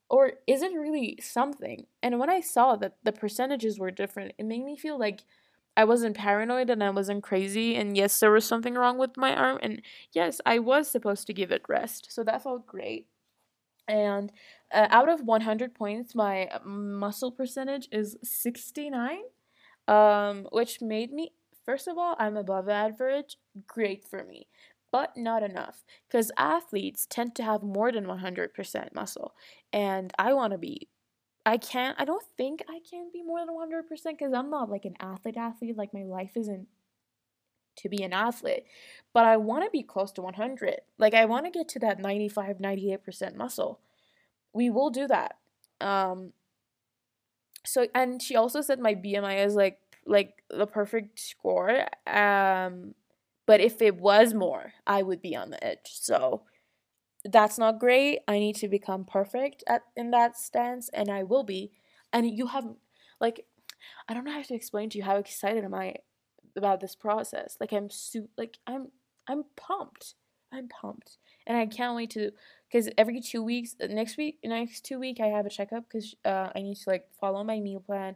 or 0.09 0.33
is 0.47 0.63
it 0.63 0.73
really 0.73 1.19
something? 1.21 1.85
And 2.03 2.19
when 2.19 2.29
i 2.29 2.41
saw 2.41 2.75
that 2.77 2.95
the 3.03 3.11
percentages 3.11 3.79
were 3.79 3.91
different 3.91 4.33
it 4.37 4.45
made 4.45 4.63
me 4.63 4.75
feel 4.77 4.99
like 4.99 5.21
i 5.77 5.83
wasn't 5.83 6.17
paranoid 6.17 6.69
and 6.69 6.83
i 6.83 6.89
wasn't 6.89 7.23
crazy 7.23 7.75
and 7.75 7.97
yes 7.97 8.19
there 8.19 8.31
was 8.31 8.45
something 8.45 8.75
wrong 8.75 8.97
with 8.97 9.17
my 9.17 9.35
arm 9.35 9.59
and 9.61 9.81
yes 10.13 10.41
i 10.45 10.59
was 10.59 10.87
supposed 10.89 11.27
to 11.27 11.33
give 11.33 11.51
it 11.51 11.63
rest. 11.69 12.07
So 12.11 12.23
that 12.23 12.43
felt 12.43 12.65
great. 12.67 13.07
And 13.87 14.31
uh, 14.71 14.87
out 14.89 15.09
of 15.09 15.21
100 15.21 15.73
points 15.73 16.15
my 16.15 16.49
muscle 16.63 17.31
percentage 17.31 17.87
is 17.91 18.17
69 18.23 19.19
um, 19.87 20.47
which 20.51 20.81
made 20.81 21.11
me 21.11 21.31
first 21.65 21.87
of 21.87 21.97
all 21.97 22.15
i'm 22.19 22.37
above 22.37 22.69
average 22.69 23.37
great 23.67 24.03
for 24.03 24.23
me 24.23 24.47
but 24.91 25.15
not 25.15 25.43
enough 25.43 25.83
because 26.07 26.31
athletes 26.37 27.05
tend 27.09 27.35
to 27.35 27.43
have 27.43 27.61
more 27.61 27.91
than 27.91 28.05
100% 28.05 28.93
muscle 28.93 29.33
and 29.71 30.11
i 30.17 30.33
want 30.33 30.51
to 30.51 30.57
be 30.57 30.87
i 31.45 31.57
can't 31.57 31.99
i 31.99 32.05
don't 32.05 32.25
think 32.37 32.63
i 32.69 32.79
can 32.89 33.09
be 33.11 33.23
more 33.23 33.45
than 33.45 33.55
100% 33.55 33.87
because 34.05 34.33
i'm 34.33 34.49
not 34.49 34.69
like 34.69 34.85
an 34.85 34.95
athlete 34.99 35.37
athlete 35.37 35.77
like 35.77 35.93
my 35.93 36.03
life 36.03 36.31
isn't 36.35 36.67
to 37.75 37.89
be 37.89 38.03
an 38.03 38.13
athlete 38.13 38.65
but 39.13 39.25
i 39.25 39.37
want 39.37 39.63
to 39.63 39.69
be 39.69 39.81
close 39.81 40.11
to 40.11 40.21
100 40.21 40.81
like 40.97 41.13
i 41.13 41.25
want 41.25 41.45
to 41.45 41.51
get 41.51 41.67
to 41.67 41.79
that 41.79 41.99
95 41.99 42.57
98% 42.57 43.35
muscle 43.35 43.79
we 44.53 44.69
will 44.69 44.89
do 44.89 45.07
that. 45.07 45.35
Um 45.81 46.33
so 47.65 47.87
and 47.93 48.21
she 48.21 48.35
also 48.35 48.61
said 48.61 48.79
my 48.79 48.95
bmi 48.95 49.45
is 49.45 49.55
like 49.55 49.79
like 50.05 50.43
the 50.49 50.65
perfect 50.65 51.19
score 51.19 51.85
um 52.07 52.95
but 53.45 53.59
if 53.59 53.81
it 53.81 53.97
was 53.97 54.33
more 54.33 54.73
i 54.87 55.01
would 55.03 55.21
be 55.21 55.35
on 55.35 55.49
the 55.49 55.63
edge. 55.63 55.87
So 55.91 56.43
that's 57.25 57.57
not 57.57 57.79
great. 57.79 58.19
I 58.27 58.39
need 58.39 58.55
to 58.57 58.69
become 58.69 59.03
perfect 59.03 59.63
at 59.67 59.81
in 59.95 60.11
that 60.11 60.37
stance 60.37 60.89
and 60.93 61.09
i 61.09 61.23
will 61.23 61.43
be. 61.43 61.71
And 62.13 62.29
you 62.37 62.47
have 62.47 62.65
like 63.19 63.45
i 64.07 64.13
don't 64.13 64.23
know 64.23 64.31
how 64.31 64.41
to 64.41 64.55
explain 64.55 64.89
to 64.91 64.97
you 64.97 65.03
how 65.03 65.17
excited 65.17 65.63
am 65.63 65.73
i 65.73 65.95
about 66.55 66.79
this 66.79 66.95
process. 66.95 67.57
Like 67.59 67.73
i'm 67.73 67.89
su- 67.89 68.29
like 68.37 68.57
i'm 68.67 68.87
i'm 69.27 69.43
pumped 69.57 70.15
i'm 70.51 70.67
pumped 70.67 71.17
and 71.47 71.57
i 71.57 71.65
can't 71.65 71.95
wait 71.95 72.09
to 72.09 72.31
because 72.67 72.89
every 72.97 73.19
two 73.19 73.43
weeks 73.43 73.75
uh, 73.81 73.87
next 73.87 74.17
week 74.17 74.37
next 74.43 74.85
two 74.85 74.99
week 74.99 75.19
i 75.19 75.27
have 75.27 75.45
a 75.45 75.49
checkup 75.49 75.83
because 75.87 76.15
uh, 76.25 76.49
i 76.55 76.61
need 76.61 76.75
to 76.75 76.89
like 76.89 77.05
follow 77.19 77.43
my 77.43 77.59
meal 77.59 77.79
plan 77.79 78.15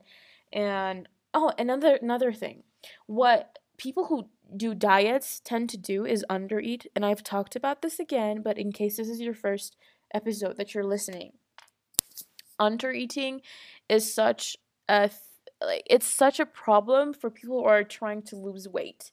and 0.52 1.08
oh 1.34 1.52
another 1.58 1.98
another 2.02 2.32
thing 2.32 2.64
what 3.06 3.60
people 3.78 4.06
who 4.06 4.28
do 4.56 4.76
diets 4.76 5.42
tend 5.44 5.70
to 5.70 5.78
do 5.78 6.06
is 6.06 6.26
undereat 6.30 6.86
and 6.96 7.06
i've 7.06 7.24
talked 7.24 7.56
about 7.56 7.82
this 7.82 8.00
again 8.00 8.42
but 8.42 8.58
in 8.58 8.72
case 8.72 8.98
this 8.98 9.10
is 9.10 9.20
your 9.20 9.34
first 9.34 9.76
episode 10.14 10.58
that 10.58 10.74
you're 10.74 10.84
listening 10.84 11.32
undereating 12.60 13.42
is 13.90 14.14
such 14.14 14.58
a 14.88 15.10
like 15.62 15.84
it's 15.90 16.06
such 16.06 16.40
a 16.40 16.46
problem 16.46 17.14
for 17.14 17.30
people 17.30 17.60
who 17.60 17.66
are 17.66 17.84
trying 17.84 18.22
to 18.22 18.36
lose 18.36 18.68
weight. 18.68 19.12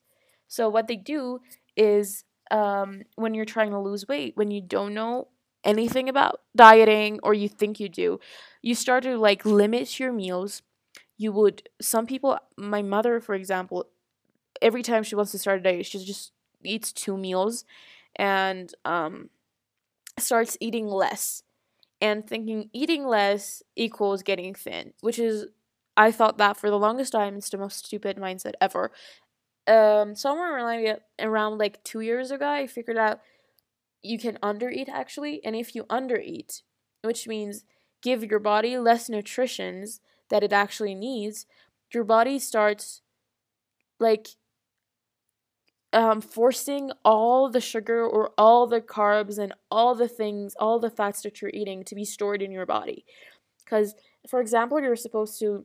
So 0.48 0.68
what 0.68 0.88
they 0.88 0.96
do 0.96 1.40
is 1.76 2.24
um, 2.50 3.02
when 3.16 3.34
you're 3.34 3.44
trying 3.44 3.70
to 3.70 3.78
lose 3.78 4.08
weight, 4.08 4.36
when 4.36 4.50
you 4.50 4.60
don't 4.60 4.94
know 4.94 5.28
anything 5.64 6.08
about 6.08 6.40
dieting 6.56 7.20
or 7.22 7.34
you 7.34 7.48
think 7.48 7.80
you 7.80 7.88
do, 7.88 8.20
you 8.62 8.74
start 8.74 9.04
to 9.04 9.16
like 9.16 9.44
limit 9.44 9.98
your 10.00 10.12
meals. 10.12 10.62
You 11.16 11.32
would, 11.32 11.68
some 11.80 12.06
people, 12.06 12.38
my 12.56 12.82
mother, 12.82 13.20
for 13.20 13.34
example, 13.34 13.86
every 14.62 14.82
time 14.82 15.02
she 15.02 15.14
wants 15.14 15.32
to 15.32 15.38
start 15.38 15.60
a 15.60 15.62
diet, 15.62 15.86
she 15.86 16.04
just 16.04 16.32
eats 16.64 16.92
two 16.92 17.16
meals 17.16 17.64
and 18.16 18.72
um, 18.84 19.30
starts 20.18 20.56
eating 20.60 20.86
less 20.86 21.42
and 22.00 22.26
thinking 22.26 22.70
eating 22.72 23.06
less 23.06 23.62
equals 23.76 24.22
getting 24.22 24.54
thin, 24.54 24.92
which 25.00 25.18
is, 25.18 25.46
I 25.96 26.10
thought 26.10 26.38
that 26.38 26.56
for 26.56 26.70
the 26.70 26.78
longest 26.78 27.12
time, 27.12 27.36
it's 27.36 27.50
the 27.50 27.58
most 27.58 27.84
stupid 27.84 28.16
mindset 28.16 28.52
ever 28.60 28.90
um 29.70 30.14
somewhere 30.14 30.56
around 30.56 30.98
around 31.20 31.58
like 31.58 31.82
two 31.84 32.00
years 32.00 32.30
ago 32.30 32.48
i 32.48 32.66
figured 32.66 32.98
out 32.98 33.20
you 34.02 34.18
can 34.18 34.36
undereat 34.42 34.88
actually 34.88 35.40
and 35.44 35.54
if 35.54 35.74
you 35.74 35.84
undereat 35.84 36.62
which 37.02 37.28
means 37.28 37.64
give 38.02 38.24
your 38.24 38.40
body 38.40 38.76
less 38.76 39.08
nutritions 39.08 40.00
that 40.28 40.42
it 40.42 40.52
actually 40.52 40.94
needs 40.94 41.46
your 41.94 42.04
body 42.04 42.38
starts 42.38 43.02
like 43.98 44.28
um, 45.92 46.20
forcing 46.20 46.92
all 47.04 47.48
the 47.50 47.60
sugar 47.60 48.04
or 48.04 48.30
all 48.38 48.66
the 48.66 48.80
carbs 48.80 49.38
and 49.38 49.52
all 49.70 49.94
the 49.94 50.08
things, 50.08 50.54
all 50.60 50.78
the 50.78 50.90
fats 50.90 51.22
that 51.22 51.42
you're 51.42 51.50
eating 51.52 51.82
to 51.84 51.94
be 51.94 52.04
stored 52.04 52.42
in 52.42 52.52
your 52.52 52.66
body. 52.66 53.04
Because, 53.64 53.94
for 54.28 54.40
example, 54.40 54.80
you're 54.80 54.96
supposed 54.96 55.38
to 55.40 55.64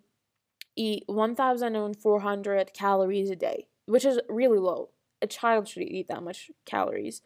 eat 0.76 1.04
1,400 1.08 2.74
calories 2.74 3.30
a 3.30 3.36
day 3.36 3.68
which 3.86 4.06
is 4.06 4.20
really 4.30 4.60
low. 4.60 4.90
A 5.22 5.28
child 5.28 5.68
should 5.68 5.84
eat 5.84 6.08
that 6.08 6.24
much 6.24 6.52
calories. 6.66 7.22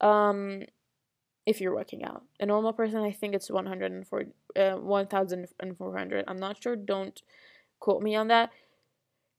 Um, 0.00 0.62
if 1.46 1.60
you're 1.60 1.74
working 1.74 2.04
out. 2.04 2.22
A 2.40 2.46
normal 2.46 2.72
person, 2.72 3.00
I 3.00 3.12
think 3.12 3.34
it's 3.34 3.50
104, 3.50 4.24
uh, 4.56 4.72
1,400. 4.76 6.24
I'm 6.26 6.38
not 6.38 6.62
sure. 6.62 6.76
Don't 6.76 7.20
quote 7.80 8.02
me 8.02 8.14
on 8.14 8.28
that. 8.28 8.50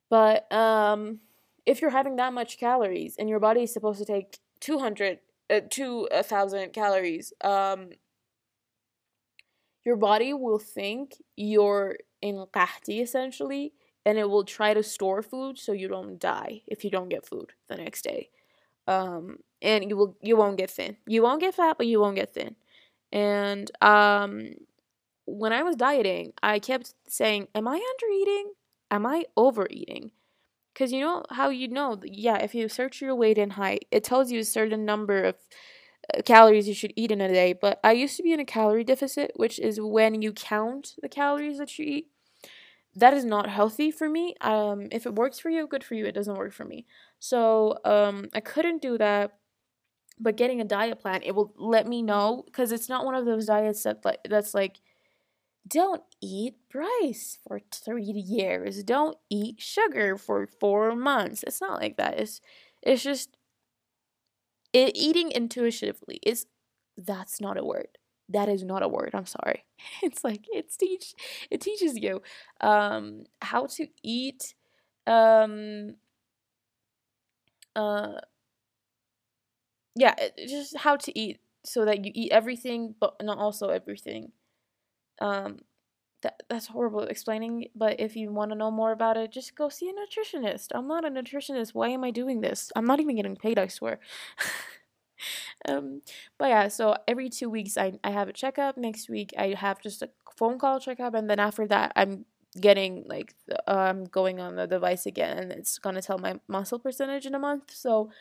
But 0.10 0.52
um, 0.52 1.20
if 1.66 1.82
you're 1.82 1.90
having 1.90 2.16
that 2.18 2.34
much 2.34 2.60
calories 2.60 3.16
and 3.18 3.28
your 3.28 3.40
body 3.40 3.64
is 3.64 3.74
supposed 3.74 4.00
to 4.00 4.06
take 4.06 4.38
200 4.60 5.20
uh, 5.50 5.62
to 5.72 6.08
a 6.12 6.22
thousand 6.22 6.74
calories, 6.74 7.34
um, 7.44 7.90
your 9.84 9.96
body 9.96 10.34
will 10.34 10.60
think 10.60 11.16
you're 11.36 11.98
in 12.22 12.46
qahti 12.54 13.02
essentially 13.02 13.74
and 14.06 14.18
it 14.18 14.30
will 14.30 14.43
try 14.43 14.74
to 14.74 14.84
store 14.84 15.22
food 15.22 15.58
so 15.58 15.72
you 15.72 15.88
don't 15.88 16.20
die 16.20 16.62
if 16.68 16.84
you 16.84 16.91
don't 16.91 17.10
get 17.10 17.26
food 17.26 17.53
the 17.68 17.78
next 17.78 18.03
day. 18.03 18.30
Um, 18.88 19.39
and 19.62 19.89
you 19.89 19.97
will 19.97 20.18
you 20.22 20.38
won't 20.38 20.58
get 20.58 20.70
thin. 20.70 20.97
You 21.08 21.24
won't 21.24 21.41
get 21.41 21.56
fat, 21.56 21.78
but 21.78 21.88
you 21.88 21.99
won't 21.99 22.16
get 22.16 22.34
thin. 22.34 22.56
And 23.12 23.72
um, 23.82 24.51
when 25.26 25.53
I 25.53 25.64
was 25.64 25.76
dieting, 25.76 26.34
I 26.43 26.60
kept 26.60 26.93
saying, 27.08 27.47
Am 27.56 27.68
I 27.68 27.76
under 27.76 28.14
eating? 28.14 28.53
Am 28.91 29.06
I 29.06 29.26
overeating? 29.36 30.12
Because 30.74 30.91
you 30.91 31.01
know 31.01 31.24
how 31.32 31.49
you 31.49 31.68
know, 31.70 31.99
yeah, 32.03 32.38
if 32.38 32.53
you 32.53 32.68
search 32.70 33.01
your 33.01 33.16
weight 33.16 33.38
and 33.38 33.53
height, 33.53 33.86
it 33.91 34.03
tells 34.03 34.32
you 34.32 34.39
a 34.41 34.45
certain 34.45 34.86
number 34.86 35.24
of 35.24 35.36
uh, 36.14 36.22
calories 36.24 36.68
you 36.68 36.74
should 36.74 36.93
eat 36.95 37.12
in 37.12 37.22
a 37.22 37.30
day. 37.32 37.53
But 37.53 37.80
I 37.84 37.93
used 37.93 38.18
to 38.18 38.24
be 38.24 38.34
in 38.34 38.39
a 38.39 38.45
calorie 38.45 38.84
deficit, 38.84 39.32
which 39.36 39.60
is 39.60 39.80
when 39.82 40.22
you 40.22 40.34
count 40.34 40.95
the 41.01 41.10
calories 41.10 41.58
that 41.60 41.80
you 41.80 41.86
eat. 41.86 42.08
That 42.96 43.14
is 43.14 43.26
not 43.26 43.50
healthy 43.50 43.91
for 43.91 44.08
me. 44.10 44.36
Um, 44.41 44.88
if 44.91 45.06
it 45.06 45.16
works 45.16 45.38
for 45.39 45.50
you, 45.50 45.68
good 45.68 45.84
for 45.84 45.96
you. 45.96 46.06
It 46.06 46.14
doesn't 46.14 46.38
work 46.38 46.54
for 46.54 46.64
me. 46.66 46.86
So 47.20 47.78
um, 47.84 48.30
I 48.34 48.39
couldn't 48.39 48.82
do 48.82 48.98
that 48.98 49.32
but 50.20 50.38
getting 50.38 50.62
a 50.62 50.66
diet 50.66 51.00
plan 51.00 51.22
it 51.24 51.36
will 51.36 51.54
let 51.58 51.88
me 51.88 52.02
know 52.02 52.43
because 52.46 52.72
it's 52.72 52.89
not 52.89 53.06
one 53.06 53.16
of 53.16 53.26
those 53.26 53.48
diets 53.48 53.84
that 53.84 54.06
like 54.06 54.20
that's 54.30 54.54
like 54.54 54.80
don't 55.68 56.04
eat 56.22 56.56
rice 56.74 57.39
for 57.48 57.62
three 57.74 58.04
years 58.04 58.84
don't 58.84 59.18
eat 59.30 59.62
sugar 59.62 60.18
for 60.18 60.48
four 60.60 60.96
months 60.96 61.43
it's 61.48 61.62
not 61.62 61.82
like 61.82 61.98
that 61.98 62.20
it's 62.20 62.41
it's 62.84 63.04
just 63.04 63.38
it, 64.74 64.91
eating 64.96 65.32
intuitively 65.32 66.20
is 66.26 66.46
that's 66.98 67.41
not 67.41 67.58
a 67.58 67.64
word 67.64 67.98
that 68.30 68.50
is 68.50 68.64
not 68.64 68.84
a 68.84 68.88
word 68.88 69.12
i'm 69.14 69.26
sorry 69.26 69.64
it's 70.04 70.24
like 70.24 70.46
it's 70.52 70.78
teach 70.78 71.14
it 71.52 71.62
teaches 71.62 71.98
you 71.98 72.22
um 72.62 73.24
how 73.42 73.66
to 73.66 73.88
eat 74.04 74.54
um 75.08 75.96
uh 77.76 78.20
yeah, 79.96 80.14
just 80.48 80.78
how 80.78 80.96
to 80.98 81.18
eat 81.20 81.40
so 81.64 81.86
that 81.86 82.06
you 82.06 82.12
eat 82.14 82.32
everything 82.32 82.96
but 83.00 83.16
not 83.22 83.38
also 83.38 83.70
everything. 83.70 84.32
Um, 85.22 85.60
that 86.24 86.44
that's 86.50 86.68
horrible 86.68 87.02
explaining, 87.04 87.68
but 87.76 88.00
if 88.00 88.16
you 88.16 88.32
want 88.32 88.52
to 88.52 88.58
know 88.58 88.72
more 88.72 88.92
about 88.94 89.18
it, 89.18 89.32
just 89.32 89.56
go 89.56 89.70
see 89.70 89.90
a 89.90 89.94
nutritionist. 89.94 90.70
I'm 90.76 90.88
not 90.88 91.06
a 91.06 91.10
nutritionist. 91.10 91.76
Why 91.76 91.90
am 91.90 92.04
I 92.04 92.12
doing 92.12 92.42
this? 92.42 92.72
I'm 92.76 92.86
not 92.86 93.00
even 93.02 93.16
getting 93.18 93.36
paid, 93.38 93.60
I 93.60 93.68
swear. 93.68 94.00
um, 95.68 96.01
but 96.38 96.49
yeah, 96.49 96.68
so 96.68 96.95
every 97.07 97.30
two 97.30 97.49
weeks 97.49 97.78
I, 97.78 97.93
I 98.03 98.11
have 98.11 98.28
a 98.30 98.34
checkup. 98.34 98.78
Next 98.78 99.09
week 99.09 99.34
I 99.38 99.55
have 99.57 99.82
just 99.82 100.01
a 100.01 100.09
phone 100.38 100.59
call 100.59 100.80
checkup, 100.80 101.13
and 101.13 101.30
then 101.30 101.39
after 101.39 101.68
that 101.68 101.91
I'm 101.95 102.26
getting 102.59 103.03
like 103.07 103.34
I'm 103.68 103.99
um, 103.99 104.05
going 104.05 104.39
on 104.39 104.55
the 104.55 104.68
device 104.68 105.05
again, 105.05 105.38
and 105.38 105.51
it's 105.51 105.80
gonna 105.80 106.01
tell 106.01 106.18
my 106.18 106.39
muscle 106.47 106.80
percentage 106.80 107.26
in 107.26 107.36
a 107.36 107.39
month. 107.39 107.72
So 107.74 108.11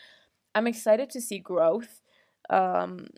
I'm 0.55 0.67
excited 0.67 1.11
to 1.11 1.21
see 1.21 1.39
growth. 1.39 2.03
Um, 2.51 3.09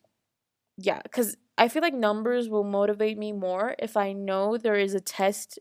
yeah, 0.79 1.01
because 1.03 1.37
I 1.59 1.69
feel 1.69 1.83
like 1.83 1.95
numbers 1.95 2.49
will 2.49 2.65
motivate 2.65 3.19
me 3.19 3.33
more 3.33 3.75
if 3.79 3.97
I 3.97 4.13
know 4.13 4.57
there 4.59 4.77
is 4.77 4.95
a 4.95 5.01
test 5.01 5.59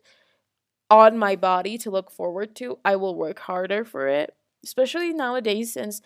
on 0.90 1.18
my 1.18 1.36
body 1.36 1.78
to 1.80 1.92
look 1.92 2.12
forward 2.12 2.56
to. 2.58 2.78
I 2.86 2.96
will 2.96 3.16
work 3.16 3.40
harder 3.40 3.84
for 3.86 4.08
it, 4.08 4.36
especially 4.64 5.14
nowadays, 5.14 5.74
since 5.74 6.02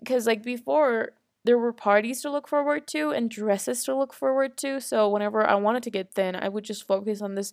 because 0.00 0.26
like 0.26 0.42
before 0.42 1.12
there 1.44 1.58
were 1.58 1.72
parties 1.72 2.22
to 2.22 2.30
look 2.30 2.48
forward 2.48 2.86
to 2.88 3.10
and 3.10 3.30
dresses 3.30 3.84
to 3.84 3.94
look 3.96 4.14
forward 4.14 4.56
to. 4.58 4.80
So 4.80 5.08
whenever 5.08 5.46
I 5.46 5.54
wanted 5.56 5.82
to 5.84 5.90
get 5.90 6.14
thin, 6.14 6.34
I 6.36 6.48
would 6.48 6.64
just 6.64 6.86
focus 6.86 7.20
on 7.20 7.34
this 7.34 7.52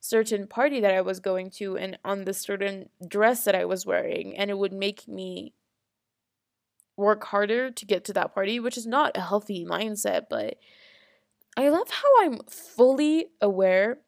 certain 0.00 0.46
party 0.46 0.80
that 0.80 0.94
I 0.94 1.00
was 1.02 1.20
going 1.20 1.50
to 1.52 1.76
and 1.76 1.98
on 2.04 2.24
the 2.24 2.32
certain 2.34 2.88
dress 3.06 3.44
that 3.44 3.54
I 3.54 3.64
was 3.64 3.86
wearing, 3.86 4.36
and 4.36 4.50
it 4.50 4.58
would 4.58 4.72
make 4.72 5.06
me 5.08 5.52
work 6.96 7.24
harder 7.24 7.70
to 7.70 7.86
get 7.86 8.04
to 8.06 8.12
that 8.14 8.34
party, 8.34 8.58
which 8.58 8.76
is 8.78 8.86
not 8.86 9.16
a 9.16 9.20
healthy 9.20 9.64
mindset, 9.64 10.26
but 10.30 10.56
I 11.56 11.68
love 11.68 11.90
how 11.90 12.08
I'm 12.22 12.38
fully 12.48 13.26
aware 13.40 13.98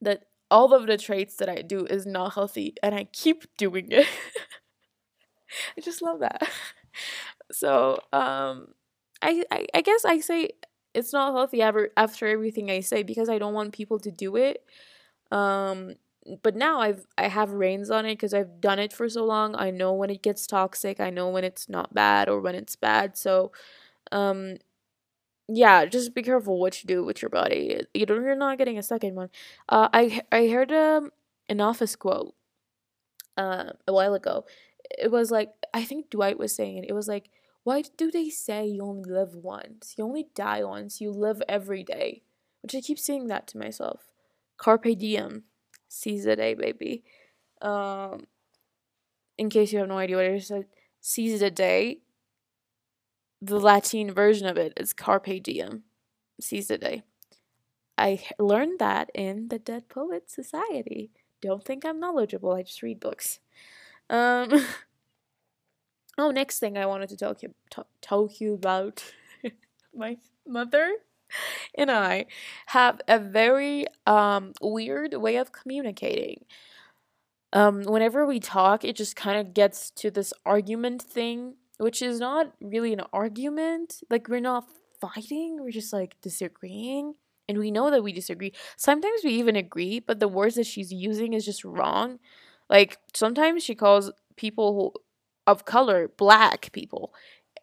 that 0.00 0.24
all 0.50 0.72
of 0.74 0.86
the 0.86 0.96
traits 0.96 1.36
that 1.36 1.48
I 1.48 1.62
do 1.62 1.86
is 1.86 2.06
not 2.06 2.34
healthy 2.34 2.74
and 2.82 2.94
I 2.94 3.04
keep 3.04 3.44
doing 3.56 3.90
it. 3.90 4.06
I 5.76 5.80
just 5.80 6.02
love 6.02 6.20
that. 6.20 6.42
So, 7.52 7.98
um 8.12 8.68
I, 9.22 9.44
I 9.50 9.66
I 9.74 9.80
guess 9.82 10.04
I 10.04 10.20
say 10.20 10.50
it's 10.94 11.12
not 11.12 11.32
healthy 11.34 11.62
ever 11.62 11.90
after 11.96 12.26
everything 12.26 12.70
I 12.70 12.80
say 12.80 13.02
because 13.02 13.28
I 13.28 13.38
don't 13.38 13.54
want 13.54 13.72
people 13.74 13.98
to 14.00 14.10
do 14.10 14.36
it. 14.36 14.64
Um 15.32 15.94
but 16.42 16.56
now 16.56 16.80
I've 16.80 17.06
I 17.18 17.28
have 17.28 17.52
reins 17.52 17.90
on 17.90 18.06
it 18.06 18.14
because 18.14 18.34
I've 18.34 18.60
done 18.60 18.78
it 18.80 18.92
for 18.92 19.08
so 19.08 19.24
long. 19.24 19.56
I 19.56 19.70
know 19.70 19.92
when 19.94 20.10
it 20.10 20.22
gets 20.22 20.46
toxic. 20.46 21.00
I 21.00 21.10
know 21.10 21.30
when 21.30 21.44
it's 21.44 21.68
not 21.68 21.94
bad 21.94 22.28
or 22.28 22.40
when 22.40 22.54
it's 22.56 22.76
bad. 22.76 23.16
So, 23.18 23.52
um, 24.12 24.56
yeah, 25.48 25.86
just 25.86 26.14
be 26.14 26.22
careful 26.22 26.60
what 26.60 26.82
you 26.82 26.88
do 26.88 27.04
with 27.04 27.22
your 27.22 27.30
body. 27.30 27.80
You 27.94 28.06
don't, 28.06 28.24
you're 28.24 28.36
not 28.36 28.58
getting 28.58 28.78
a 28.78 28.82
second 28.82 29.14
one. 29.16 29.30
Uh, 29.68 29.88
I 29.92 30.22
I 30.32 30.48
heard 30.48 30.72
um 30.72 31.10
an 31.48 31.60
office 31.60 31.96
quote 31.96 32.34
uh 33.36 33.70
a 33.86 33.92
while 33.92 34.14
ago. 34.14 34.44
It 34.98 35.10
was 35.10 35.30
like 35.30 35.50
I 35.74 35.84
think 35.84 36.10
Dwight 36.10 36.38
was 36.38 36.54
saying 36.54 36.78
it. 36.78 36.86
It 36.88 36.92
was 36.94 37.08
like, 37.08 37.30
why 37.66 37.82
do 37.96 38.12
they 38.12 38.30
say 38.30 38.64
you 38.64 38.84
only 38.84 39.10
live 39.10 39.34
once? 39.34 39.96
You 39.98 40.04
only 40.04 40.28
die 40.36 40.62
once. 40.62 41.00
You 41.00 41.10
live 41.10 41.42
every 41.48 41.82
day. 41.82 42.22
Which 42.62 42.76
I 42.76 42.80
keep 42.80 42.96
saying 42.96 43.26
that 43.26 43.48
to 43.48 43.58
myself. 43.58 44.02
Carpe 44.56 44.96
diem 44.96 45.42
seize 45.88 46.22
the 46.22 46.36
day, 46.36 46.54
baby. 46.54 47.02
Um, 47.60 48.28
in 49.36 49.50
case 49.50 49.72
you 49.72 49.80
have 49.80 49.88
no 49.88 49.98
idea 49.98 50.14
what 50.14 50.26
it 50.26 50.34
is, 50.34 50.52
seize 51.00 51.40
the 51.40 51.50
day. 51.50 52.02
The 53.42 53.58
Latin 53.58 54.14
version 54.14 54.46
of 54.46 54.56
it 54.56 54.72
is 54.76 54.92
carpe 54.92 55.42
diem, 55.42 55.82
seize 56.40 56.68
the 56.68 56.78
day. 56.78 57.02
I 57.98 58.22
learned 58.38 58.78
that 58.78 59.10
in 59.12 59.48
the 59.48 59.58
Dead 59.58 59.88
Poets 59.88 60.32
Society. 60.32 61.10
Don't 61.42 61.64
think 61.64 61.84
I'm 61.84 61.98
knowledgeable. 61.98 62.52
I 62.52 62.62
just 62.62 62.84
read 62.84 63.00
books. 63.00 63.40
Um. 64.08 64.64
oh, 66.18 66.30
next 66.30 66.58
thing 66.58 66.76
I 66.78 66.86
wanted 66.86 67.08
to 67.10 67.16
talk 67.16 67.42
you, 67.42 67.54
t- 67.70 67.82
tell 68.00 68.28
you 68.38 68.54
about 68.54 69.04
my 69.94 70.16
mother 70.46 70.92
and 71.74 71.90
I 71.90 72.26
have 72.66 73.00
a 73.08 73.18
very 73.18 73.86
um, 74.06 74.52
weird 74.60 75.14
way 75.14 75.36
of 75.36 75.52
communicating. 75.52 76.44
Um, 77.52 77.84
whenever 77.84 78.26
we 78.26 78.40
talk, 78.40 78.84
it 78.84 78.96
just 78.96 79.16
kind 79.16 79.38
of 79.38 79.54
gets 79.54 79.90
to 79.92 80.10
this 80.10 80.32
argument 80.44 81.02
thing, 81.02 81.54
which 81.78 82.02
is 82.02 82.20
not 82.20 82.52
really 82.60 82.92
an 82.92 83.02
argument. 83.12 84.02
Like, 84.10 84.28
we're 84.28 84.40
not 84.40 84.64
fighting, 85.00 85.58
we're 85.60 85.70
just 85.70 85.92
like 85.92 86.16
disagreeing. 86.20 87.14
And 87.48 87.58
we 87.58 87.70
know 87.70 87.90
that 87.92 88.02
we 88.02 88.12
disagree. 88.12 88.52
Sometimes 88.76 89.20
we 89.22 89.30
even 89.34 89.54
agree, 89.54 90.00
but 90.00 90.18
the 90.18 90.26
words 90.26 90.56
that 90.56 90.66
she's 90.66 90.92
using 90.92 91.32
is 91.32 91.44
just 91.44 91.64
wrong. 91.64 92.18
Like, 92.68 92.98
sometimes 93.14 93.62
she 93.62 93.76
calls 93.76 94.10
people 94.36 95.00
of 95.46 95.64
color 95.64 96.08
black 96.16 96.72
people. 96.72 97.12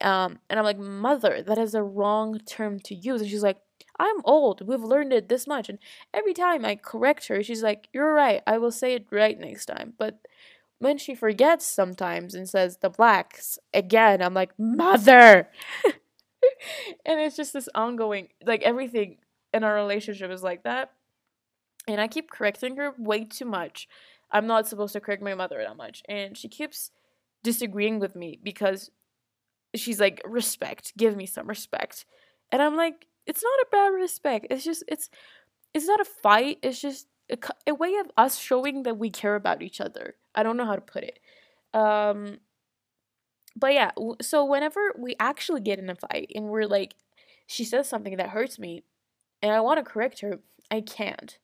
Um, 0.01 0.39
and 0.49 0.59
I'm 0.59 0.65
like, 0.65 0.79
mother, 0.79 1.41
that 1.41 1.57
is 1.57 1.75
a 1.75 1.83
wrong 1.83 2.39
term 2.39 2.79
to 2.81 2.95
use. 2.95 3.21
And 3.21 3.29
she's 3.29 3.43
like, 3.43 3.57
I'm 3.99 4.21
old. 4.25 4.67
We've 4.67 4.83
learned 4.83 5.13
it 5.13 5.29
this 5.29 5.47
much. 5.47 5.69
And 5.69 5.79
every 6.13 6.33
time 6.33 6.65
I 6.65 6.75
correct 6.75 7.27
her, 7.27 7.43
she's 7.43 7.63
like, 7.63 7.89
You're 7.93 8.13
right. 8.13 8.41
I 8.47 8.57
will 8.57 8.71
say 8.71 8.93
it 8.93 9.05
right 9.11 9.39
next 9.39 9.67
time. 9.67 9.93
But 9.97 10.19
when 10.79 10.97
she 10.97 11.15
forgets 11.15 11.65
sometimes 11.65 12.33
and 12.33 12.49
says 12.49 12.77
the 12.77 12.89
blacks 12.89 13.59
again, 13.73 14.21
I'm 14.21 14.33
like, 14.33 14.57
Mother! 14.57 15.49
and 17.05 17.19
it's 17.19 17.37
just 17.37 17.53
this 17.53 17.69
ongoing, 17.75 18.29
like, 18.45 18.63
everything 18.63 19.17
in 19.53 19.63
our 19.63 19.75
relationship 19.75 20.31
is 20.31 20.43
like 20.43 20.63
that. 20.63 20.91
And 21.87 22.01
I 22.01 22.07
keep 22.07 22.31
correcting 22.31 22.77
her 22.77 22.93
way 22.97 23.25
too 23.25 23.45
much. 23.45 23.87
I'm 24.31 24.47
not 24.47 24.67
supposed 24.67 24.93
to 24.93 24.99
correct 24.99 25.21
my 25.21 25.35
mother 25.35 25.63
that 25.63 25.77
much. 25.77 26.01
And 26.09 26.35
she 26.35 26.47
keeps 26.47 26.89
disagreeing 27.43 27.99
with 27.99 28.15
me 28.15 28.39
because 28.41 28.89
she's 29.75 29.99
like, 29.99 30.21
respect, 30.25 30.93
give 30.97 31.15
me 31.15 31.25
some 31.25 31.47
respect. 31.47 32.05
And 32.51 32.61
I'm 32.61 32.75
like, 32.75 33.07
it's 33.25 33.43
not 33.43 33.67
about 33.67 33.93
respect. 33.93 34.47
It's 34.49 34.63
just, 34.63 34.83
it's, 34.87 35.09
it's 35.73 35.87
not 35.87 35.99
a 35.99 36.05
fight. 36.05 36.59
It's 36.61 36.81
just 36.81 37.07
a, 37.31 37.37
a 37.67 37.73
way 37.73 37.95
of 37.95 38.07
us 38.17 38.37
showing 38.37 38.83
that 38.83 38.97
we 38.97 39.09
care 39.09 39.35
about 39.35 39.61
each 39.61 39.81
other. 39.81 40.15
I 40.35 40.43
don't 40.43 40.57
know 40.57 40.65
how 40.65 40.75
to 40.75 40.81
put 40.81 41.03
it. 41.03 41.19
Um, 41.73 42.39
but 43.55 43.73
yeah, 43.73 43.91
so 44.21 44.45
whenever 44.45 44.93
we 44.97 45.15
actually 45.19 45.61
get 45.61 45.79
in 45.79 45.89
a 45.89 45.95
fight 45.95 46.31
and 46.35 46.45
we're 46.45 46.65
like, 46.65 46.95
she 47.47 47.63
says 47.63 47.87
something 47.87 48.17
that 48.17 48.29
hurts 48.29 48.57
me 48.57 48.83
and 49.41 49.51
I 49.51 49.59
want 49.59 49.77
to 49.77 49.89
correct 49.89 50.21
her, 50.21 50.39
I 50.71 50.81
can't. 50.81 51.37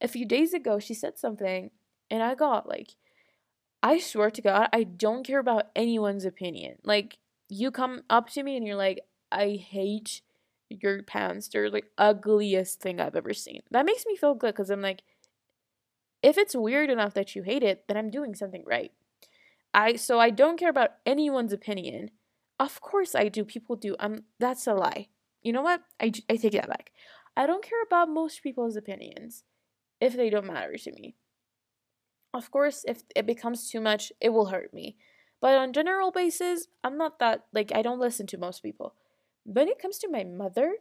A 0.00 0.08
few 0.08 0.26
days 0.26 0.54
ago, 0.54 0.78
she 0.78 0.94
said 0.94 1.18
something 1.18 1.70
and 2.10 2.22
I 2.22 2.34
got 2.34 2.68
like, 2.68 2.94
I 3.82 3.98
swear 3.98 4.30
to 4.30 4.42
God, 4.42 4.68
I 4.72 4.84
don't 4.84 5.26
care 5.26 5.38
about 5.38 5.70
anyone's 5.74 6.24
opinion. 6.24 6.76
Like, 6.84 7.18
you 7.48 7.70
come 7.70 8.02
up 8.10 8.30
to 8.30 8.42
me 8.42 8.56
and 8.56 8.66
you're 8.66 8.76
like, 8.76 9.00
I 9.32 9.52
hate 9.52 10.22
your 10.68 11.02
pants. 11.02 11.48
They're 11.48 11.70
like 11.70 11.86
ugliest 11.98 12.80
thing 12.80 13.00
I've 13.00 13.16
ever 13.16 13.34
seen. 13.34 13.62
That 13.70 13.86
makes 13.86 14.06
me 14.06 14.16
feel 14.16 14.34
good 14.34 14.54
because 14.54 14.70
I'm 14.70 14.82
like, 14.82 15.02
if 16.22 16.38
it's 16.38 16.54
weird 16.54 16.90
enough 16.90 17.14
that 17.14 17.34
you 17.34 17.42
hate 17.42 17.62
it, 17.62 17.84
then 17.88 17.96
I'm 17.96 18.10
doing 18.10 18.34
something 18.34 18.64
right. 18.66 18.92
I 19.72 19.96
so 19.96 20.18
I 20.20 20.30
don't 20.30 20.58
care 20.58 20.70
about 20.70 20.90
anyone's 21.06 21.52
opinion. 21.52 22.10
Of 22.58 22.80
course 22.80 23.14
I 23.14 23.28
do. 23.28 23.44
People 23.44 23.76
do. 23.76 23.96
Um, 23.98 24.24
that's 24.38 24.66
a 24.66 24.74
lie. 24.74 25.08
You 25.42 25.52
know 25.52 25.62
what? 25.62 25.82
I, 26.00 26.12
I 26.28 26.36
take 26.36 26.52
that 26.52 26.68
back. 26.68 26.92
I 27.36 27.46
don't 27.46 27.64
care 27.64 27.82
about 27.82 28.08
most 28.08 28.42
people's 28.42 28.76
opinions 28.76 29.44
if 30.00 30.14
they 30.14 30.28
don't 30.28 30.46
matter 30.46 30.76
to 30.76 30.92
me. 30.92 31.14
Of 32.32 32.50
course, 32.50 32.84
if 32.86 33.02
it 33.16 33.26
becomes 33.26 33.68
too 33.68 33.80
much, 33.80 34.12
it 34.20 34.30
will 34.30 34.46
hurt 34.46 34.72
me. 34.72 34.96
But 35.40 35.56
on 35.56 35.72
general 35.72 36.12
basis, 36.12 36.68
I'm 36.84 36.96
not 36.96 37.18
that 37.18 37.46
like 37.52 37.72
I 37.74 37.82
don't 37.82 37.98
listen 37.98 38.26
to 38.28 38.38
most 38.38 38.62
people. 38.62 38.94
When 39.44 39.68
it 39.68 39.80
comes 39.80 39.98
to 39.98 40.08
my 40.08 40.22
mother, 40.22 40.76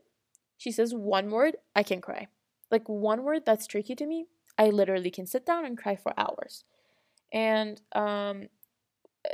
she 0.58 0.72
says 0.72 0.94
one 0.94 1.32
word, 1.32 1.58
I 1.76 1.84
can 1.84 2.02
cry. 2.02 2.28
Like 2.70 2.88
one 2.88 3.24
word 3.24 3.44
that's 3.46 3.66
tricky 3.66 3.96
to 3.96 4.06
me, 4.06 4.28
I 4.58 4.68
literally 4.70 5.10
can 5.10 5.26
sit 5.26 5.46
down 5.46 5.66
and 5.66 5.78
cry 5.78 5.96
for 5.96 6.14
hours. 6.18 6.66
And 7.32 7.82
um 7.96 8.50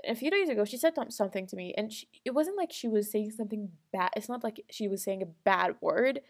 a 0.07 0.15
few 0.15 0.31
days 0.31 0.49
ago 0.49 0.65
she 0.65 0.77
said 0.77 0.93
something 1.09 1.45
to 1.45 1.55
me 1.55 1.73
and 1.77 1.93
she, 1.93 2.07
it 2.23 2.33
wasn't 2.33 2.57
like 2.57 2.71
she 2.71 2.87
was 2.87 3.11
saying 3.11 3.31
something 3.31 3.69
bad. 3.91 4.11
It's 4.15 4.29
not 4.29 4.43
like 4.43 4.61
she 4.69 4.87
was 4.87 5.03
saying 5.03 5.21
a 5.21 5.27
bad 5.43 5.75
word. 5.81 6.21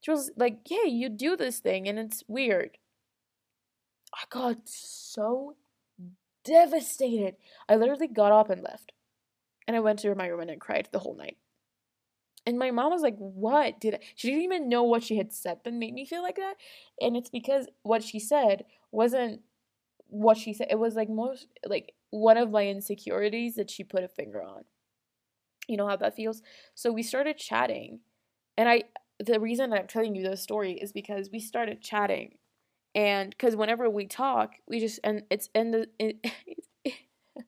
She 0.00 0.10
was 0.10 0.30
like, 0.36 0.58
"Hey, 0.68 0.88
you 0.88 1.08
do 1.08 1.36
this 1.36 1.58
thing 1.58 1.88
and 1.88 1.98
it's 1.98 2.22
weird." 2.28 2.78
I 4.16 4.24
got 4.30 4.56
so 4.64 5.56
devastated. 6.44 7.36
I 7.68 7.76
literally 7.76 8.08
got 8.08 8.32
up 8.32 8.48
and 8.48 8.62
left. 8.62 8.92
And 9.66 9.76
I 9.76 9.80
went 9.80 9.98
to 10.00 10.14
my 10.14 10.28
room 10.28 10.40
and 10.40 10.50
I 10.50 10.56
cried 10.56 10.88
the 10.90 11.00
whole 11.00 11.16
night. 11.16 11.36
And 12.46 12.58
my 12.58 12.70
mom 12.70 12.92
was 12.92 13.02
like, 13.02 13.16
What 13.18 13.80
did 13.80 13.94
I? 13.94 13.98
She 14.14 14.28
didn't 14.28 14.44
even 14.44 14.68
know 14.68 14.84
what 14.84 15.02
she 15.02 15.16
had 15.16 15.32
said 15.32 15.58
that 15.64 15.74
made 15.74 15.92
me 15.92 16.06
feel 16.06 16.22
like 16.22 16.36
that. 16.36 16.54
And 17.00 17.16
it's 17.16 17.28
because 17.28 17.66
what 17.82 18.02
she 18.02 18.20
said 18.20 18.64
wasn't 18.92 19.42
what 20.06 20.36
she 20.38 20.54
said. 20.54 20.68
It 20.70 20.78
was 20.78 20.94
like 20.94 21.10
most, 21.10 21.48
like 21.66 21.92
one 22.10 22.36
of 22.36 22.52
my 22.52 22.66
insecurities 22.68 23.56
that 23.56 23.70
she 23.70 23.82
put 23.82 24.04
a 24.04 24.08
finger 24.08 24.42
on. 24.42 24.62
You 25.66 25.76
know 25.76 25.88
how 25.88 25.96
that 25.96 26.14
feels? 26.14 26.42
So 26.76 26.92
we 26.92 27.02
started 27.02 27.36
chatting. 27.36 28.00
And 28.56 28.68
I, 28.68 28.84
the 29.18 29.40
reason 29.40 29.72
I'm 29.72 29.88
telling 29.88 30.14
you 30.14 30.22
this 30.22 30.40
story 30.40 30.74
is 30.74 30.92
because 30.92 31.28
we 31.32 31.40
started 31.40 31.82
chatting 31.82 32.38
and 32.96 33.30
because 33.30 33.54
whenever 33.54 33.88
we 33.88 34.06
talk 34.06 34.54
we 34.66 34.80
just 34.80 34.98
and 35.04 35.22
it's 35.30 35.50
in 35.54 35.70
the 35.70 35.88
it, 36.00 36.18
it 36.84 36.94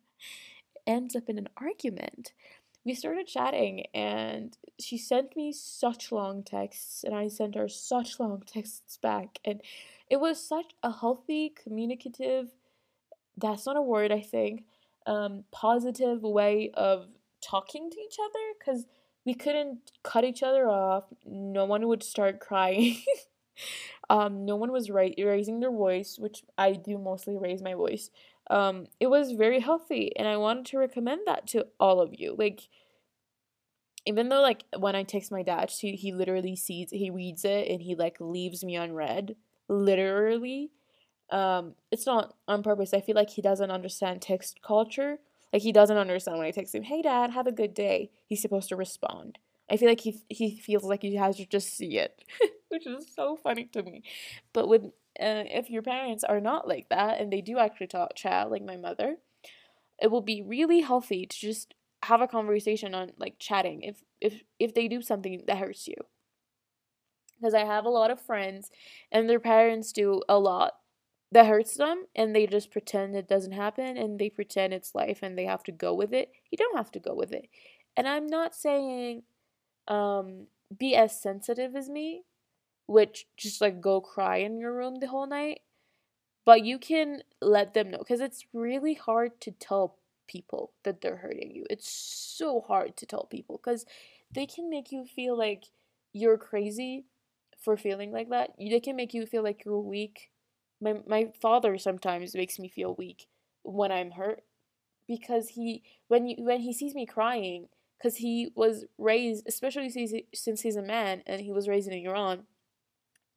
ends 0.87 1.17
up 1.17 1.29
in 1.29 1.39
an 1.39 1.49
argument. 1.61 2.33
We 2.85 2.95
started 2.95 3.27
chatting 3.27 3.85
and 3.93 4.57
she 4.81 4.97
sent 4.97 5.37
me 5.37 5.53
such 5.53 6.11
long 6.13 6.43
texts 6.43 7.05
and 7.05 7.15
i 7.15 7.29
sent 7.29 7.55
her 7.55 7.69
such 7.69 8.19
long 8.19 8.43
texts 8.47 8.97
back 8.97 9.39
and 9.45 9.61
it 10.09 10.21
was 10.21 10.43
such 10.43 10.73
a 10.83 10.91
healthy 10.91 11.51
communicative 11.63 12.49
that's 13.37 13.67
not 13.67 13.77
a 13.77 13.83
word 13.83 14.13
i 14.13 14.21
think 14.21 14.65
um, 15.07 15.45
positive 15.53 16.23
way 16.23 16.71
of 16.75 17.09
talking 17.43 17.91
to 17.91 17.97
each 17.99 18.17
other 18.23 18.45
because 18.59 18.87
we 19.25 19.35
couldn't 19.35 19.93
cut 20.03 20.25
each 20.25 20.43
other 20.43 20.69
off 20.69 21.05
no 21.27 21.65
one 21.65 21.89
would 21.89 22.03
start 22.03 22.41
crying 22.49 22.97
Um, 24.11 24.45
no 24.47 24.57
one 24.57 24.73
was 24.73 24.91
ra- 24.91 25.09
raising 25.19 25.61
their 25.61 25.71
voice, 25.71 26.19
which 26.19 26.45
I 26.57 26.73
do 26.73 26.99
mostly 26.99 27.37
raise 27.37 27.63
my 27.63 27.75
voice. 27.75 28.11
Um, 28.51 28.87
it 29.01 29.09
was 29.09 29.33
very 29.33 29.61
healthy, 29.61 30.17
and 30.17 30.27
I 30.27 30.37
wanted 30.39 30.67
to 30.67 30.79
recommend 30.79 31.23
that 31.27 31.47
to 31.49 31.67
all 31.79 32.01
of 32.01 32.15
you. 32.19 32.35
Like, 32.39 32.69
even 34.07 34.29
though 34.29 34.41
like 34.41 34.65
when 34.79 34.95
I 34.97 35.03
text 35.03 35.31
my 35.31 35.43
dad, 35.43 35.71
he 35.71 35.93
he 35.97 36.13
literally 36.13 36.57
sees 36.57 36.91
he 36.91 37.11
reads 37.11 37.45
it 37.45 37.69
and 37.69 37.83
he 37.83 37.95
like 37.95 38.17
leaves 38.21 38.65
me 38.65 38.77
unread, 38.77 39.37
literally. 39.69 40.71
Um, 41.31 41.75
it's 41.93 42.07
not 42.07 42.35
on 42.49 42.63
purpose. 42.63 42.95
I 42.95 43.01
feel 43.01 43.17
like 43.17 43.31
he 43.31 43.43
doesn't 43.43 43.71
understand 43.71 44.23
text 44.23 44.61
culture. 44.63 45.19
Like 45.53 45.63
he 45.63 45.73
doesn't 45.73 45.97
understand 45.97 46.39
when 46.39 46.47
I 46.47 46.51
text 46.53 46.75
him, 46.75 46.85
"Hey 46.85 47.03
dad, 47.03 47.31
have 47.31 47.47
a 47.47 47.53
good 47.53 47.75
day." 47.75 48.11
He's 48.27 48.43
supposed 48.43 48.69
to 48.71 48.77
respond. 48.77 49.39
I 49.71 49.77
feel 49.77 49.89
like 49.89 50.01
he 50.01 50.23
he 50.29 50.59
feels 50.59 50.85
like 50.85 51.03
he 51.03 51.17
has 51.17 51.37
to 51.39 51.47
just 51.47 51.77
see 51.77 51.99
it, 51.99 52.25
which 52.71 52.87
is 52.87 53.13
so 53.15 53.37
funny 53.37 53.65
to 53.73 53.83
me. 53.83 54.03
But 54.53 54.69
with 54.69 54.85
uh, 55.21 55.45
if 55.51 55.71
your 55.71 55.83
parents 55.83 56.25
are 56.25 56.41
not 56.41 56.69
like 56.69 56.89
that 56.91 57.21
and 57.21 57.33
they 57.33 57.41
do 57.41 57.59
actually 57.59 57.89
talk 57.89 58.15
chat 58.15 58.51
like 58.51 58.63
my 58.63 58.77
mother, 58.77 59.17
it 60.01 60.11
will 60.11 60.23
be 60.23 60.43
really 60.43 60.81
healthy 60.81 61.27
to 61.27 61.39
just 61.39 61.75
have 62.05 62.21
a 62.21 62.29
conversation 62.29 62.95
on 62.95 63.13
like 63.19 63.37
chatting 63.39 63.83
if 63.83 64.03
if 64.21 64.43
if 64.59 64.75
they 64.75 64.89
do 64.89 65.03
something 65.03 65.43
that 65.47 65.59
hurts 65.59 65.89
you. 65.89 65.97
Because 67.41 67.55
I 67.55 67.65
have 67.65 67.85
a 67.85 67.91
lot 67.91 68.11
of 68.11 68.21
friends 68.21 68.71
and 69.13 69.29
their 69.29 69.39
parents 69.41 69.93
do 69.93 70.23
a 70.29 70.39
lot 70.39 70.75
that 71.31 71.47
hurts 71.47 71.75
them 71.77 72.07
and 72.17 72.35
they 72.35 72.47
just 72.47 72.71
pretend 72.71 73.15
it 73.15 73.29
doesn't 73.29 73.53
happen 73.53 73.97
and 73.97 74.19
they 74.19 74.31
pretend 74.31 74.73
it's 74.73 74.95
life 74.95 75.21
and 75.23 75.39
they 75.39 75.45
have 75.45 75.63
to 75.65 75.73
go 75.73 75.95
with 75.95 76.13
it. 76.13 76.33
You 76.51 76.59
don't 76.59 76.77
have 76.77 76.91
to 76.93 77.01
go 77.01 77.15
with 77.15 77.33
it. 77.33 77.49
And 77.97 78.09
I'm 78.09 78.27
not 78.27 78.55
saying 78.55 79.23
um, 79.89 80.49
be 80.77 80.97
as 80.97 81.21
sensitive 81.21 81.77
as 81.77 81.89
me, 81.91 82.25
which 82.89 83.27
just 83.37 83.61
like 83.61 83.81
go 83.81 84.01
cry 84.01 84.39
in 84.39 84.59
your 84.59 84.75
room 84.75 84.97
the 84.99 85.07
whole 85.07 85.27
night. 85.27 85.61
But 86.45 86.65
you 86.65 86.79
can 86.79 87.23
let 87.43 87.75
them 87.75 87.91
know 87.91 87.99
because 87.99 88.21
it's 88.21 88.47
really 88.55 88.95
hard 88.95 89.41
to 89.43 89.53
tell 89.53 89.99
people 90.27 90.73
that 90.83 91.03
they're 91.03 91.19
hurting 91.19 91.53
you. 91.55 91.67
It's 91.69 91.89
so 91.89 92.63
hard 92.67 92.97
to 92.97 93.07
tell 93.07 93.27
people 93.31 93.61
because 93.63 93.85
they 94.33 94.47
can 94.47 94.71
make 94.71 94.91
you 94.91 95.05
feel 95.05 95.37
like 95.37 95.67
you're 96.13 96.39
crazy 96.39 97.05
for 97.63 97.77
feeling 97.77 98.11
like 98.11 98.31
that. 98.31 98.53
They 98.59 98.81
can 98.81 98.97
make 98.97 99.13
you 99.13 99.27
feel 99.27 99.43
like 99.43 99.65
you're 99.65 99.79
weak. 99.79 100.31
My 100.81 100.95
my 101.07 101.29
father 101.41 101.77
sometimes 101.77 102.35
makes 102.35 102.59
me 102.59 102.69
feel 102.69 102.95
weak 102.95 103.27
when 103.63 103.93
I'm 103.93 104.13
hurt 104.13 104.43
because 105.07 105.51
he 105.51 105.83
when 106.09 106.27
you 106.27 106.37
when 106.39 106.61
he 106.61 106.73
sees 106.73 106.95
me 106.95 107.05
crying, 107.05 107.69
because 107.99 108.17
he 108.17 108.51
was 108.55 108.87
raised, 108.97 109.47
especially 109.47 109.91
since 110.35 110.61
he's 110.63 110.77
a 110.77 110.83
man 110.83 111.23
and 111.27 111.41
he 111.43 111.53
was 111.53 111.69
raised 111.69 111.89
in 111.89 112.07
Iran, 112.07 112.45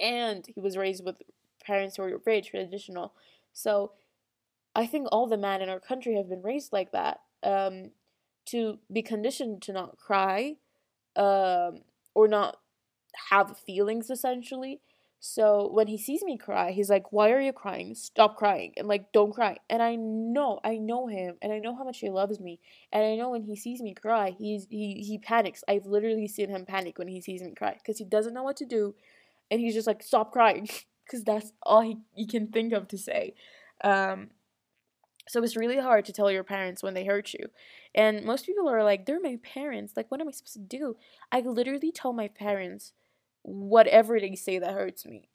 and 0.02 0.46
he 0.48 0.60
was 0.60 0.78
raised 0.78 1.06
with 1.06 1.22
parents 1.64 1.96
who 1.96 2.04
were 2.04 2.22
very 2.24 2.42
traditional. 2.42 3.14
So 3.54 3.94
I 4.76 4.86
think 4.86 5.08
all 5.12 5.28
the 5.28 5.38
men 5.38 5.62
in 5.62 5.70
our 5.70 5.80
country 5.80 6.16
have 6.16 6.30
been 6.30 6.42
raised 6.42 6.74
like 6.74 6.92
that 6.92 7.20
um, 7.44 7.92
to 8.48 8.80
be 8.92 9.02
conditioned 9.02 9.62
to 9.64 9.74
not 9.74 9.98
cry 9.98 10.56
um, 11.16 11.82
or 12.16 12.28
not 12.28 12.58
have 13.30 13.58
feelings 13.58 14.10
essentially 14.10 14.82
so 15.24 15.70
when 15.72 15.86
he 15.86 16.00
sees 16.00 16.24
me 16.24 16.36
cry, 16.36 16.72
he's 16.72 16.90
like, 16.90 17.14
Why 17.14 17.30
are 17.30 17.40
you 17.40 17.54
crying? 17.54 17.94
Stop 17.94 18.38
crying. 18.38 18.74
And 18.76 18.88
like, 18.88 19.12
don't 19.12 19.32
cry. 19.32 19.58
And 19.70 19.82
I 19.84 19.96
know, 19.96 20.60
I 20.64 20.78
know 20.78 21.06
him 21.06 21.36
and 21.44 21.54
I 21.54 21.60
know 21.60 21.76
how 21.76 21.84
much 21.84 22.00
he 22.00 22.10
loves 22.10 22.40
me. 22.40 22.60
And 22.92 23.04
I 23.06 23.16
know 23.16 23.30
when 23.30 23.44
he 23.44 23.56
sees 23.56 23.82
me 23.84 23.94
cry, 23.94 24.32
he's 24.32 24.66
he 24.72 25.04
he 25.08 25.20
panics. 25.20 25.64
I've 25.68 25.86
literally 25.86 26.28
seen 26.28 26.50
him 26.50 26.66
panic 26.66 26.98
when 26.98 27.08
he 27.08 27.22
sees 27.22 27.44
me 27.44 27.54
cry. 27.56 27.74
Because 27.74 28.00
he 28.00 28.06
doesn't 28.06 28.34
know 28.34 28.42
what 28.42 28.58
to 28.58 28.66
do. 28.66 28.96
And 29.52 29.62
he's 29.62 29.76
just 29.76 29.88
like, 29.88 30.04
Stop 30.04 30.32
crying. 30.32 30.70
Because 31.06 31.26
that's 31.26 31.52
all 31.64 31.82
he, 31.82 31.98
he 32.14 32.26
can 32.26 32.48
think 32.48 32.72
of 32.72 32.88
to 32.88 32.98
say. 32.98 33.34
Um 33.84 34.30
so 35.28 35.44
it's 35.44 35.58
really 35.58 35.78
hard 35.78 36.06
to 36.06 36.14
tell 36.14 36.32
your 36.32 36.44
parents 36.44 36.82
when 36.82 36.94
they 36.94 37.06
hurt 37.06 37.34
you. 37.34 37.48
And 37.94 38.26
most 38.26 38.46
people 38.46 38.70
are 38.70 38.84
like, 38.84 39.06
they're 39.06 39.22
my 39.22 39.38
parents. 39.44 39.94
Like, 39.96 40.10
what 40.10 40.22
am 40.22 40.28
I 40.28 40.32
supposed 40.32 40.54
to 40.54 40.60
do? 40.60 40.98
I 41.32 41.42
literally 41.42 41.92
tell 41.92 42.14
my 42.14 42.28
parents 42.28 42.94
whatever 43.44 44.20
they 44.20 44.36
say 44.36 44.60
that 44.60 44.74
hurts 44.74 45.06
me. 45.06 45.30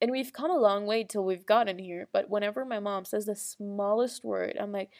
And 0.00 0.10
we've 0.10 0.32
come 0.32 0.50
a 0.50 0.56
long 0.56 0.86
way 0.86 1.02
till 1.02 1.24
we've 1.24 1.46
gotten 1.46 1.78
here, 1.78 2.08
but 2.12 2.30
whenever 2.30 2.64
my 2.64 2.78
mom 2.78 3.04
says 3.04 3.26
the 3.26 3.34
smallest 3.34 4.24
word, 4.24 4.56
I'm 4.60 4.70
like, 4.70 4.90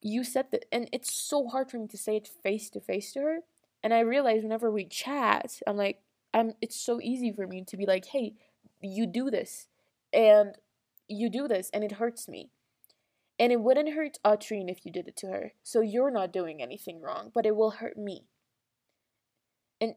you 0.00 0.24
said 0.24 0.46
that. 0.52 0.64
And 0.72 0.88
it's 0.92 1.12
so 1.12 1.46
hard 1.48 1.70
for 1.70 1.78
me 1.78 1.88
to 1.88 1.98
say 1.98 2.16
it 2.16 2.28
face 2.42 2.70
to 2.70 2.80
face 2.80 3.12
to 3.12 3.20
her. 3.20 3.38
And 3.82 3.92
I 3.92 4.00
realize 4.00 4.42
whenever 4.42 4.70
we 4.70 4.86
chat, 4.86 5.60
I'm 5.66 5.76
like, 5.76 6.00
I'm 6.34 6.54
it's 6.62 6.76
so 6.76 7.00
easy 7.02 7.32
for 7.32 7.46
me 7.48 7.64
to 7.66 7.78
be 7.78 7.86
like, 7.86 8.06
hey, 8.06 8.34
you 8.82 9.06
do 9.06 9.30
this. 9.30 9.68
And 10.12 10.56
you 11.08 11.30
do 11.30 11.48
this 11.48 11.70
and 11.74 11.84
it 11.84 11.92
hurts 11.92 12.28
me. 12.28 12.50
And 13.38 13.52
it 13.52 13.60
wouldn't 13.60 13.94
hurt 13.94 14.18
Audrine 14.24 14.68
if 14.70 14.84
you 14.86 14.92
did 14.92 15.08
it 15.08 15.16
to 15.18 15.28
her. 15.28 15.52
So 15.62 15.80
you're 15.82 16.10
not 16.10 16.32
doing 16.32 16.62
anything 16.62 17.00
wrong, 17.02 17.30
but 17.34 17.46
it 17.46 17.56
will 17.56 17.72
hurt 17.72 17.96
me 17.98 18.26
And 19.80 19.94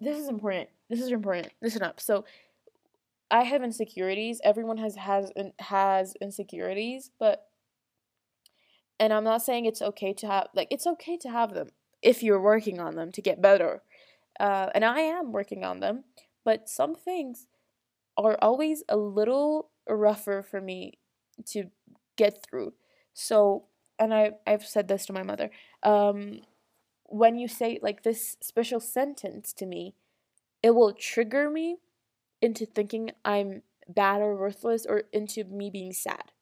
this 0.00 0.18
is 0.18 0.28
important. 0.28 0.70
This 0.88 1.00
is 1.00 1.12
important. 1.12 1.52
Listen 1.62 1.82
up. 1.82 2.00
So 2.00 2.24
I 3.30 3.44
have 3.44 3.62
insecurities. 3.64 4.40
Everyone 4.44 4.78
has 4.78 4.96
has 4.96 5.32
has 5.60 6.14
insecurities, 6.20 7.10
but 7.18 7.48
and 9.00 9.12
I'm 9.12 9.24
not 9.24 9.42
saying 9.42 9.66
it's 9.66 9.82
okay 9.82 10.12
to 10.14 10.26
have 10.26 10.48
like 10.54 10.68
it's 10.70 10.86
okay 10.86 11.16
to 11.18 11.30
have 11.30 11.54
them 11.54 11.70
if 12.02 12.22
you're 12.22 12.40
working 12.40 12.80
on 12.80 12.96
them 12.96 13.12
to 13.12 13.22
get 13.22 13.42
better. 13.42 13.82
Uh, 14.40 14.70
and 14.74 14.84
I 14.84 15.00
am 15.00 15.32
working 15.32 15.64
on 15.64 15.80
them, 15.80 16.04
but 16.44 16.68
some 16.68 16.94
things 16.94 17.46
are 18.16 18.38
always 18.42 18.82
a 18.88 18.96
little 18.96 19.70
rougher 19.88 20.42
for 20.42 20.60
me 20.60 20.98
to 21.46 21.70
get 22.16 22.44
through. 22.44 22.74
So, 23.14 23.64
and 23.98 24.12
I 24.14 24.32
I've 24.46 24.64
said 24.66 24.88
this 24.88 25.06
to 25.06 25.12
my 25.12 25.22
mother. 25.22 25.50
Um, 25.82 26.42
when 27.06 27.38
you 27.38 27.48
say 27.48 27.78
like 27.82 28.02
this 28.02 28.36
special 28.40 28.80
sentence 28.80 29.52
to 29.54 29.66
me, 29.66 29.94
it 30.62 30.74
will 30.74 30.92
trigger 30.92 31.50
me 31.50 31.78
into 32.40 32.66
thinking 32.66 33.10
I'm 33.24 33.62
bad 33.88 34.22
or 34.22 34.36
worthless 34.36 34.86
or 34.86 35.04
into 35.12 35.44
me 35.44 35.70
being 35.70 35.92
sad. 35.92 36.32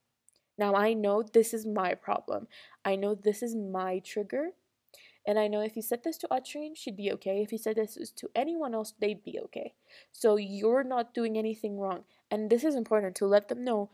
Now 0.59 0.74
I 0.74 0.95
know 0.95 1.22
this 1.22 1.55
is 1.55 1.66
my 1.66 1.95
problem. 1.95 2.47
I 2.84 2.97
know 2.97 3.14
this 3.14 3.43
is 3.43 3.57
my 3.57 4.01
trigger. 4.01 4.51
And 5.26 5.38
I 5.38 5.48
know 5.48 5.60
if 5.60 5.76
you 5.76 5.82
said 5.82 6.02
this 6.02 6.16
to 6.18 6.28
Atrine, 6.28 6.74
she'd 6.74 6.96
be 6.96 7.12
okay. 7.12 7.42
If 7.42 7.52
you 7.52 7.58
said 7.58 7.76
this 7.76 8.10
to 8.16 8.30
anyone 8.34 8.74
else, 8.74 8.94
they'd 9.00 9.22
be 9.22 9.38
okay. 9.44 9.74
So 10.12 10.36
you're 10.36 10.84
not 10.84 11.12
doing 11.12 11.36
anything 11.36 11.78
wrong. 11.78 12.04
And 12.30 12.48
this 12.48 12.64
is 12.64 12.74
important 12.74 13.16
to 13.16 13.26
let 13.26 13.48
them 13.48 13.64
know 13.64 13.90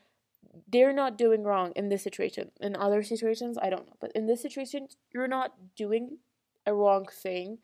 they're 0.71 0.93
not 0.93 1.19
doing 1.19 1.43
wrong 1.43 1.73
in 1.75 1.89
this 1.89 2.03
situation. 2.03 2.53
In 2.61 2.77
other 2.77 3.03
situations, 3.03 3.59
I 3.61 3.71
don't 3.71 3.87
know. 3.87 3.97
But 4.01 4.13
in 4.15 4.27
this 4.27 4.41
situation, 4.41 4.89
you're 5.13 5.29
not 5.29 5.75
doing 5.77 6.19
a 6.65 6.73
wrong 6.73 7.07
thing. 7.07 7.59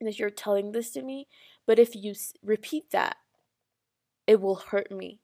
That 0.00 0.18
you're 0.18 0.30
telling 0.30 0.72
this 0.72 0.90
to 0.92 1.02
me. 1.02 1.28
But 1.66 1.78
if 1.78 1.94
you 1.94 2.14
repeat 2.42 2.90
that, 2.90 3.16
it 4.26 4.40
will 4.40 4.56
hurt 4.56 4.90
me. 4.90 5.20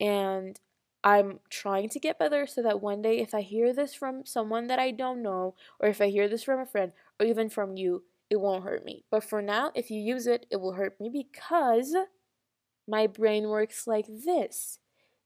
And 0.00 0.58
I'm 1.04 1.40
trying 1.50 1.90
to 1.90 2.00
get 2.00 2.18
better 2.18 2.46
so 2.46 2.62
that 2.62 2.80
one 2.80 3.02
day, 3.02 3.18
if 3.20 3.34
I 3.34 3.42
hear 3.42 3.74
this 3.74 3.94
from 3.94 4.24
someone 4.24 4.68
that 4.68 4.78
I 4.78 4.90
don't 4.90 5.22
know, 5.22 5.54
or 5.78 5.88
if 5.88 6.00
I 6.00 6.08
hear 6.08 6.28
this 6.28 6.42
from 6.42 6.60
a 6.60 6.66
friend, 6.66 6.92
or 7.20 7.26
even 7.26 7.50
from 7.50 7.76
you, 7.76 8.04
it 8.30 8.40
won't 8.40 8.64
hurt 8.64 8.86
me. 8.86 9.04
But 9.10 9.22
for 9.22 9.42
now, 9.42 9.70
if 9.74 9.90
you 9.90 10.00
use 10.00 10.26
it, 10.26 10.46
it 10.50 10.60
will 10.62 10.72
hurt 10.72 10.98
me 10.98 11.10
because 11.10 11.94
my 12.88 13.06
brain 13.06 13.48
works 13.48 13.86
like 13.86 14.06
this. 14.08 14.78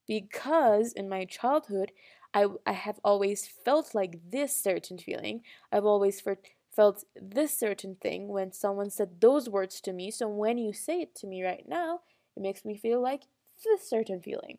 Because 0.07 0.93
in 0.93 1.09
my 1.09 1.25
childhood, 1.25 1.93
I, 2.35 2.47
I 2.67 2.73
have 2.73 2.99
always 3.05 3.47
felt 3.47 3.95
like 3.95 4.19
this 4.31 4.55
certain 4.55 4.99
feeling. 4.99 5.43
I've 5.71 5.85
always 5.85 6.21
for, 6.21 6.39
felt 6.75 7.05
this 7.15 7.57
certain 7.57 7.97
thing 8.01 8.29
when 8.29 8.53
someone 8.53 8.91
said 8.91 9.21
those 9.21 9.49
words 9.49 9.81
to 9.83 9.93
me. 9.93 10.11
So 10.11 10.29
when 10.29 10.59
you 10.59 10.73
say 10.73 11.03
it 11.03 11.15
to 11.17 11.27
me 11.29 11.45
right 11.45 11.65
now, 11.69 12.01
it 12.37 12.43
makes 12.43 12.65
me 12.65 12.77
feel 12.77 13.01
like 13.01 13.23
this 13.65 13.89
certain 13.89 14.21
feeling. 14.21 14.59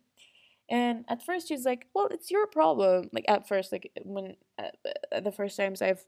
And 0.69 1.05
at 1.07 1.23
first 1.25 1.47
she's 1.47 1.65
like, 1.65 1.87
"Well, 1.93 2.07
it's 2.11 2.31
your 2.31 2.47
problem." 2.47 3.09
Like 3.13 3.25
at 3.27 3.47
first, 3.47 3.71
like 3.71 3.91
when 4.03 4.35
uh, 4.57 4.69
uh, 5.11 5.19
the 5.21 5.31
first 5.31 5.57
times 5.57 5.81
I've 5.81 6.05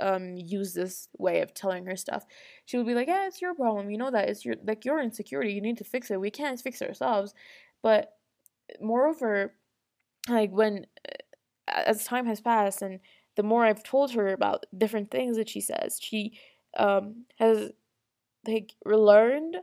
um 0.00 0.36
used 0.36 0.74
this 0.74 1.08
way 1.18 1.40
of 1.42 1.54
telling 1.54 1.86
her 1.86 1.96
stuff, 1.96 2.26
she 2.66 2.76
would 2.76 2.86
be 2.86 2.94
like, 2.94 3.08
"Yeah, 3.08 3.26
it's 3.26 3.42
your 3.42 3.54
problem. 3.54 3.90
You 3.90 3.98
know 3.98 4.10
that 4.10 4.28
it's 4.28 4.44
your 4.44 4.56
like 4.64 4.84
your 4.84 5.00
insecurity. 5.00 5.52
You 5.54 5.62
need 5.62 5.78
to 5.78 5.84
fix 5.84 6.10
it. 6.10 6.20
We 6.20 6.30
can't 6.30 6.60
fix 6.60 6.82
ourselves." 6.82 7.34
But 7.82 8.12
moreover, 8.80 9.54
like 10.28 10.50
when 10.52 10.86
uh, 11.08 11.82
as 11.86 12.04
time 12.04 12.26
has 12.26 12.40
passed 12.40 12.82
and 12.82 13.00
the 13.36 13.42
more 13.42 13.64
I've 13.64 13.82
told 13.82 14.12
her 14.12 14.28
about 14.32 14.66
different 14.76 15.10
things 15.10 15.36
that 15.36 15.48
she 15.48 15.60
says, 15.60 15.98
she 16.00 16.38
um 16.78 17.24
has 17.38 17.72
like 18.46 18.74
learned 18.84 19.56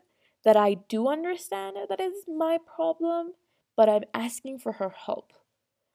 that 0.46 0.58
I 0.58 0.76
do 0.90 1.08
understand 1.08 1.78
that 1.90 2.00
is 2.00 2.14
my 2.28 2.58
problem 2.76 3.34
but 3.76 3.90
I'm 3.90 4.04
asking 4.14 4.60
for 4.60 4.74
her 4.74 4.90
help. 4.90 5.34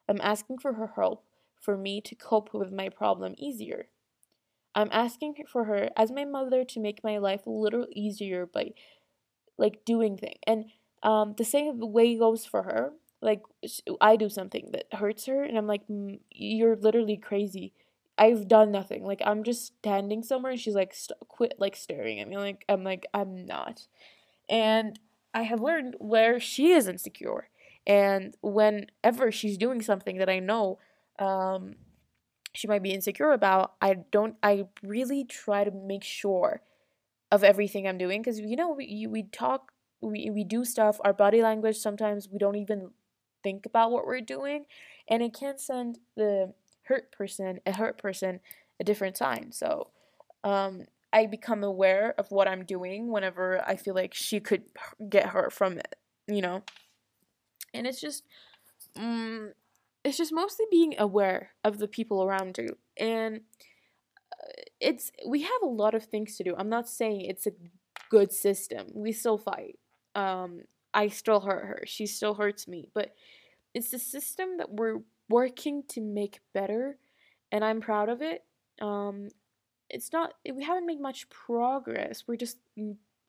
I'm 0.09 0.20
asking 0.22 0.59
for 0.59 0.74
her 0.74 0.93
help 0.97 1.24
for 1.61 1.76
me 1.76 2.01
to 2.03 2.14
cope 2.14 2.55
with 2.55 2.72
my 2.72 2.89
problem 2.89 3.35
easier. 3.39 3.89
I'm 4.74 4.89
asking 4.93 5.35
for 5.51 5.64
her 5.64 5.91
as 5.97 6.11
my 6.11 6.24
mother 6.24 6.64
to 6.64 6.81
make 6.81 7.03
my 7.03 7.18
life 7.18 7.47
a 7.47 7.51
little 7.51 7.87
easier 7.93 8.47
by 8.47 8.72
like 9.57 9.85
doing 9.85 10.16
things. 10.16 10.39
And 10.47 10.66
um, 11.03 11.35
the 11.37 11.45
same 11.45 11.81
way 11.81 12.16
goes 12.16 12.45
for 12.47 12.62
her. 12.62 12.93
Like 13.20 13.43
I 14.01 14.16
do 14.16 14.29
something 14.29 14.70
that 14.72 14.95
hurts 14.95 15.26
her, 15.26 15.43
and 15.43 15.59
I'm 15.59 15.66
like, 15.66 15.83
"You're 16.31 16.76
literally 16.76 17.16
crazy." 17.16 17.72
I've 18.16 18.49
done 18.49 18.72
nothing. 18.72 19.05
Like 19.05 19.22
I'm 19.24 19.43
just 19.43 19.66
standing 19.79 20.22
somewhere, 20.22 20.53
and 20.53 20.61
she's 20.61 20.74
like, 20.74 20.95
"Quit!" 21.26 21.55
Like 21.59 21.74
staring 21.74 22.20
at 22.20 22.29
me. 22.29 22.37
Like 22.37 22.64
I'm 22.68 22.85
like 22.85 23.07
I'm 23.12 23.45
not. 23.45 23.89
And 24.49 24.99
I 25.35 25.43
have 25.43 25.61
learned 25.61 25.97
where 25.99 26.41
she 26.41 26.70
is 26.72 26.89
insecure 26.89 27.49
and 27.89 28.36
whenever 28.43 29.32
she's 29.32 29.59
doing 29.59 29.82
something 29.82 30.18
that 30.18 30.28
I 30.28 30.41
know 30.41 30.78
um, 31.18 31.76
she 32.55 32.68
might 32.68 32.82
be 32.82 32.93
insecure 32.93 33.32
about, 33.32 33.74
I 33.80 33.95
don't, 34.12 34.36
I 34.43 34.66
really 34.82 35.24
try 35.24 35.64
to 35.64 35.70
make 35.70 36.05
sure 36.05 36.62
of 37.32 37.45
everything 37.45 37.86
I'm 37.86 37.99
doing 37.99 38.22
because 38.22 38.41
you 38.41 38.57
know 38.57 38.72
we 38.72 39.07
we 39.09 39.24
talk, 39.24 39.72
we 40.01 40.30
we 40.30 40.45
do 40.45 40.64
stuff. 40.64 41.01
Our 41.05 41.12
body 41.12 41.43
language 41.43 41.76
sometimes 41.78 42.28
we 42.30 42.39
don't 42.39 42.57
even 42.57 42.91
think 43.43 43.66
about 43.66 43.91
what 43.91 44.07
we're 44.07 44.20
doing, 44.20 44.64
and 45.09 45.22
it 45.22 45.34
can 45.34 45.59
send 45.59 45.99
the 46.16 46.55
hurt 46.84 47.12
person, 47.12 47.61
a 47.66 47.72
hurt 47.76 47.99
person, 47.99 48.41
a 48.80 48.84
different 48.84 49.16
sign. 49.16 49.53
So, 49.53 49.89
um, 50.45 50.84
I 51.12 51.26
become 51.26 51.64
aware 51.64 52.14
of 52.18 52.30
what 52.30 52.49
I'm 52.49 52.64
doing 52.64 53.11
whenever 53.11 53.62
I 53.66 53.76
feel 53.76 53.95
like 53.95 54.14
she 54.14 54.41
could 54.41 54.64
get 55.09 55.26
hurt 55.28 55.53
from 55.53 55.78
it. 55.78 55.97
You 56.28 56.43
know 56.43 56.62
and 57.74 57.86
it's 57.86 58.00
just 58.00 58.24
um, 58.96 59.52
it's 60.04 60.16
just 60.16 60.32
mostly 60.32 60.66
being 60.70 60.94
aware 60.98 61.50
of 61.64 61.78
the 61.78 61.88
people 61.88 62.22
around 62.22 62.58
you 62.58 62.76
and 62.96 63.40
uh, 64.32 64.62
it's 64.80 65.10
we 65.26 65.42
have 65.42 65.62
a 65.62 65.66
lot 65.66 65.94
of 65.94 66.04
things 66.04 66.36
to 66.36 66.44
do. 66.44 66.54
I'm 66.56 66.68
not 66.68 66.88
saying 66.88 67.22
it's 67.22 67.46
a 67.46 67.52
good 68.10 68.32
system. 68.32 68.86
We 68.94 69.12
still 69.12 69.38
fight. 69.38 69.78
Um 70.14 70.62
i 70.94 71.08
still 71.08 71.40
hurt 71.40 71.64
her. 71.64 71.82
She 71.86 72.06
still 72.06 72.34
hurts 72.34 72.66
me. 72.66 72.88
But 72.94 73.14
it's 73.74 73.90
the 73.90 73.98
system 73.98 74.56
that 74.58 74.70
we're 74.72 75.00
working 75.28 75.82
to 75.88 76.00
make 76.00 76.40
better 76.54 76.98
and 77.52 77.62
i'm 77.64 77.80
proud 77.80 78.08
of 78.08 78.22
it. 78.22 78.44
Um 78.80 79.28
it's 79.90 80.12
not 80.12 80.34
we 80.50 80.64
haven't 80.64 80.86
made 80.86 81.00
much 81.00 81.28
progress. 81.28 82.24
We're 82.26 82.36
just 82.36 82.58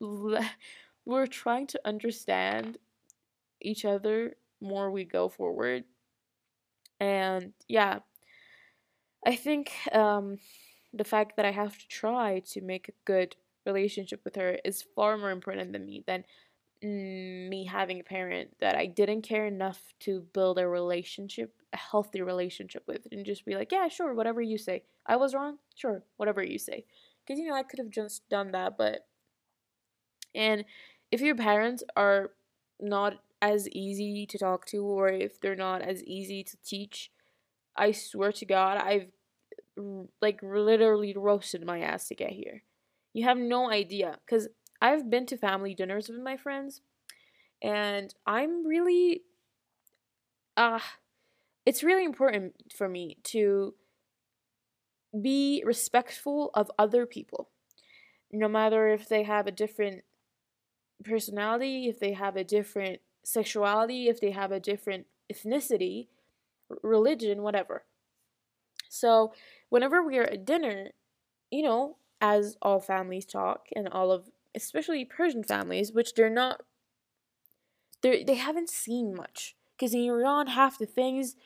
we're 0.00 1.26
trying 1.26 1.66
to 1.68 1.80
understand 1.84 2.78
each 3.60 3.84
other 3.84 4.36
more 4.60 4.90
we 4.90 5.04
go 5.04 5.28
forward. 5.28 5.84
And 6.98 7.52
yeah, 7.68 8.00
I 9.26 9.36
think 9.36 9.72
um, 9.92 10.38
the 10.92 11.04
fact 11.04 11.36
that 11.36 11.46
I 11.46 11.50
have 11.50 11.78
to 11.78 11.88
try 11.88 12.40
to 12.50 12.60
make 12.60 12.88
a 12.88 12.92
good 13.04 13.36
relationship 13.66 14.20
with 14.24 14.36
her 14.36 14.58
is 14.64 14.84
far 14.94 15.16
more 15.16 15.30
important 15.30 15.72
than 15.72 15.86
me 15.86 16.04
than 16.06 16.24
me 16.82 17.68
having 17.70 18.00
a 18.00 18.04
parent 18.04 18.56
that 18.60 18.74
I 18.74 18.86
didn't 18.86 19.22
care 19.22 19.46
enough 19.46 19.92
to 20.00 20.24
build 20.32 20.58
a 20.58 20.66
relationship, 20.66 21.52
a 21.72 21.76
healthy 21.76 22.22
relationship 22.22 22.84
with, 22.86 23.06
and 23.12 23.26
just 23.26 23.44
be 23.44 23.54
like, 23.54 23.70
yeah, 23.70 23.88
sure, 23.88 24.14
whatever 24.14 24.40
you 24.40 24.56
say. 24.56 24.84
I 25.04 25.16
was 25.16 25.34
wrong, 25.34 25.58
sure, 25.74 26.02
whatever 26.16 26.42
you 26.42 26.58
say. 26.58 26.86
Because, 27.22 27.38
you 27.38 27.48
know, 27.48 27.54
I 27.54 27.64
could 27.64 27.78
have 27.80 27.90
just 27.90 28.26
done 28.30 28.52
that, 28.52 28.78
but. 28.78 29.06
And 30.34 30.64
if 31.10 31.20
your 31.20 31.34
parents 31.34 31.82
are 31.96 32.30
not 32.80 33.20
as 33.42 33.68
easy 33.68 34.26
to 34.26 34.38
talk 34.38 34.66
to 34.66 34.84
or 34.84 35.08
if 35.08 35.40
they're 35.40 35.56
not 35.56 35.82
as 35.82 36.02
easy 36.04 36.44
to 36.44 36.56
teach, 36.64 37.10
I 37.76 37.92
swear 37.92 38.32
to 38.32 38.46
God, 38.46 38.78
I've 38.78 39.08
like 40.20 40.40
literally 40.42 41.14
roasted 41.16 41.64
my 41.64 41.80
ass 41.80 42.08
to 42.08 42.14
get 42.14 42.30
here. 42.30 42.62
You 43.12 43.24
have 43.24 43.38
no 43.38 43.70
idea 43.70 44.18
cuz 44.28 44.48
I've 44.80 45.10
been 45.10 45.26
to 45.26 45.36
family 45.36 45.74
dinners 45.74 46.08
with 46.08 46.20
my 46.20 46.36
friends 46.36 46.82
and 47.62 48.14
I'm 48.26 48.66
really 48.66 49.22
ah 50.56 50.76
uh, 50.76 50.80
it's 51.66 51.82
really 51.82 52.04
important 52.04 52.54
for 52.74 52.88
me 52.88 53.18
to 53.24 53.74
be 55.20 55.62
respectful 55.66 56.50
of 56.54 56.70
other 56.78 57.04
people 57.04 57.50
no 58.32 58.48
matter 58.48 58.88
if 58.88 59.08
they 59.08 59.24
have 59.24 59.46
a 59.46 59.52
different 59.52 60.04
personality, 61.04 61.88
if 61.88 61.98
they 61.98 62.12
have 62.12 62.36
a 62.36 62.44
different 62.44 63.00
sexuality, 63.22 64.08
if 64.08 64.20
they 64.20 64.30
have 64.30 64.52
a 64.52 64.60
different 64.60 65.06
ethnicity, 65.32 66.08
religion, 66.82 67.42
whatever. 67.42 67.84
So, 68.88 69.32
whenever 69.68 70.02
we 70.02 70.18
are 70.18 70.24
at 70.24 70.44
dinner, 70.44 70.90
you 71.50 71.62
know, 71.62 71.96
as 72.20 72.56
all 72.60 72.80
families 72.80 73.24
talk, 73.24 73.68
and 73.74 73.88
all 73.88 74.10
of, 74.10 74.30
especially 74.54 75.04
Persian 75.04 75.44
families, 75.44 75.92
which 75.92 76.14
they're 76.14 76.30
not, 76.30 76.62
they 78.02 78.24
they 78.24 78.34
haven't 78.34 78.70
seen 78.70 79.14
much. 79.14 79.56
Because 79.76 79.94
in 79.94 80.00
Iran, 80.00 80.48
half 80.48 80.78
the 80.78 80.86
things, 80.86 81.36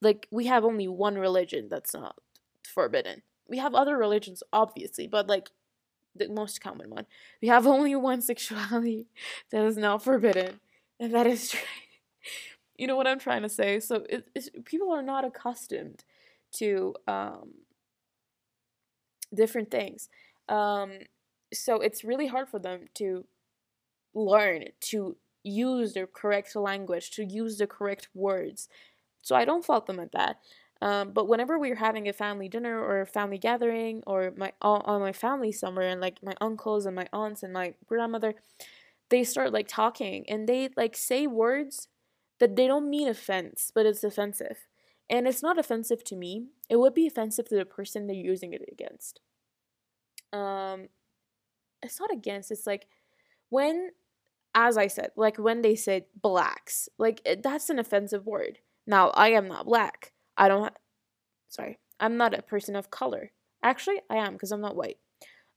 like, 0.00 0.28
we 0.30 0.46
have 0.46 0.64
only 0.64 0.86
one 0.86 1.16
religion 1.18 1.68
that's 1.68 1.92
not 1.92 2.16
forbidden. 2.62 3.22
We 3.48 3.58
have 3.58 3.74
other 3.74 3.96
religions, 3.96 4.44
obviously, 4.52 5.08
but 5.08 5.26
like, 5.26 5.50
the 6.14 6.28
most 6.28 6.60
common 6.60 6.90
one. 6.90 7.06
We 7.42 7.48
have 7.48 7.66
only 7.76 7.94
one 7.96 8.22
sexuality 8.22 9.06
that 9.50 9.64
is 9.64 9.76
not 9.76 10.02
forbidden, 10.02 10.60
and 11.00 11.14
that 11.14 11.26
is 11.26 11.50
true. 11.52 11.60
you 12.76 12.86
know 12.86 12.96
what 12.96 13.06
I'm 13.06 13.18
trying 13.18 13.42
to 13.42 13.48
say? 13.48 13.80
So 13.80 14.04
it, 14.08 14.28
people 14.64 14.92
are 14.92 15.02
not 15.02 15.24
accustomed 15.24 16.04
to 16.52 16.94
um, 17.06 17.50
different 19.34 19.70
things. 19.70 20.08
Um, 20.48 20.92
so 21.52 21.80
it's 21.80 22.04
really 22.04 22.26
hard 22.26 22.48
for 22.48 22.58
them 22.58 22.86
to 22.94 23.24
learn 24.14 24.66
to 24.80 25.16
use 25.44 25.94
the 25.94 26.08
correct 26.12 26.56
language, 26.56 27.10
to 27.12 27.24
use 27.24 27.58
the 27.58 27.66
correct 27.66 28.08
words. 28.14 28.68
So 29.22 29.36
I 29.36 29.44
don't 29.44 29.64
fault 29.64 29.86
them 29.86 30.00
at 30.00 30.12
that. 30.12 30.38
Um, 30.82 31.12
but 31.12 31.28
whenever 31.28 31.58
we're 31.58 31.76
having 31.76 32.08
a 32.08 32.12
family 32.14 32.48
dinner 32.48 32.80
or 32.80 33.00
a 33.02 33.06
family 33.06 33.38
gathering 33.38 34.02
or 34.06 34.32
my 34.36 34.52
all 34.62 35.00
my 35.00 35.12
family 35.12 35.52
somewhere 35.52 35.88
and 35.88 36.00
like 36.00 36.22
my 36.22 36.34
uncles 36.40 36.86
and 36.86 36.96
my 36.96 37.08
aunts 37.12 37.42
and 37.42 37.52
my 37.52 37.74
grandmother, 37.88 38.34
they 39.10 39.24
start 39.24 39.52
like 39.52 39.68
talking 39.68 40.24
and 40.28 40.48
they 40.48 40.70
like 40.76 40.96
say 40.96 41.26
words 41.26 41.88
that 42.40 42.56
they 42.56 42.66
don't 42.66 42.88
mean 42.90 43.08
offense, 43.08 43.70
but 43.74 43.86
it's 43.86 44.04
offensive. 44.04 44.66
And 45.10 45.26
it's 45.28 45.42
not 45.42 45.58
offensive 45.58 46.04
to 46.04 46.16
me. 46.16 46.46
It 46.68 46.76
would 46.76 46.94
be 46.94 47.06
offensive 47.06 47.48
to 47.48 47.56
the 47.56 47.64
person 47.64 48.06
they're 48.06 48.16
using 48.16 48.52
it 48.54 48.62
against. 48.72 49.20
um 50.32 50.88
it's 51.82 51.98
not 52.00 52.12
against, 52.12 52.50
it's 52.50 52.66
like 52.66 52.86
when 53.48 53.90
as 54.54 54.76
I 54.76 54.88
said, 54.88 55.10
like 55.16 55.38
when 55.38 55.62
they 55.62 55.76
said 55.76 56.04
blacks, 56.20 56.88
like 56.98 57.22
it, 57.24 57.42
that's 57.42 57.70
an 57.70 57.78
offensive 57.78 58.26
word. 58.26 58.58
Now, 58.86 59.10
I 59.10 59.30
am 59.30 59.46
not 59.48 59.66
black. 59.66 60.12
I 60.36 60.48
don't 60.48 60.64
ha- 60.64 60.74
sorry. 61.48 61.78
I'm 62.00 62.16
not 62.16 62.34
a 62.38 62.42
person 62.42 62.74
of 62.76 62.90
color. 62.90 63.32
Actually, 63.62 64.00
I 64.10 64.16
am 64.16 64.32
because 64.34 64.52
I'm 64.52 64.60
not 64.62 64.76
white. 64.76 64.98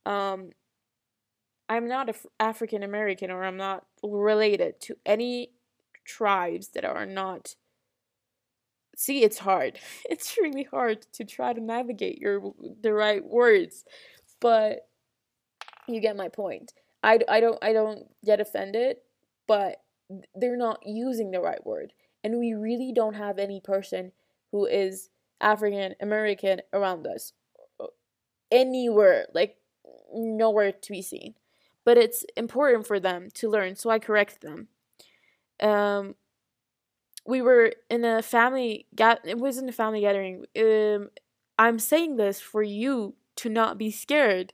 Um 0.05 0.51
I'm 1.69 1.87
not 1.87 2.09
a 2.09 2.15
African 2.39 2.83
American 2.83 3.31
or 3.31 3.43
I'm 3.43 3.57
not 3.57 3.85
related 4.03 4.81
to 4.81 4.95
any 5.05 5.51
tribes 6.05 6.69
that 6.69 6.85
are 6.85 7.05
not 7.05 7.55
see 8.95 9.23
it's 9.23 9.39
hard. 9.39 9.79
It's 10.09 10.37
really 10.37 10.63
hard 10.63 11.05
to 11.13 11.23
try 11.23 11.53
to 11.53 11.61
navigate 11.61 12.19
your 12.19 12.53
the 12.81 12.93
right 12.93 13.23
words 13.23 13.85
but 14.39 14.87
you 15.87 15.99
get 15.99 16.17
my 16.17 16.29
point. 16.29 16.73
I, 17.01 17.19
I 17.27 17.39
don't 17.41 17.59
i 17.61 17.73
don't 17.73 18.05
get 18.25 18.39
offended 18.39 18.97
but 19.47 19.81
they're 20.35 20.57
not 20.57 20.79
using 20.85 21.31
the 21.31 21.41
right 21.41 21.65
word. 21.65 21.93
And 22.23 22.39
we 22.39 22.53
really 22.53 22.93
don't 22.95 23.15
have 23.15 23.39
any 23.39 23.61
person 23.61 24.11
who 24.51 24.65
is 24.65 25.09
african 25.41 25.95
american 26.01 26.61
around 26.71 27.05
us 27.07 27.33
uh, 27.79 27.87
anywhere 28.51 29.25
like 29.33 29.57
nowhere 30.13 30.71
to 30.71 30.91
be 30.91 31.01
seen 31.01 31.33
but 31.85 31.97
it's 31.97 32.25
important 32.37 32.87
for 32.87 32.99
them 32.99 33.29
to 33.33 33.49
learn 33.49 33.75
so 33.75 33.89
i 33.89 33.99
correct 33.99 34.41
them. 34.41 34.67
Um 35.59 36.15
we 37.25 37.41
were 37.41 37.73
in 37.89 38.03
a 38.05 38.21
family 38.21 38.87
gat 38.95 39.21
it 39.23 39.37
wasn't 39.37 39.69
a 39.69 39.73
family 39.73 40.01
gathering 40.01 40.45
um 40.59 41.09
i'm 41.57 41.79
saying 41.79 42.17
this 42.17 42.39
for 42.41 42.61
you 42.63 43.15
to 43.35 43.49
not 43.49 43.77
be 43.77 43.89
scared. 43.89 44.53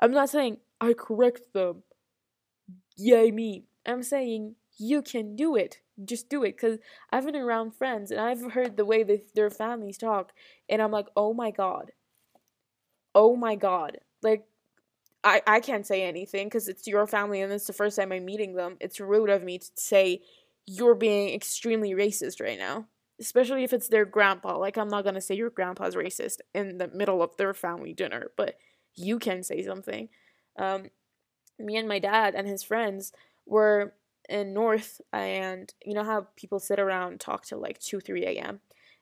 I'm 0.00 0.12
not 0.12 0.30
saying 0.30 0.58
i 0.80 0.92
correct 0.92 1.52
them. 1.52 1.82
Yay 2.96 3.30
me 3.30 3.64
i'm 3.86 4.02
saying 4.02 4.56
you 4.78 5.00
can 5.02 5.36
do 5.36 5.56
it. 5.56 5.80
Just 6.04 6.28
do 6.28 6.42
it 6.44 6.52
because 6.56 6.78
i've 7.12 7.24
been 7.26 7.36
around 7.36 7.74
friends 7.74 8.10
and 8.10 8.20
i've 8.20 8.52
heard 8.52 8.76
the 8.76 8.84
way 8.84 9.02
that 9.02 9.34
their 9.34 9.50
families 9.50 9.98
talk 9.98 10.32
and 10.68 10.82
i'm 10.82 10.90
like 10.90 11.08
oh 11.16 11.32
my 11.34 11.50
god. 11.50 11.92
Oh 13.14 13.36
my 13.36 13.54
god. 13.56 13.98
Like 14.22 14.44
i 15.26 15.42
i 15.46 15.60
can't 15.60 15.86
say 15.86 16.02
anything 16.02 16.46
because 16.46 16.68
it's 16.68 16.86
your 16.86 17.06
family 17.06 17.40
and 17.40 17.52
it's 17.52 17.66
the 17.66 17.72
first 17.72 17.96
time 17.96 18.12
i'm 18.12 18.24
meeting 18.24 18.54
them 18.54 18.76
it's 18.80 19.00
rude 19.00 19.30
of 19.30 19.42
me 19.42 19.58
to 19.58 19.68
say 19.76 20.20
you're 20.66 20.94
being 20.94 21.34
extremely 21.34 21.92
racist 21.92 22.40
right 22.42 22.58
now. 22.58 22.86
Especially 23.20 23.64
if 23.64 23.72
it's 23.72 23.88
their 23.88 24.04
grandpa. 24.04 24.58
Like, 24.58 24.76
I'm 24.76 24.88
not 24.88 25.04
gonna 25.04 25.20
say 25.20 25.36
your 25.36 25.50
grandpa's 25.50 25.94
racist 25.94 26.38
in 26.54 26.78
the 26.78 26.88
middle 26.88 27.22
of 27.22 27.36
their 27.36 27.54
family 27.54 27.94
dinner, 27.94 28.32
but 28.36 28.56
you 28.96 29.18
can 29.20 29.44
say 29.44 29.64
something. 29.64 30.08
Um, 30.58 30.90
me 31.58 31.76
and 31.76 31.88
my 31.88 31.98
dad 31.98 32.34
and 32.34 32.46
his 32.46 32.62
friends 32.62 33.12
were 33.46 33.94
in 34.28 34.54
North, 34.54 35.00
and 35.12 35.72
you 35.84 35.94
know 35.94 36.04
how 36.04 36.28
people 36.36 36.60
sit 36.60 36.80
around 36.80 37.20
talk 37.20 37.46
till 37.46 37.60
like 37.60 37.78
2 37.80 38.00
3 38.00 38.24
a.m. 38.26 38.60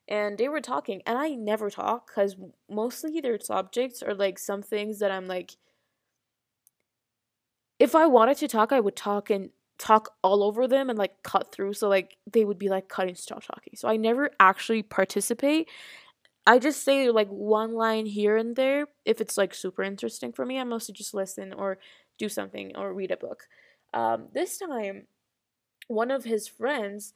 And 0.08 0.38
they 0.38 0.48
were 0.48 0.60
talking, 0.60 1.02
and 1.06 1.18
I 1.18 1.30
never 1.30 1.70
talk 1.70 2.08
because 2.08 2.36
mostly 2.70 3.20
their 3.20 3.40
subjects 3.40 4.02
are 4.02 4.14
like 4.14 4.38
some 4.38 4.62
things 4.62 4.98
that 5.00 5.10
I'm 5.10 5.26
like, 5.26 5.56
if 7.78 7.94
I 7.94 8.06
wanted 8.06 8.36
to 8.38 8.48
talk, 8.48 8.72
I 8.72 8.80
would 8.80 8.96
talk 8.96 9.30
and 9.30 9.50
talk 9.78 10.14
all 10.22 10.42
over 10.42 10.68
them 10.68 10.88
and 10.88 10.98
like 10.98 11.22
cut 11.22 11.50
through 11.52 11.72
so 11.72 11.88
like 11.88 12.16
they 12.30 12.44
would 12.44 12.58
be 12.58 12.68
like 12.68 12.88
cutting 12.88 13.14
stop 13.14 13.44
talking. 13.44 13.74
So 13.74 13.88
i 13.88 13.96
never 13.96 14.30
actually 14.38 14.82
participate. 14.82 15.68
I 16.46 16.58
just 16.58 16.84
say 16.84 17.10
like 17.10 17.28
one 17.28 17.72
line 17.74 18.06
here 18.06 18.36
and 18.36 18.54
there 18.54 18.86
if 19.04 19.20
it's 19.20 19.36
like 19.36 19.54
super 19.54 19.82
interesting 19.82 20.32
for 20.32 20.46
me. 20.46 20.58
I 20.58 20.64
mostly 20.64 20.94
just 20.94 21.14
listen 21.14 21.52
or 21.52 21.78
do 22.18 22.28
something 22.28 22.76
or 22.76 22.92
read 22.92 23.10
a 23.10 23.16
book. 23.16 23.44
Um, 23.92 24.28
this 24.32 24.58
time 24.58 25.06
one 25.88 26.10
of 26.10 26.24
his 26.24 26.46
friends 26.48 27.12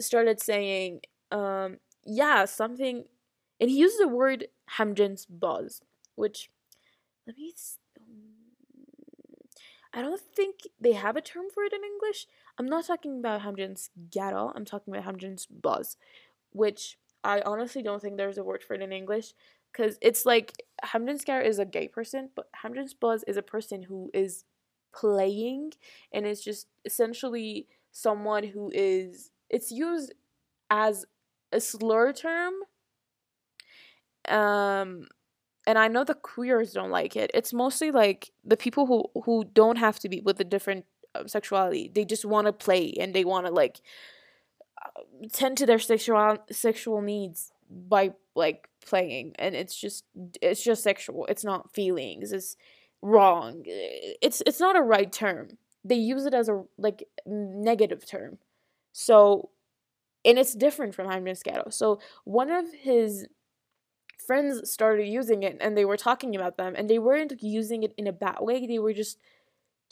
started 0.00 0.40
saying 0.40 1.00
um, 1.30 1.78
yeah 2.04 2.44
something 2.44 3.04
and 3.60 3.70
he 3.70 3.78
used 3.78 4.00
the 4.00 4.08
word 4.08 4.48
hamjin's 4.78 5.24
buzz 5.26 5.80
which 6.14 6.50
let 7.26 7.36
me 7.36 7.54
I 9.94 10.00
don't 10.00 10.20
think 10.20 10.60
they 10.80 10.92
have 10.92 11.16
a 11.16 11.20
term 11.20 11.46
for 11.52 11.64
it 11.64 11.72
in 11.72 11.84
English. 11.84 12.26
I'm 12.58 12.66
not 12.66 12.86
talking 12.86 13.18
about 13.18 13.42
Hamjin's 13.42 13.90
ghetto. 14.10 14.52
I'm 14.54 14.64
talking 14.64 14.94
about 14.94 15.04
Hamjin's 15.04 15.46
buzz, 15.46 15.96
which 16.50 16.98
I 17.22 17.42
honestly 17.42 17.82
don't 17.82 18.00
think 18.00 18.16
there's 18.16 18.38
a 18.38 18.44
word 18.44 18.64
for 18.64 18.74
it 18.74 18.82
in 18.82 18.92
English 18.92 19.34
because 19.70 19.98
it's 20.00 20.24
like 20.24 20.52
Hamjin's 20.84 21.22
Scar 21.22 21.40
is 21.40 21.58
a 21.58 21.64
gay 21.64 21.88
person, 21.88 22.30
but 22.34 22.48
Hamjin's 22.64 22.94
buzz 22.94 23.22
is 23.24 23.36
a 23.36 23.42
person 23.42 23.84
who 23.84 24.10
is 24.14 24.44
playing 24.94 25.72
and 26.12 26.26
it's 26.26 26.44
just 26.44 26.66
essentially 26.84 27.66
someone 27.92 28.44
who 28.44 28.70
is 28.74 29.30
it's 29.48 29.70
used 29.70 30.12
as 30.70 31.06
a 31.50 31.60
slur 31.60 32.12
term 32.12 32.54
um 34.28 35.06
and 35.66 35.78
I 35.78 35.88
know 35.88 36.04
the 36.04 36.14
queers 36.14 36.72
don't 36.72 36.90
like 36.90 37.16
it. 37.16 37.30
It's 37.34 37.52
mostly 37.52 37.90
like 37.90 38.32
the 38.44 38.56
people 38.56 38.86
who 38.86 39.22
who 39.22 39.44
don't 39.44 39.78
have 39.78 39.98
to 40.00 40.08
be 40.08 40.20
with 40.20 40.40
a 40.40 40.44
different 40.44 40.84
uh, 41.14 41.26
sexuality. 41.26 41.90
They 41.94 42.04
just 42.04 42.24
want 42.24 42.46
to 42.46 42.52
play 42.52 42.94
and 42.98 43.14
they 43.14 43.24
want 43.24 43.46
to 43.46 43.52
like 43.52 43.80
uh, 44.84 45.00
tend 45.32 45.58
to 45.58 45.66
their 45.66 45.78
sexual 45.78 46.38
sexual 46.50 47.00
needs 47.00 47.52
by 47.70 48.12
like 48.34 48.68
playing 48.84 49.34
and 49.38 49.54
it's 49.54 49.76
just 49.76 50.04
it's 50.40 50.62
just 50.62 50.82
sexual. 50.82 51.26
It's 51.26 51.44
not 51.44 51.72
feelings. 51.72 52.32
It's 52.32 52.56
wrong. 53.00 53.62
It's 53.66 54.42
it's 54.46 54.60
not 54.60 54.76
a 54.76 54.82
right 54.82 55.12
term. 55.12 55.58
They 55.84 55.96
use 55.96 56.26
it 56.26 56.34
as 56.34 56.48
a 56.48 56.64
like 56.76 57.04
negative 57.26 58.06
term. 58.06 58.38
So 58.92 59.50
and 60.24 60.38
it's 60.38 60.54
different 60.54 60.94
from 60.94 61.06
Jaime 61.06 61.30
Moscato. 61.30 61.72
So 61.72 62.00
one 62.24 62.50
of 62.50 62.66
his 62.72 63.26
friends 64.26 64.70
started 64.70 65.06
using 65.06 65.42
it 65.42 65.56
and 65.60 65.76
they 65.76 65.84
were 65.84 65.96
talking 65.96 66.34
about 66.34 66.56
them 66.56 66.74
and 66.76 66.88
they 66.88 66.98
weren't 66.98 67.42
using 67.42 67.82
it 67.82 67.92
in 67.96 68.06
a 68.06 68.12
bad 68.12 68.38
way. 68.40 68.66
They 68.66 68.78
were 68.78 68.92
just 68.92 69.18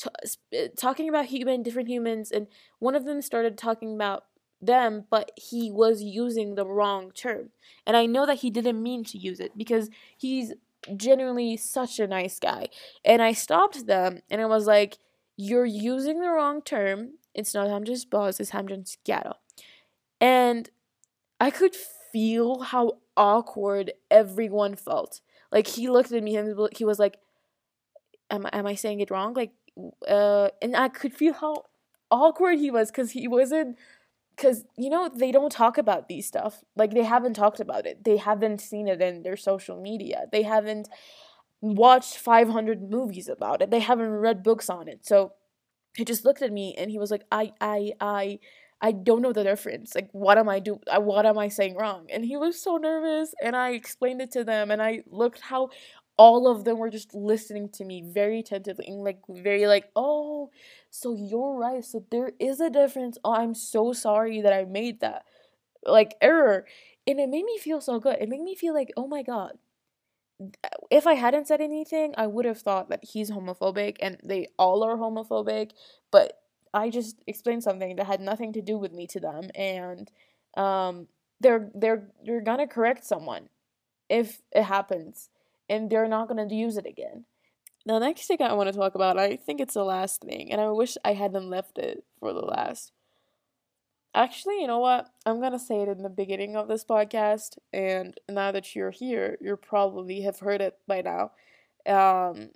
t- 0.01 0.11
uh, 0.57 0.69
talking 0.77 1.09
about 1.09 1.27
human 1.27 1.63
different 1.63 1.89
humans 1.89 2.31
and 2.31 2.47
one 2.79 2.95
of 2.95 3.05
them 3.05 3.21
started 3.23 3.57
talking 3.57 3.95
about 3.95 4.25
them 4.63 5.05
but 5.11 5.31
he 5.37 5.71
was 5.71 6.03
using 6.03 6.55
the 6.55 6.67
wrong 6.67 7.11
term. 7.13 7.51
And 7.87 7.97
i 7.97 8.07
know 8.07 8.27
that 8.27 8.39
he 8.39 8.51
didn't 8.51 8.83
mean 8.83 9.05
to 9.05 9.19
use 9.19 9.41
it 9.41 9.57
because 9.57 9.89
he's 10.17 10.53
genuinely 10.97 11.57
such 11.57 11.99
a 11.99 12.07
nice 12.07 12.39
guy. 12.39 12.69
And 13.05 13.23
i 13.23 13.33
stopped 13.33 13.87
them 13.87 14.21
and 14.31 14.41
i 14.41 14.47
was 14.47 14.67
like 14.67 14.99
you're 15.37 15.65
using 15.65 16.21
the 16.21 16.29
wrong 16.29 16.61
term. 16.61 17.15
It's 17.35 17.55
not 17.55 17.69
hamjin's 17.69 18.05
boss 18.05 18.41
it's 18.41 18.51
hamjin's 18.51 18.99
ghetto. 19.05 19.35
And 20.21 20.69
i 21.39 21.51
could 21.51 21.75
feel 22.13 22.61
how 22.61 22.99
awkward 23.21 23.93
everyone 24.11 24.77
felt. 24.77 25.23
Like 25.53 25.69
he 25.69 25.91
looked 25.91 26.13
at 26.13 26.25
me 26.25 26.37
and 26.39 26.57
he 26.77 26.87
was 26.87 26.99
like, 27.01 27.19
"Am 28.31 28.47
am 28.53 28.67
I 28.67 28.75
saying 28.75 29.01
it 29.01 29.11
wrong?" 29.11 29.35
Like, 29.35 29.53
uh, 30.09 30.49
and 30.63 30.77
I 30.77 30.89
could 30.89 31.15
feel 31.15 31.33
how 31.35 31.65
awkward 32.11 32.59
he 32.59 32.71
was 32.71 32.91
because 32.91 33.13
he 33.13 33.29
wasn't. 33.29 33.77
Because 34.37 34.65
you 34.79 34.91
know 34.91 35.11
they 35.15 35.33
don't 35.33 35.53
talk 35.53 35.79
about 35.79 36.09
these 36.09 36.27
stuff. 36.27 36.65
Like 36.77 36.93
they 36.93 37.05
haven't 37.05 37.35
talked 37.35 37.61
about 37.61 37.87
it. 37.87 38.05
They 38.05 38.17
haven't 38.19 38.61
seen 38.61 38.89
it 38.89 39.03
in 39.03 39.23
their 39.23 39.37
social 39.37 39.81
media. 39.81 40.27
They 40.33 40.43
haven't 40.43 40.89
watched 41.63 42.17
500 42.19 42.91
movies 42.91 43.29
about 43.29 43.63
it. 43.63 43.71
They 43.71 43.81
haven't 43.81 44.11
read 44.13 44.43
books 44.45 44.71
on 44.71 44.89
it. 44.89 45.07
So 45.07 45.35
he 45.97 46.05
just 46.05 46.25
looked 46.25 46.43
at 46.43 46.53
me 46.53 46.75
and 46.79 46.91
he 46.91 46.99
was 46.99 47.11
like, 47.11 47.25
"I 47.33 47.53
I 47.61 47.93
I." 48.01 48.41
I 48.83 48.93
don't 48.93 49.23
know 49.23 49.33
the 49.33 49.45
difference. 49.45 49.95
Like, 49.95 50.09
what 50.13 50.39
am 50.39 50.49
I 50.49 50.59
do? 50.59 50.81
Uh, 50.87 51.01
what 51.01 51.27
am 51.27 51.39
I 51.39 51.49
saying 51.49 51.77
wrong? 51.77 52.07
And 52.11 52.25
he 52.25 52.37
was 52.37 52.61
so 52.61 52.77
nervous, 52.77 53.35
and 53.43 53.55
I 53.55 53.71
explained 53.71 54.23
it 54.23 54.31
to 54.33 54.45
them, 54.45 54.71
and 54.71 54.81
I 54.83 55.03
looked 55.11 55.41
how 55.41 55.71
all 56.17 56.49
of 56.49 56.65
them 56.65 56.79
were 56.79 56.91
just 56.91 57.15
listening 57.15 57.69
to 57.71 57.85
me 57.85 58.03
very 58.03 58.41
attentively 58.41 58.87
and 58.89 59.03
like 59.03 59.21
very 59.29 59.67
like, 59.67 59.91
oh, 59.97 60.51
so 60.91 61.15
you're 61.15 61.57
right. 61.57 61.85
So 61.85 62.05
there 62.11 62.33
is 62.39 62.61
a 62.61 62.71
difference. 62.71 63.19
Oh, 63.25 63.35
I'm 63.35 63.55
so 63.55 63.93
sorry 63.93 64.41
that 64.43 64.53
I 64.53 64.65
made 64.65 65.01
that 65.01 65.25
like 65.87 66.17
error, 66.23 66.67
and 67.07 67.21
it 67.21 67.29
made 67.29 67.45
me 67.45 67.59
feel 67.59 67.81
so 67.81 68.01
good. 68.01 68.19
It 68.21 68.29
made 68.29 68.43
me 68.43 68.55
feel 68.55 68.75
like, 68.75 68.93
oh 68.97 69.07
my 69.07 69.23
god. 69.23 69.59
If 70.91 71.07
I 71.07 71.15
hadn't 71.15 71.47
said 71.49 71.61
anything, 71.61 72.15
I 72.17 72.27
would 72.27 72.45
have 72.45 72.61
thought 72.61 72.89
that 72.89 73.05
he's 73.05 73.31
homophobic 73.31 73.97
and 74.01 74.19
they 74.25 74.49
all 74.59 74.83
are 74.83 74.97
homophobic, 74.97 75.73
but 76.11 76.40
I 76.73 76.91
just 76.91 77.17
explained 77.27 77.63
something 77.63 77.97
that 77.97 78.07
had 78.07 78.21
nothing 78.21 78.53
to 78.55 78.63
do 78.63 78.79
with 78.79 78.93
me 78.93 79.07
to 79.09 79.21
them, 79.21 79.51
and 79.55 80.11
um, 80.57 81.09
they're 81.41 81.71
they're 81.75 82.09
you're 82.23 82.41
gonna 82.41 82.67
correct 82.69 83.05
someone 83.05 83.49
if 84.09 84.43
it 84.53 84.65
happens, 84.65 85.31
and 85.69 85.91
they're 85.91 86.09
not 86.09 86.29
gonna 86.29 86.47
use 86.53 86.77
it 86.77 86.87
again. 86.87 87.25
The 87.87 87.99
next 87.99 88.27
thing 88.27 88.43
I 88.43 88.53
want 88.53 88.73
to 88.73 88.79
talk 88.79 88.95
about, 88.95 89.19
I 89.19 89.37
think 89.37 89.61
it's 89.61 89.75
the 89.75 89.85
last 89.85 90.23
thing, 90.23 90.53
and 90.53 90.61
I 90.61 90.71
wish 90.71 90.97
I 91.05 91.15
hadn't 91.15 91.51
left 91.51 91.79
it 91.79 92.05
for 92.21 92.33
the 92.33 92.41
last. 92.41 92.93
Actually, 94.15 94.61
you 94.61 94.67
know 94.67 94.79
what? 94.81 95.09
I'm 95.25 95.41
gonna 95.41 95.59
say 95.59 95.83
it 95.83 95.89
in 95.89 96.03
the 96.03 96.09
beginning 96.09 96.57
of 96.57 96.69
this 96.69 96.85
podcast, 96.85 97.59
and 97.73 98.19
now 98.29 98.53
that 98.53 98.75
you're 98.75 98.91
here, 98.91 99.39
you 99.41 99.57
probably 99.57 100.23
have 100.23 100.41
heard 100.41 100.61
it 100.61 100.79
by 100.87 101.01
now. 101.03 101.33
Um, 101.87 102.51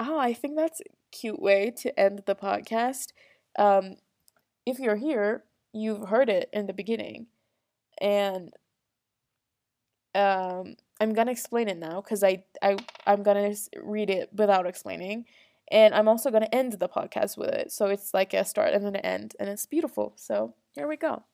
oh, 0.00 0.18
I 0.18 0.32
think 0.32 0.56
that's 0.56 0.80
cute 1.12 1.40
way 1.40 1.70
to 1.78 1.98
end 1.98 2.22
the 2.26 2.34
podcast. 2.34 3.12
Um, 3.58 3.96
if 4.66 4.78
you're 4.78 4.96
here, 4.96 5.44
you've 5.72 6.08
heard 6.08 6.28
it 6.28 6.48
in 6.52 6.66
the 6.66 6.72
beginning. 6.72 7.26
And 8.00 8.52
um, 10.14 10.76
I'm 11.00 11.14
gonna 11.14 11.30
explain 11.30 11.68
it 11.68 11.78
now 11.78 12.00
because 12.00 12.22
I, 12.22 12.44
I 12.62 12.76
I'm 13.06 13.22
gonna 13.22 13.54
read 13.82 14.10
it 14.10 14.30
without 14.32 14.66
explaining, 14.66 15.26
and 15.70 15.94
I'm 15.94 16.08
also 16.08 16.30
gonna 16.30 16.48
end 16.52 16.74
the 16.74 16.88
podcast 16.88 17.36
with 17.38 17.50
it. 17.50 17.72
So 17.72 17.86
it's 17.86 18.12
like 18.12 18.34
a 18.34 18.44
start 18.44 18.74
and 18.74 18.84
then 18.84 18.96
an 18.96 19.04
end, 19.04 19.36
and 19.40 19.48
it's 19.48 19.66
beautiful. 19.66 20.12
So 20.16 20.54
here 20.72 20.86
we 20.86 20.96
go. 20.96 21.24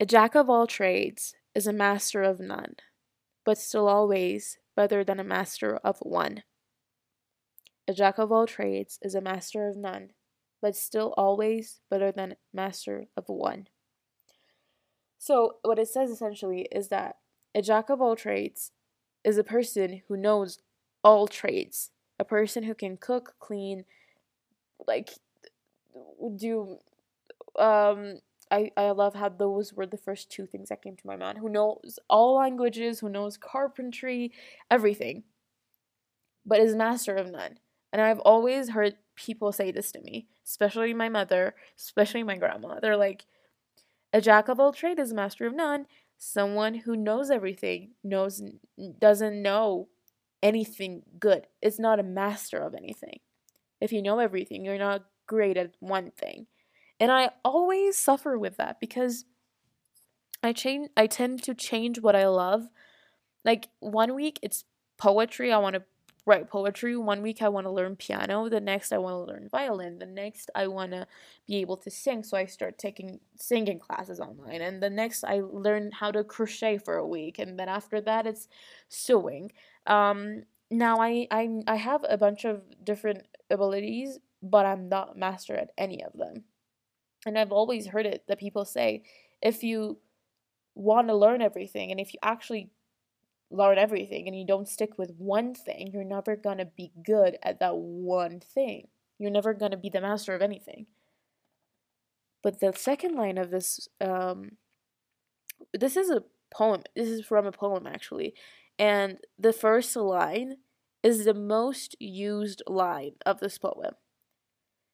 A 0.00 0.06
jack 0.06 0.34
of 0.34 0.50
all 0.50 0.66
trades 0.66 1.34
is 1.54 1.66
a 1.66 1.72
master 1.72 2.22
of 2.22 2.40
none, 2.40 2.76
but 3.44 3.58
still 3.58 3.88
always 3.88 4.58
better 4.76 5.04
than 5.04 5.20
a 5.20 5.24
master 5.24 5.76
of 5.78 5.98
one. 6.00 6.42
A 7.86 7.92
jack 7.92 8.18
of 8.18 8.32
all 8.32 8.46
trades 8.46 8.98
is 9.02 9.14
a 9.14 9.20
master 9.20 9.68
of 9.68 9.76
none, 9.76 10.10
but 10.60 10.74
still 10.76 11.12
always 11.16 11.80
better 11.90 12.10
than 12.10 12.36
master 12.52 13.06
of 13.16 13.28
one. 13.28 13.68
So, 15.18 15.56
what 15.62 15.78
it 15.78 15.88
says 15.88 16.10
essentially 16.10 16.68
is 16.72 16.88
that 16.88 17.16
a 17.54 17.62
jack 17.62 17.88
of 17.90 18.00
all 18.00 18.16
trades 18.16 18.72
is 19.22 19.38
a 19.38 19.44
person 19.44 20.02
who 20.08 20.16
knows 20.16 20.58
all 21.02 21.26
trades, 21.26 21.90
a 22.18 22.24
person 22.24 22.64
who 22.64 22.74
can 22.74 22.96
cook, 22.96 23.34
clean, 23.38 23.84
like 24.86 25.10
do 26.36 26.78
um 27.58 28.20
I, 28.50 28.70
I 28.76 28.90
love 28.90 29.14
how 29.14 29.30
those 29.30 29.72
were 29.72 29.86
the 29.86 29.96
first 29.96 30.30
two 30.30 30.46
things 30.46 30.68
that 30.68 30.82
came 30.82 30.96
to 30.96 31.06
my 31.06 31.16
mind. 31.16 31.38
Who 31.38 31.48
knows 31.48 31.98
all 32.08 32.36
languages, 32.36 33.00
who 33.00 33.08
knows 33.08 33.36
carpentry, 33.36 34.32
everything, 34.70 35.24
but 36.46 36.60
is 36.60 36.74
master 36.76 37.16
of 37.16 37.30
none. 37.30 37.58
And 37.94 38.02
I've 38.02 38.18
always 38.18 38.70
heard 38.70 38.96
people 39.14 39.52
say 39.52 39.70
this 39.70 39.92
to 39.92 40.00
me, 40.00 40.26
especially 40.44 40.92
my 40.92 41.08
mother, 41.08 41.54
especially 41.78 42.24
my 42.24 42.36
grandma. 42.36 42.80
They're 42.80 42.96
like, 42.96 43.24
a 44.12 44.20
jack 44.20 44.48
of 44.48 44.58
all 44.58 44.72
trades 44.72 45.00
is 45.00 45.14
master 45.14 45.46
of 45.46 45.54
none. 45.54 45.86
Someone 46.18 46.74
who 46.74 46.96
knows 46.96 47.30
everything 47.30 47.92
knows 48.02 48.42
doesn't 48.98 49.40
know 49.40 49.86
anything 50.42 51.02
good. 51.20 51.46
It's 51.62 51.78
not 51.78 52.00
a 52.00 52.02
master 52.02 52.58
of 52.58 52.74
anything. 52.74 53.20
If 53.80 53.92
you 53.92 54.02
know 54.02 54.18
everything, 54.18 54.64
you're 54.64 54.76
not 54.76 55.04
great 55.28 55.56
at 55.56 55.74
one 55.78 56.10
thing. 56.10 56.48
And 56.98 57.12
I 57.12 57.30
always 57.44 57.96
suffer 57.96 58.36
with 58.36 58.56
that 58.56 58.80
because 58.80 59.24
I 60.42 60.52
change 60.52 60.90
I 60.96 61.06
tend 61.06 61.44
to 61.44 61.54
change 61.54 62.00
what 62.00 62.16
I 62.16 62.26
love. 62.26 62.66
Like 63.44 63.68
one 63.78 64.16
week 64.16 64.40
it's 64.42 64.64
poetry, 64.98 65.52
I 65.52 65.58
want 65.58 65.74
to 65.74 65.84
write 66.26 66.48
poetry. 66.48 66.96
One 66.96 67.22
week 67.22 67.42
I 67.42 67.48
want 67.48 67.66
to 67.66 67.70
learn 67.70 67.96
piano, 67.96 68.48
the 68.48 68.60
next 68.60 68.92
I 68.92 68.98
want 68.98 69.14
to 69.14 69.32
learn 69.32 69.48
violin, 69.50 69.98
the 69.98 70.06
next 70.06 70.50
I 70.54 70.66
want 70.68 70.92
to 70.92 71.06
be 71.46 71.56
able 71.56 71.76
to 71.78 71.90
sing, 71.90 72.22
so 72.22 72.36
I 72.36 72.46
start 72.46 72.78
taking 72.78 73.20
singing 73.36 73.78
classes 73.78 74.20
online. 74.20 74.62
And 74.62 74.82
the 74.82 74.90
next 74.90 75.24
I 75.24 75.40
learn 75.40 75.90
how 75.92 76.10
to 76.10 76.24
crochet 76.24 76.78
for 76.78 76.96
a 76.96 77.06
week, 77.06 77.38
and 77.38 77.58
then 77.58 77.68
after 77.68 78.00
that 78.02 78.26
it's 78.26 78.48
sewing. 78.88 79.52
Um 79.86 80.44
now 80.70 81.00
I 81.00 81.26
I 81.30 81.62
I 81.66 81.76
have 81.76 82.04
a 82.08 82.16
bunch 82.16 82.44
of 82.44 82.62
different 82.82 83.26
abilities, 83.50 84.18
but 84.42 84.66
I'm 84.66 84.88
not 84.88 85.18
master 85.18 85.54
at 85.54 85.70
any 85.76 86.02
of 86.02 86.12
them. 86.14 86.44
And 87.26 87.38
I've 87.38 87.52
always 87.52 87.86
heard 87.86 88.06
it 88.06 88.24
that 88.28 88.38
people 88.38 88.64
say 88.64 89.02
if 89.42 89.62
you 89.62 89.98
want 90.74 91.08
to 91.08 91.14
learn 91.16 91.42
everything 91.42 91.90
and 91.90 92.00
if 92.00 92.12
you 92.12 92.18
actually 92.22 92.70
learn 93.54 93.78
everything 93.78 94.26
and 94.26 94.36
you 94.36 94.46
don't 94.46 94.68
stick 94.68 94.98
with 94.98 95.14
one 95.16 95.54
thing, 95.54 95.90
you're 95.92 96.04
never 96.04 96.36
going 96.36 96.58
to 96.58 96.64
be 96.64 96.92
good 97.04 97.38
at 97.42 97.60
that 97.60 97.76
one 97.76 98.40
thing. 98.40 98.88
You're 99.18 99.30
never 99.30 99.54
going 99.54 99.70
to 99.70 99.76
be 99.76 99.90
the 99.90 100.00
master 100.00 100.34
of 100.34 100.42
anything. 100.42 100.86
But 102.42 102.60
the 102.60 102.72
second 102.76 103.14
line 103.14 103.38
of 103.38 103.50
this, 103.50 103.88
um, 104.00 104.52
this 105.72 105.96
is 105.96 106.10
a 106.10 106.24
poem. 106.52 106.82
This 106.94 107.08
is 107.08 107.24
from 107.24 107.46
a 107.46 107.52
poem, 107.52 107.86
actually. 107.86 108.34
And 108.78 109.18
the 109.38 109.52
first 109.52 109.94
line 109.96 110.56
is 111.02 111.24
the 111.24 111.34
most 111.34 111.96
used 112.00 112.62
line 112.66 113.12
of 113.24 113.40
this 113.40 113.58
poem. 113.58 113.94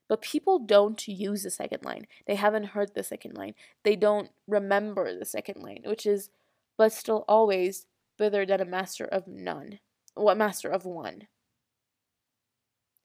But 0.09 0.23
people 0.23 0.59
don't 0.59 1.07
use 1.07 1.45
the 1.45 1.51
second 1.51 1.85
line. 1.85 2.07
They 2.27 2.35
haven't 2.35 2.65
heard 2.65 2.95
the 2.95 3.05
second 3.05 3.37
line. 3.37 3.55
They 3.85 3.97
don't 3.97 4.31
remember 4.47 5.17
the 5.17 5.25
second 5.25 5.63
line, 5.63 5.83
which 5.87 6.05
is, 6.05 6.31
but 6.77 6.93
still 6.93 7.25
always 7.29 7.87
better 8.21 8.45
than 8.45 8.61
a 8.61 8.67
master 8.67 9.07
of 9.07 9.27
none. 9.27 9.81
What 10.15 10.37
master 10.37 10.69
of 10.69 10.85
one. 10.85 11.23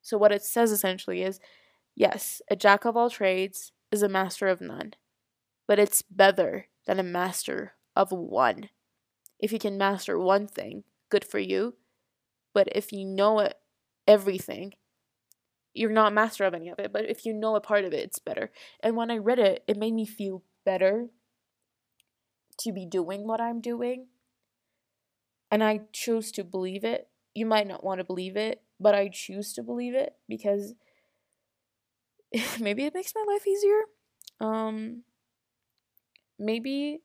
So 0.02 0.18
what 0.18 0.34
it 0.34 0.44
says 0.44 0.72
essentially 0.72 1.24
is, 1.24 1.40
yes, 1.96 2.42
a 2.52 2.56
jack 2.56 2.84
of 2.84 2.98
all 2.98 3.10
trades 3.10 3.72
is 3.92 4.04
a 4.04 4.10
master 4.10 4.48
of 4.48 4.60
none, 4.60 4.94
but 5.68 5.80
it's 5.80 6.02
better 6.02 6.68
than 6.86 7.00
a 7.00 7.04
master 7.04 7.74
of 7.96 8.12
one. 8.12 8.70
If 9.40 9.54
you 9.54 9.58
can 9.58 9.78
master 9.78 10.20
one 10.20 10.48
thing, 10.48 10.84
good 11.10 11.24
for 11.24 11.40
you. 11.40 11.76
But 12.54 12.68
if 12.74 12.92
you 12.92 13.06
know 13.06 13.40
it, 13.40 13.56
everything, 14.08 14.74
you're 15.74 15.92
not 15.92 16.14
master 16.14 16.44
of 16.44 16.54
any 16.54 16.70
of 16.70 16.80
it, 16.80 16.92
but 16.92 17.10
if 17.10 17.26
you 17.26 17.34
know 17.34 17.56
a 17.56 17.62
part 17.62 17.86
of 17.86 17.94
it, 17.94 18.04
it's 18.04 18.20
better. 18.20 18.52
And 18.82 18.96
when 18.96 19.10
I 19.10 19.18
read 19.18 19.40
it, 19.40 19.64
it 19.68 19.78
made 19.78 19.94
me 19.94 20.06
feel 20.06 20.44
better 20.66 21.08
to 22.60 22.72
be 22.74 22.86
doing 22.86 23.26
what 23.26 23.40
I'm 23.40 23.62
doing. 23.62 24.08
And 25.56 25.64
I 25.64 25.84
choose 25.94 26.34
to 26.34 26.44
believe 26.44 26.84
it. 26.84 27.08
You 27.34 27.46
might 27.46 27.66
not 27.66 27.82
want 27.82 28.00
to 28.00 28.04
believe 28.04 28.36
it, 28.36 28.62
but 28.78 28.94
I 28.94 29.08
choose 29.08 29.54
to 29.54 29.64
believe 29.64 29.96
it 29.96 30.14
because 30.28 30.76
maybe 32.60 32.84
it 32.84 32.94
makes 32.94 33.14
my 33.16 33.24
life 33.28 33.48
easier. 33.48 33.82
Um 34.42 35.04
maybe 36.38 37.02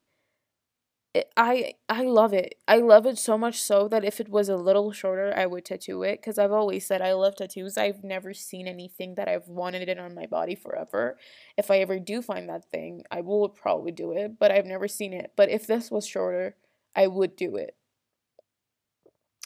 it, 1.12 1.32
I 1.36 1.74
I 1.88 2.02
love 2.04 2.32
it. 2.32 2.56
I 2.68 2.78
love 2.78 3.04
it 3.06 3.18
so 3.18 3.36
much 3.36 3.60
so 3.60 3.88
that 3.88 4.04
if 4.04 4.20
it 4.20 4.28
was 4.28 4.48
a 4.48 4.56
little 4.56 4.92
shorter, 4.92 5.32
I 5.36 5.46
would 5.46 5.64
tattoo 5.64 6.02
it 6.04 6.20
because 6.20 6.38
I've 6.38 6.52
always 6.52 6.86
said 6.86 7.02
I 7.02 7.14
love 7.14 7.34
tattoos. 7.36 7.76
I've 7.76 8.04
never 8.04 8.32
seen 8.32 8.68
anything 8.68 9.16
that 9.16 9.28
I've 9.28 9.48
wanted 9.48 9.88
it 9.88 9.98
on 9.98 10.14
my 10.14 10.26
body 10.26 10.54
forever. 10.54 11.18
If 11.56 11.70
I 11.70 11.78
ever 11.78 11.98
do 11.98 12.22
find 12.22 12.48
that 12.48 12.70
thing, 12.70 13.02
I 13.10 13.22
will 13.22 13.48
probably 13.48 13.90
do 13.92 14.12
it, 14.12 14.38
but 14.38 14.52
I've 14.52 14.66
never 14.66 14.86
seen 14.88 15.12
it. 15.12 15.32
But 15.36 15.50
if 15.50 15.66
this 15.66 15.90
was 15.90 16.06
shorter, 16.06 16.54
I 16.94 17.08
would 17.08 17.34
do 17.36 17.56
it. 17.56 17.74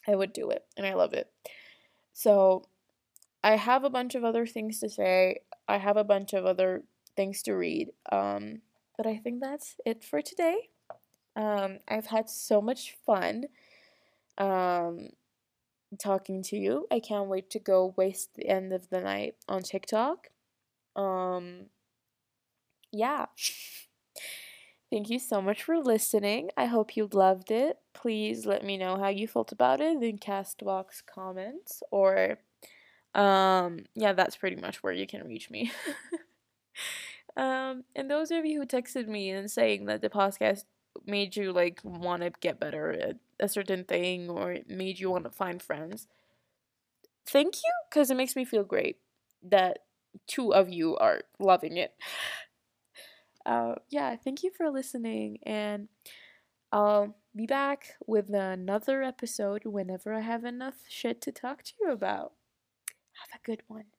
I 0.09 0.15
would 0.15 0.33
do 0.33 0.51
it, 0.51 0.65
and 0.77 0.87
I 0.87 0.95
love 0.95 1.13
it. 1.15 1.31
So, 2.13 2.67
I 3.43 3.57
have 3.57 3.85
a 3.85 3.91
bunch 3.91 4.15
of 4.15 4.25
other 4.25 4.47
things 4.47 4.81
to 4.81 4.89
say. 4.89 5.41
I 5.69 5.79
have 5.79 5.97
a 5.97 6.05
bunch 6.05 6.33
of 6.33 6.47
other 6.47 6.85
things 7.17 7.43
to 7.43 7.55
read. 7.55 7.93
Um, 8.11 8.63
but 8.97 9.07
I 9.07 9.17
think 9.19 9.41
that's 9.41 9.77
it 9.85 10.05
for 10.05 10.23
today. 10.23 10.69
Um, 11.37 11.79
I've 11.89 12.07
had 12.07 12.31
so 12.31 12.61
much 12.63 12.97
fun 13.05 13.47
um, 14.39 15.11
talking 15.99 16.43
to 16.45 16.57
you. 16.57 16.87
I 16.91 17.01
can't 17.01 17.29
wait 17.29 17.51
to 17.51 17.59
go 17.59 17.95
waste 17.97 18.35
the 18.35 18.49
end 18.49 18.73
of 18.73 18.91
the 18.91 19.01
night 19.01 19.37
on 19.49 19.63
TikTok. 19.63 20.29
Um, 20.97 21.67
yeah. 22.93 23.27
Thank 24.95 25.11
you 25.11 25.19
so 25.19 25.43
much 25.43 25.65
for 25.65 25.77
listening. 25.81 26.51
I 26.57 26.67
hope 26.67 26.97
you 26.97 27.09
loved 27.13 27.51
it. 27.51 27.81
Please 27.95 28.47
let 28.47 28.63
me 28.63 28.77
know 28.77 28.97
how 28.97 29.09
you 29.09 29.27
felt 29.27 29.51
about 29.51 29.81
it 29.81 30.01
in 30.01 30.19
Castbox 30.19 31.03
comments 31.05 31.83
or 31.91 32.39
um 33.17 33.87
yeah, 33.97 34.13
that's 34.13 34.37
pretty 34.37 34.57
much 34.57 34.85
where 34.85 34.93
you 34.93 35.09
can 35.09 35.27
reach 35.27 35.51
me. 35.51 35.73
um 37.37 37.85
and 37.97 38.11
those 38.11 38.31
of 38.31 38.45
you 38.45 38.61
who 38.61 38.67
texted 38.67 39.09
me 39.09 39.31
and 39.31 39.51
saying 39.51 39.87
that 39.87 40.01
the 40.01 40.09
podcast 40.09 40.65
made 41.07 41.35
you 41.37 41.53
like 41.53 41.81
want 41.83 42.23
to 42.23 42.31
get 42.41 42.61
better 42.61 42.93
at 42.93 43.17
a 43.41 43.49
certain 43.49 43.85
thing 43.85 44.31
or 44.31 44.59
made 44.69 45.01
you 45.01 45.11
want 45.11 45.25
to 45.25 45.31
find 45.31 45.61
friends 45.61 46.07
thank 47.27 47.57
you 47.57 47.73
because 47.91 48.11
it 48.11 48.17
makes 48.17 48.37
me 48.37 48.45
feel 48.45 48.65
great 48.65 48.99
that 49.43 49.79
two 50.27 50.55
of 50.55 50.69
you 50.69 50.97
are 50.97 51.23
loving 51.39 51.77
it 51.77 51.93
uh, 53.47 53.75
yeah 53.91 54.17
thank 54.17 54.43
you 54.43 54.51
for 54.57 54.71
listening 54.71 55.39
and 55.45 55.89
i'll 56.73 57.17
be 57.37 57.47
back 57.47 57.95
with 58.07 58.33
another 58.33 59.03
episode 59.03 59.65
whenever 59.65 60.15
i 60.15 60.21
have 60.21 60.45
enough 60.45 60.77
shit 60.89 61.21
to 61.21 61.33
talk 61.33 61.63
to 61.63 61.73
you 61.81 61.91
about. 61.91 62.33
Have 63.15 63.41
a 63.41 63.45
good 63.47 63.63
one 63.69 63.94